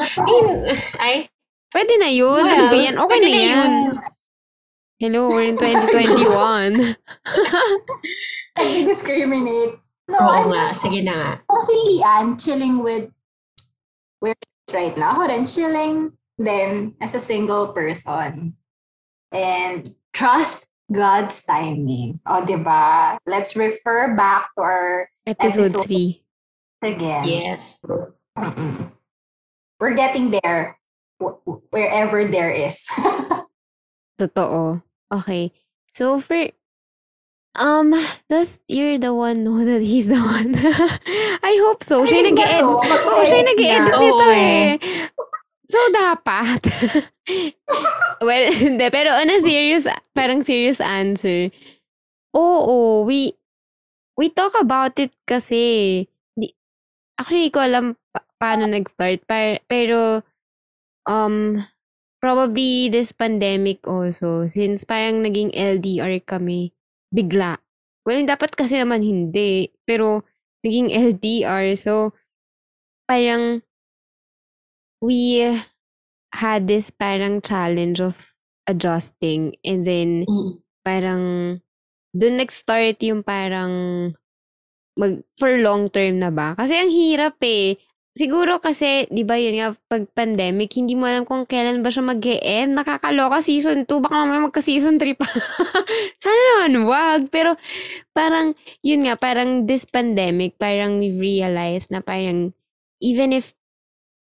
ay, 1.02 1.16
Pwede 1.68 1.98
na 1.98 2.08
yun. 2.08 2.38
Well, 2.38 2.54
Ano 2.54 2.66
ba 2.70 2.78
yan? 2.78 2.96
Okay 2.96 3.18
pwede 3.18 3.28
na 3.28 3.34
na 3.34 3.42
yan. 3.42 3.58
yun. 3.58 3.82
Hello, 4.98 5.22
we're 5.28 5.50
in 5.50 5.58
2021. 5.58 6.96
Nag-discriminate. 8.58 9.74
No, 10.08 10.18
oo 10.22 10.32
I'm 10.32 10.48
nga. 10.48 10.64
just, 10.64 10.82
Sige 10.82 11.04
na 11.04 11.14
nga. 11.14 11.32
ako 11.44 11.60
si 11.62 11.76
Lian, 11.92 12.26
chilling 12.40 12.80
with, 12.80 13.12
with 14.24 14.40
right 14.72 14.96
now. 14.96 15.12
Ako 15.18 15.28
rin, 15.28 15.44
chilling 15.44 16.16
then 16.40 16.96
as 17.04 17.12
a 17.14 17.20
single 17.20 17.76
person. 17.76 18.56
And 19.36 19.84
trust 20.16 20.67
God's 20.92 21.44
timing. 21.44 22.20
O, 22.26 22.46
di 22.46 22.56
ba? 22.56 23.18
Let's 23.28 23.56
refer 23.56 24.16
back 24.16 24.50
to 24.56 24.62
our 24.64 25.10
Episode 25.28 25.76
Episode 25.76 25.88
3. 25.88 26.24
again. 26.84 27.24
Yes. 27.28 27.84
Mm-mm. 28.38 28.92
We're 29.80 29.96
getting 29.96 30.32
there 30.32 30.80
wh- 31.22 31.38
wh- 31.44 31.62
wherever 31.74 32.24
there 32.24 32.52
is. 32.52 32.88
Totoo. 34.20 34.82
Okay. 35.12 35.52
So, 35.94 36.20
for... 36.20 36.48
Um, 37.58 37.90
does 38.30 38.62
you're 38.70 39.00
the 39.02 39.16
one 39.18 39.44
know 39.44 39.66
that 39.66 39.82
he's 39.82 40.06
the 40.08 40.22
one? 40.22 40.54
I 41.42 41.58
hope 41.66 41.82
so. 41.82 42.06
Siya 42.06 42.22
yung 42.22 42.38
Hindi 42.38 42.46
nag-e-edit. 42.46 42.86
na 42.86 42.98
to. 43.02 43.10
Oo, 43.10 43.22
siya 43.26 43.42
Oo 43.42 43.98
nito 43.98 44.26
eh. 44.30 44.70
So, 45.68 45.80
dapat. 45.92 46.64
well, 48.28 48.46
hindi. 48.64 48.88
Pero 48.88 49.12
on 49.12 49.28
a 49.28 49.38
serious, 49.44 49.84
parang 50.16 50.40
serious 50.40 50.80
answer. 50.80 51.52
Oo, 52.32 53.04
we, 53.04 53.36
we 54.16 54.32
talk 54.32 54.56
about 54.56 54.96
it 54.96 55.12
kasi. 55.28 56.08
Di, 56.40 56.48
actually, 57.20 57.52
ko 57.52 57.60
alam 57.60 58.00
pa- 58.16 58.24
paano 58.40 58.64
nag-start. 58.64 59.28
Par, 59.28 59.60
pero, 59.68 60.24
um, 61.04 61.60
probably 62.24 62.88
this 62.88 63.12
pandemic 63.12 63.84
also, 63.84 64.48
since 64.48 64.88
parang 64.88 65.20
naging 65.20 65.52
LDR 65.52 66.24
kami, 66.24 66.72
bigla. 67.12 67.60
Well, 68.08 68.24
dapat 68.24 68.56
kasi 68.56 68.80
naman 68.80 69.04
hindi. 69.04 69.76
Pero, 69.84 70.24
naging 70.64 70.96
LDR. 70.96 71.76
So, 71.76 72.16
parang, 73.04 73.67
we 75.02 75.46
had 76.36 76.68
this 76.68 76.90
parang 76.92 77.42
challenge 77.42 78.00
of 78.02 78.34
adjusting 78.68 79.56
and 79.64 79.88
then 79.88 80.26
Mm. 80.28 80.60
parang 80.84 81.24
doon 82.16 82.36
nag-start 82.42 83.00
yung 83.06 83.22
parang 83.24 83.74
mag, 84.98 85.22
for 85.38 85.54
long 85.62 85.88
term 85.90 86.20
na 86.22 86.30
ba? 86.34 86.54
Kasi 86.58 86.74
ang 86.78 86.92
hirap 86.92 87.38
eh. 87.46 87.78
Siguro 88.18 88.58
kasi, 88.58 89.06
di 89.14 89.22
ba 89.22 89.38
yun 89.38 89.62
nga, 89.62 89.78
pag 89.86 90.10
pandemic, 90.18 90.74
hindi 90.74 90.98
mo 90.98 91.06
alam 91.06 91.22
kung 91.22 91.46
kailan 91.46 91.86
ba 91.86 91.94
siya 91.94 92.02
mag 92.02 92.22
end 92.26 92.74
Nakakaloka 92.74 93.46
season 93.46 93.86
2, 93.86 94.02
baka 94.02 94.16
mamaya 94.18 94.42
magka-season 94.50 94.98
3 94.98 95.14
pa. 95.14 95.30
Sana 96.24 96.42
naman 96.66 96.90
wag. 96.90 97.22
Pero 97.30 97.54
parang, 98.18 98.58
yun 98.82 99.06
nga, 99.06 99.18
parang 99.22 99.70
this 99.70 99.86
pandemic, 99.86 100.58
parang 100.58 100.98
we 100.98 101.14
realized 101.14 101.94
na 101.94 102.02
parang 102.02 102.58
even 103.02 103.34
if 103.34 103.57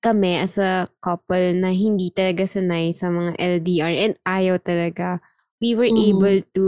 kami 0.06 0.38
as 0.38 0.62
a 0.62 0.86
couple 1.02 1.58
na 1.58 1.74
hindi 1.74 2.14
talaga 2.14 2.46
sanay 2.46 2.94
sa 2.94 3.10
mga 3.10 3.34
LDR 3.42 3.94
and 3.98 4.14
ayaw 4.30 4.62
talaga, 4.62 5.18
we 5.58 5.74
were 5.74 5.90
Mhm. 5.90 6.02
able 6.14 6.40
to 6.54 6.66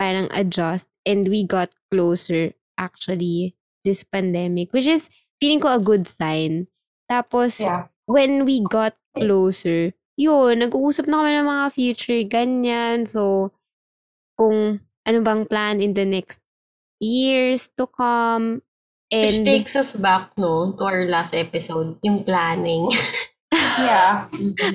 parang 0.00 0.32
adjust 0.32 0.88
and 1.04 1.28
we 1.28 1.44
got 1.44 1.68
closer 1.92 2.56
actually 2.80 3.56
this 3.84 4.00
pandemic, 4.04 4.72
which 4.72 4.88
is 4.88 5.12
feeling 5.36 5.60
ko 5.60 5.76
a 5.76 5.80
good 5.82 6.08
sign. 6.08 6.68
Tapos, 7.12 7.60
yeah. 7.60 7.92
when 8.08 8.48
we 8.48 8.64
got 8.64 8.96
closer, 9.12 9.92
yun, 10.16 10.58
nag-uusap 10.64 11.06
na 11.06 11.20
kami 11.22 11.30
ng 11.36 11.48
mga 11.48 11.66
future, 11.76 12.22
ganyan. 12.24 13.04
So, 13.04 13.52
kung 14.36 14.80
ano 15.06 15.18
bang 15.22 15.44
plan 15.46 15.78
in 15.80 15.94
the 15.94 16.04
next 16.08 16.42
years 17.00 17.70
to 17.76 17.86
come. 17.86 18.62
Which 19.06 19.38
And, 19.38 19.46
takes 19.46 19.76
us 19.78 19.94
back, 19.94 20.34
no, 20.36 20.74
to 20.74 20.82
our 20.84 21.06
last 21.06 21.34
episode, 21.34 21.98
yung 22.02 22.24
planning. 22.24 22.90
Yeah. 23.76 24.26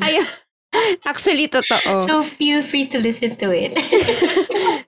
ayun, 0.06 0.30
actually, 1.10 1.50
totoo. 1.50 2.06
so, 2.06 2.22
feel 2.22 2.62
free 2.62 2.86
to 2.88 3.02
listen 3.02 3.34
to 3.42 3.50
it. 3.50 3.74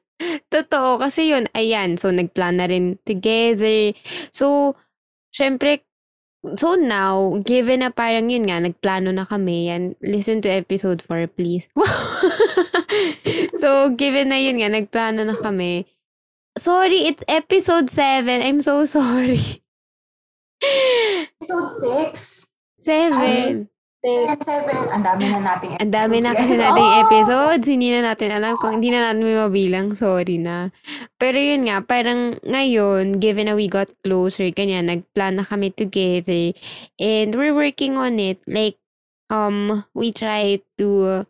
Totoo, 0.53 1.01
kasi 1.01 1.33
yun, 1.33 1.49
ayan, 1.57 1.97
so 1.97 2.13
nagplan 2.13 2.61
na 2.61 2.69
rin 2.69 3.01
together. 3.09 3.91
So, 4.29 4.77
syempre, 5.33 5.81
so 6.55 6.77
now, 6.77 7.41
given 7.41 7.81
na 7.81 7.89
parang 7.89 8.29
yun 8.29 8.45
nga, 8.45 8.61
nagplano 8.61 9.09
na 9.09 9.25
kami, 9.25 9.73
yan, 9.73 9.97
listen 10.05 10.39
to 10.45 10.53
episode 10.53 11.01
4, 11.01 11.25
please. 11.33 11.65
so, 13.59 13.89
given 13.97 14.29
na 14.29 14.37
yun 14.37 14.61
nga, 14.61 14.69
nagplano 14.69 15.25
na 15.25 15.33
kami, 15.35 15.89
sorry, 16.57 17.07
it's 17.09 17.23
episode 17.27 17.89
7, 17.89 18.41
I'm 18.41 18.61
so 18.61 18.85
sorry. 18.89 19.63
Episode 21.41 21.69
6. 22.13 22.53
7. 22.77 23.69
Seven, 24.03 24.35
seven. 24.43 24.83
Ang 24.91 24.99
dami 24.99 25.31
na 25.31 25.39
nating 25.39 25.79
Ang 25.79 25.91
dami 25.95 26.19
na 26.19 26.35
kasi 26.35 26.59
nating 26.59 26.91
Oh! 26.91 27.01
episodes. 27.07 27.63
Hindi 27.71 27.87
na 27.95 28.11
natin 28.11 28.35
alam 28.35 28.59
kung 28.59 28.75
hindi 28.75 28.91
na 28.91 28.99
natin 29.07 29.23
may 29.23 29.39
mabilang. 29.39 29.95
Sorry 29.95 30.43
na. 30.43 30.75
Pero 31.15 31.39
yun 31.39 31.63
nga, 31.63 31.79
parang 31.79 32.35
ngayon, 32.43 33.23
given 33.23 33.47
na 33.47 33.55
we 33.55 33.71
got 33.71 33.87
closer, 34.03 34.51
kanya, 34.51 34.83
nagplan 34.83 35.39
na 35.39 35.47
kami 35.47 35.71
together. 35.71 36.51
And 36.99 37.31
we're 37.31 37.55
working 37.55 37.95
on 37.95 38.19
it. 38.19 38.43
Like, 38.43 38.75
um, 39.31 39.87
we 39.95 40.11
try 40.11 40.59
to 40.83 41.23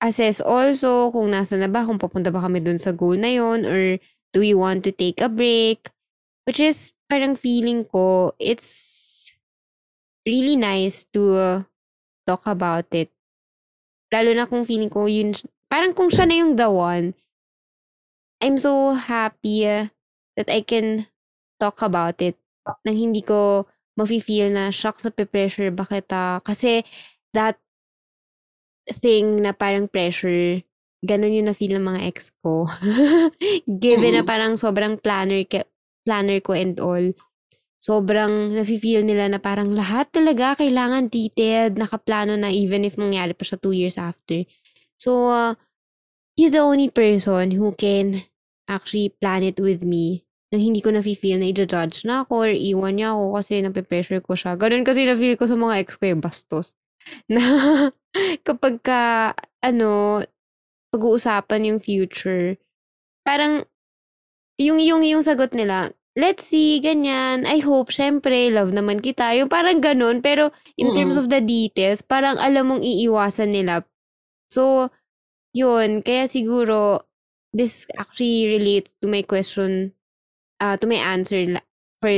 assess 0.00 0.40
also 0.40 1.12
kung 1.12 1.36
nasa 1.36 1.60
na 1.60 1.68
ba, 1.68 1.84
kung 1.84 2.00
papunta 2.00 2.32
ba 2.32 2.40
kami 2.48 2.64
dun 2.64 2.80
sa 2.80 2.96
goal 2.96 3.20
na 3.20 3.28
yun, 3.28 3.68
or 3.68 4.00
do 4.34 4.42
we 4.42 4.52
want 4.52 4.82
to 4.84 4.90
take 4.90 5.22
a 5.22 5.30
break? 5.30 5.86
Which 6.44 6.58
is, 6.58 6.90
parang 7.06 7.38
feeling 7.38 7.86
ko, 7.86 8.34
it's 8.42 9.30
really 10.26 10.58
nice 10.58 11.06
to 11.14 11.22
uh, 11.38 11.58
talk 12.26 12.42
about 12.50 12.90
it. 12.90 13.14
Lalo 14.10 14.34
na 14.34 14.50
kung 14.50 14.66
feeling 14.66 14.90
ko 14.90 15.06
yun, 15.06 15.32
parang 15.70 15.94
kung 15.94 16.10
siya 16.10 16.26
na 16.26 16.36
yung 16.42 16.58
the 16.58 16.66
one, 16.66 17.14
I'm 18.42 18.58
so 18.58 18.98
happy 18.98 19.64
uh, 19.64 19.88
that 20.36 20.50
I 20.50 20.60
can 20.66 21.06
talk 21.62 21.80
about 21.80 22.18
it 22.20 22.36
nang 22.84 22.96
hindi 22.96 23.20
ko 23.20 23.68
mafe-feel 23.94 24.50
na 24.50 24.72
shock 24.72 24.98
sa 24.98 25.12
pressure 25.12 25.68
bakit 25.70 26.08
ah, 26.10 26.40
kasi 26.40 26.82
that 27.36 27.60
thing 29.00 29.44
na 29.44 29.52
parang 29.52 29.88
pressure 29.88 30.64
ganun 31.04 31.36
yung 31.36 31.48
na-feel 31.52 31.76
ng 31.78 31.86
mga 31.86 32.00
ex 32.08 32.32
ko. 32.40 32.66
Given 33.84 34.16
na 34.18 34.22
Mhm. 34.24 34.28
parang 34.28 34.52
sobrang 34.56 34.96
planner, 34.98 35.44
ke- 35.44 35.68
planner 36.04 36.40
ko 36.40 36.56
and 36.56 36.80
all, 36.80 37.12
sobrang 37.80 38.56
nafe-feel 38.56 39.04
nila 39.04 39.28
na 39.28 39.38
parang 39.40 39.72
lahat 39.76 40.08
talaga 40.10 40.56
kailangan 40.56 41.12
detailed, 41.12 41.76
nakaplano 41.76 42.34
na 42.40 42.48
even 42.48 42.84
if 42.88 42.96
mangyari 42.96 43.36
pa 43.36 43.44
siya 43.44 43.60
two 43.60 43.76
years 43.76 44.00
after. 44.00 44.48
So, 44.96 45.28
uh, 45.28 45.54
he's 46.36 46.52
the 46.52 46.62
only 46.64 46.90
person 46.90 47.52
who 47.54 47.72
can 47.76 48.24
actually 48.68 49.12
plan 49.20 49.44
it 49.44 49.60
with 49.60 49.84
me 49.84 50.24
na 50.52 50.58
hindi 50.62 50.80
ko 50.80 50.90
nafe-feel 50.94 51.38
na 51.42 51.50
i-judge 51.50 52.06
na 52.06 52.22
ako 52.24 52.32
or 52.46 52.50
iwan 52.54 52.96
niya 52.98 53.12
ako 53.12 53.24
kasi 53.36 53.52
nape-pressure 53.60 54.22
ko 54.24 54.32
siya. 54.38 54.54
Ganun 54.56 54.86
kasi 54.86 55.04
na-feel 55.04 55.36
ko 55.36 55.44
sa 55.50 55.58
mga 55.58 55.74
ex 55.82 55.98
ko 55.98 56.04
eh, 56.08 56.16
bastos. 56.16 56.78
Na 57.32 57.42
kapag 58.46 58.80
ka, 58.80 59.02
ano, 59.60 60.22
pag-uusapan 60.94 61.74
yung 61.74 61.80
future, 61.82 62.54
parang 63.26 63.66
yung 64.54 64.78
yung 64.78 65.02
yung 65.02 65.26
sagot 65.26 65.50
nila, 65.58 65.90
let's 66.14 66.46
see, 66.46 66.78
ganyan. 66.78 67.42
I 67.42 67.58
hope, 67.58 67.90
syempre, 67.90 68.46
love 68.54 68.70
naman 68.70 69.02
kita. 69.02 69.34
Yung 69.34 69.50
parang 69.50 69.82
ganun. 69.82 70.22
Pero, 70.22 70.54
in 70.78 70.94
terms 70.94 71.18
Mm. 71.18 71.20
of 71.20 71.26
the 71.26 71.42
details, 71.42 72.06
parang 72.06 72.38
alam 72.38 72.70
mong 72.70 72.82
iiwasan 72.86 73.50
nila. 73.50 73.82
So, 74.46 74.94
yun. 75.50 76.06
Kaya 76.06 76.30
siguro, 76.30 77.02
this 77.50 77.90
actually 77.98 78.46
relates 78.46 78.94
to 79.02 79.10
my 79.10 79.26
question, 79.26 79.98
uh, 80.62 80.78
to 80.78 80.86
my 80.86 81.02
answer 81.02 81.42
for 81.98 82.10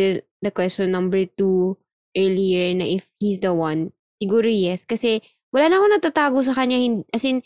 the 0.44 0.52
question 0.52 0.92
number 0.92 1.24
two 1.24 1.80
earlier 2.12 2.76
na 2.76 2.84
if 2.84 3.08
he's 3.16 3.40
the 3.40 3.56
one. 3.56 3.96
Siguro 4.20 4.48
yes. 4.48 4.84
Kasi, 4.84 5.24
wala 5.56 5.72
na 5.72 5.80
ako 5.80 5.86
natatago 5.88 6.38
sa 6.44 6.52
kanya. 6.52 6.76
As 7.16 7.24
in, 7.24 7.40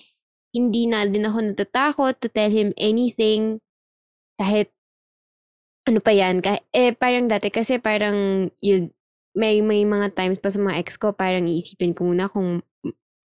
hindi 0.50 0.90
na 0.90 1.06
din 1.06 1.26
ako 1.26 1.38
natatakot 1.54 2.14
to 2.18 2.28
tell 2.30 2.50
him 2.50 2.74
anything 2.76 3.62
kahit 4.40 4.72
ano 5.88 5.98
pa 5.98 6.12
yan, 6.12 6.38
kah- 6.44 6.62
eh, 6.70 6.92
parang 6.94 7.26
dati 7.26 7.48
kasi 7.48 7.80
parang, 7.80 8.46
yun, 8.60 8.92
may, 9.34 9.58
may 9.64 9.82
mga 9.86 10.12
times 10.14 10.38
pa 10.38 10.50
sa 10.52 10.60
mga 10.60 10.78
ex 10.78 10.94
ko, 11.00 11.10
parang 11.14 11.50
iisipin 11.50 11.96
ko 11.96 12.06
muna 12.06 12.30
kung 12.30 12.60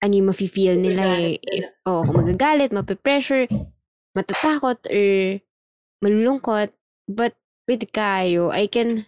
ano 0.01 0.13
yung 0.13 0.30
mafe-feel 0.30 0.78
nila 0.78 1.03
eh. 1.17 1.38
If, 1.41 1.65
oh, 1.86 2.05
kung 2.05 2.26
magagalit, 2.26 2.71
mape-pressure, 2.71 3.49
matatakot, 4.13 4.80
or 4.89 5.41
malulungkot. 6.01 6.73
But 7.09 7.34
with 7.65 7.86
Kayo, 7.89 8.53
I 8.53 8.69
can 8.69 9.05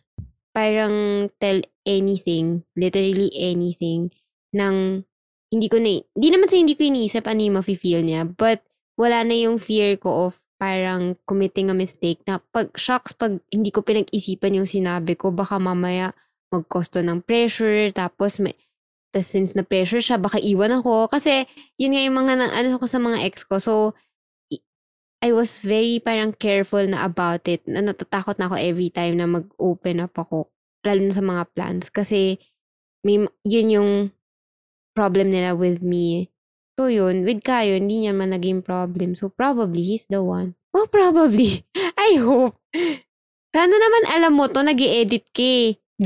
parang 0.53 1.30
tell 1.38 1.61
anything, 1.86 2.65
literally 2.74 3.30
anything, 3.38 4.09
nang 4.53 5.05
hindi 5.53 5.67
ko 5.71 5.79
na, 5.79 6.03
hindi 6.15 6.29
naman 6.33 6.47
sa 6.51 6.59
hindi 6.59 6.75
ko 6.75 6.83
iniisip 6.83 7.23
ano 7.23 7.39
yung 7.39 7.57
mafe-feel 7.63 8.03
niya, 8.03 8.27
but 8.27 8.63
wala 8.99 9.23
na 9.23 9.35
yung 9.37 9.61
fear 9.61 9.95
ko 9.95 10.31
of 10.31 10.41
parang 10.57 11.13
committing 11.29 11.69
a 11.69 11.75
mistake 11.77 12.17
na 12.25 12.41
pag 12.49 12.73
shocks 12.73 13.13
pag 13.13 13.37
hindi 13.53 13.69
ko 13.69 13.85
pinag-isipan 13.85 14.57
yung 14.57 14.65
sinabi 14.65 15.13
ko 15.13 15.29
baka 15.29 15.61
mamaya 15.61 16.17
magkosto 16.49 17.05
ng 17.05 17.21
pressure 17.21 17.93
tapos 17.93 18.41
may 18.41 18.57
tas 19.13 19.29
since 19.29 19.53
na 19.53 19.61
pressure 19.61 20.01
siya 20.01 20.17
baka 20.17 20.41
iwan 20.41 20.73
ako. 20.81 21.07
Kasi 21.13 21.45
yun 21.77 21.93
nga 21.93 22.01
yung 22.03 22.17
mga 22.17 22.33
na, 22.41 22.45
ano 22.51 22.75
ko 22.81 22.89
sa 22.89 22.97
mga 22.97 23.23
ex 23.23 23.45
ko 23.45 23.61
so 23.61 23.93
I 25.17 25.33
was 25.33 25.65
very 25.65 25.97
parang 26.01 26.33
careful 26.33 26.85
na 26.85 27.05
about 27.05 27.45
it 27.49 27.65
na 27.65 27.81
natatakot 27.81 28.37
na 28.37 28.49
ako 28.49 28.57
every 28.57 28.93
time 28.93 29.17
na 29.17 29.25
mag-open 29.25 30.01
up 30.01 30.13
ako 30.17 30.49
lalo 30.85 31.01
na 31.05 31.13
sa 31.13 31.25
mga 31.25 31.43
plans. 31.53 31.89
Kasi 31.93 32.37
may 33.05 33.25
yun 33.45 33.69
yung 33.69 33.91
problem 34.97 35.29
nila 35.29 35.53
with 35.53 35.85
me 35.85 36.33
So 36.77 36.93
yun, 36.93 37.25
with 37.25 37.41
Kayo, 37.41 37.73
hindi 37.73 38.05
niya 38.05 38.13
man 38.13 38.37
naging 38.37 38.61
problem. 38.61 39.17
So 39.17 39.33
probably 39.33 39.81
he's 39.81 40.05
the 40.05 40.21
one. 40.21 40.53
Oh, 40.77 40.85
probably. 40.85 41.65
I 41.97 42.21
hope. 42.21 42.61
Sana 43.49 43.73
naman 43.73 44.03
alam 44.13 44.37
mo 44.37 44.45
to, 44.45 44.61
nag 44.61 44.77
edit 44.77 45.25
ka 45.33 45.41
eh. 45.41 45.81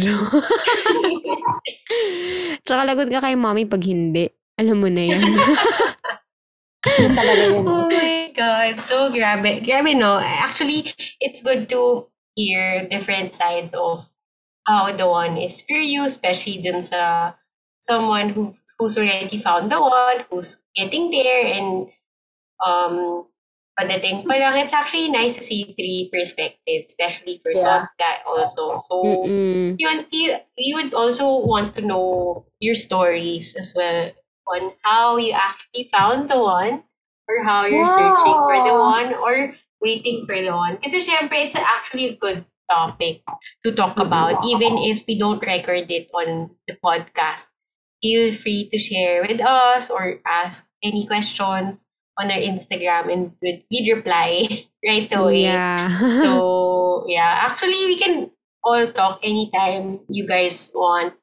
Tsaka 2.63 2.87
lagot 2.87 3.11
ka 3.11 3.19
kay 3.19 3.35
mommy 3.35 3.67
pag 3.67 3.83
hindi. 3.83 4.31
Alam 4.55 4.79
mo 4.79 4.87
na 4.87 5.03
yan. 5.11 5.19
Yun 7.03 7.13
talaga 7.19 7.43
yun. 7.51 7.67
Oh 7.67 7.91
my 7.91 8.31
God. 8.31 8.79
So, 8.79 9.11
grabe. 9.11 9.59
Grabe, 9.59 9.91
no? 9.91 10.23
Actually, 10.23 10.95
it's 11.19 11.43
good 11.43 11.67
to 11.67 12.07
hear 12.39 12.87
different 12.87 13.35
sides 13.35 13.75
of 13.75 14.07
how 14.63 14.87
the 14.95 15.03
one 15.03 15.35
is 15.35 15.59
for 15.67 15.75
you, 15.75 16.07
especially 16.07 16.63
dun 16.63 16.79
sa 16.79 17.35
someone 17.83 18.31
who 18.31 18.55
who's 18.81 18.97
already 18.97 19.37
found 19.37 19.69
the 19.69 19.77
one, 19.77 20.25
who's 20.33 20.57
getting 20.73 21.13
there, 21.13 21.45
and 21.45 21.93
um, 22.65 23.25
padating 23.77 24.25
pa 24.25 24.35
lang. 24.37 24.57
It's 24.57 24.73
actually 24.73 25.09
nice 25.13 25.37
to 25.37 25.43
see 25.45 25.73
three 25.77 26.09
perspectives, 26.09 26.89
especially 26.89 27.37
for 27.45 27.53
Yeah. 27.53 27.85
that 27.85 27.93
guy 28.01 28.15
also. 28.25 28.81
So, 28.89 28.97
Mm-mm. 29.05 29.77
you 29.77 29.87
you 30.57 30.73
would 30.81 30.93
also 30.93 31.45
want 31.45 31.77
to 31.77 31.81
know 31.85 32.45
your 32.59 32.75
stories 32.75 33.53
as 33.53 33.73
well 33.77 34.11
on 34.49 34.73
how 34.81 35.17
you 35.21 35.33
actually 35.33 35.89
found 35.93 36.29
the 36.29 36.41
one 36.41 36.83
or 37.29 37.45
how 37.45 37.65
you're 37.69 37.87
searching 37.87 38.41
for 38.49 38.57
the 38.65 38.73
one 38.73 39.13
or 39.13 39.53
waiting 39.81 40.25
for 40.25 40.35
the 40.41 40.51
one. 40.53 40.77
Kasi 40.81 40.97
syempre, 41.01 41.37
it's 41.45 41.55
actually 41.57 42.09
a 42.09 42.17
good 42.17 42.45
topic 42.69 43.21
to 43.65 43.69
talk 43.75 43.99
about 43.99 44.41
even 44.47 44.77
if 44.79 45.03
we 45.07 45.17
don't 45.19 45.43
record 45.45 45.89
it 45.91 46.09
on 46.13 46.51
the 46.67 46.75
podcast. 46.81 47.51
Feel 48.01 48.33
free 48.33 48.67
to 48.69 48.77
share 48.81 49.21
with 49.23 49.41
us 49.41 49.89
or 49.89 50.19
ask 50.25 50.65
any 50.83 51.05
questions 51.05 51.85
on 52.17 52.31
our 52.33 52.41
Instagram 52.41 53.13
and 53.13 53.23
we'd 53.41 53.63
we'd 53.69 53.93
reply 53.93 54.49
right 54.85 55.09
away. 55.13 55.45
Yeah. 55.45 55.87
So, 56.21 57.05
yeah. 57.07 57.45
Actually, 57.45 57.85
we 57.85 57.97
can 57.97 58.31
all 58.65 58.85
talk 58.91 59.19
anytime 59.23 60.01
you 60.09 60.25
guys 60.27 60.71
want. 60.73 61.13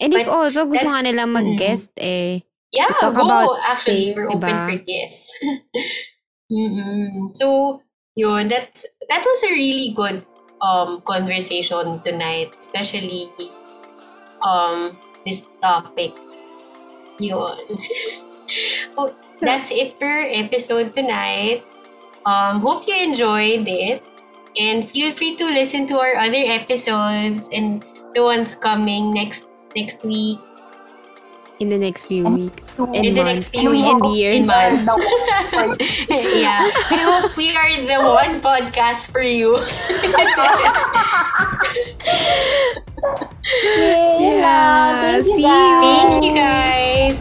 And 0.00 0.12
if 0.14 0.28
also 0.28 0.66
gusto 0.66 0.86
that- 0.90 1.04
nga 1.04 1.10
nilang 1.10 1.32
mag-guest 1.32 1.90
eh. 1.98 2.40
Yeah, 2.74 2.90
To 2.90 3.08
talk 3.10 3.14
go. 3.16 3.24
about 3.24 3.56
Actually, 3.64 4.12
we're 4.12 4.28
open 4.28 4.42
diba? 4.52 4.66
for 4.68 4.78
guests. 4.84 5.30
mm 6.52 7.32
So, 7.34 7.80
yun, 8.14 8.48
that's, 8.48 8.84
that 9.08 9.22
was 9.24 9.40
a 9.46 9.52
really 9.54 9.94
good 9.94 10.26
um 10.60 11.00
conversation 11.06 12.02
tonight. 12.02 12.52
Especially 12.60 13.30
um 14.44 14.96
this 15.26 15.42
topic. 15.60 16.14
Yun. 17.18 17.58
oh, 18.98 19.10
that's 19.40 19.70
it 19.70 19.98
for 19.98 20.06
episode 20.08 20.94
tonight. 20.94 21.64
Um, 22.24 22.60
hope 22.60 22.86
you 22.86 22.94
enjoyed 22.94 23.66
it. 23.66 24.02
And 24.58 24.88
feel 24.90 25.12
free 25.12 25.36
to 25.36 25.44
listen 25.44 25.86
to 25.88 25.98
our 25.98 26.16
other 26.16 26.40
episodes 26.40 27.42
and 27.52 27.84
the 28.14 28.22
ones 28.22 28.54
coming 28.54 29.10
next 29.10 29.46
next 29.76 30.04
week. 30.04 30.40
In 31.58 31.70
the 31.70 31.78
next 31.78 32.04
few 32.06 32.26
um, 32.26 32.34
weeks. 32.36 32.68
To- 32.76 32.84
And 32.92 32.96
In 33.06 33.14
the 33.14 33.22
months. 33.24 33.48
next 33.48 33.56
few 33.56 33.70
we 33.70 33.80
And 33.82 34.02
hope 34.02 34.14
years. 34.16 34.46
we 34.46 34.52
are 34.52 34.76
the 34.76 34.92
one 34.92 35.08
for 35.48 35.64
you. 35.80 36.40
yeah. 36.44 36.68
I 36.68 36.96
hope 37.00 37.32
we 37.36 37.48
are 37.56 37.72
the 37.80 37.96
one 38.04 38.40
podcast 38.44 39.08
for 39.08 39.22
you. 39.24 39.56
Yay 44.20 44.40
lang. 44.42 45.00
Thank 45.00 45.26
you, 45.26 45.32
See 45.36 45.42
you. 45.46 45.70
Thank 45.80 46.24
you 46.24 46.34
guys. 46.34 47.20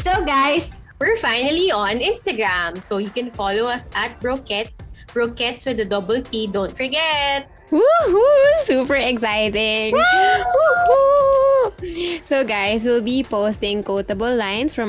So 0.00 0.12
guys, 0.24 0.76
we're 0.98 1.16
finally 1.18 1.70
on 1.70 1.98
Instagram. 2.00 2.82
So 2.84 2.98
you 2.98 3.10
can 3.10 3.30
follow 3.30 3.66
us 3.66 3.88
at 3.94 4.18
Broquettes. 4.20 4.90
Broquettes 5.12 5.66
with 5.66 5.80
a 5.80 5.84
double 5.84 6.22
T, 6.22 6.46
don't 6.46 6.74
forget. 6.74 7.48
Woohoo! 7.70 8.60
Super 8.62 8.96
exciting! 8.96 9.94
Woohoo! 9.94 11.72
So 12.24 12.44
guys, 12.44 12.84
we'll 12.84 13.02
be 13.02 13.22
posting 13.22 13.82
quotable 13.84 14.34
lines 14.34 14.74
from 14.74 14.88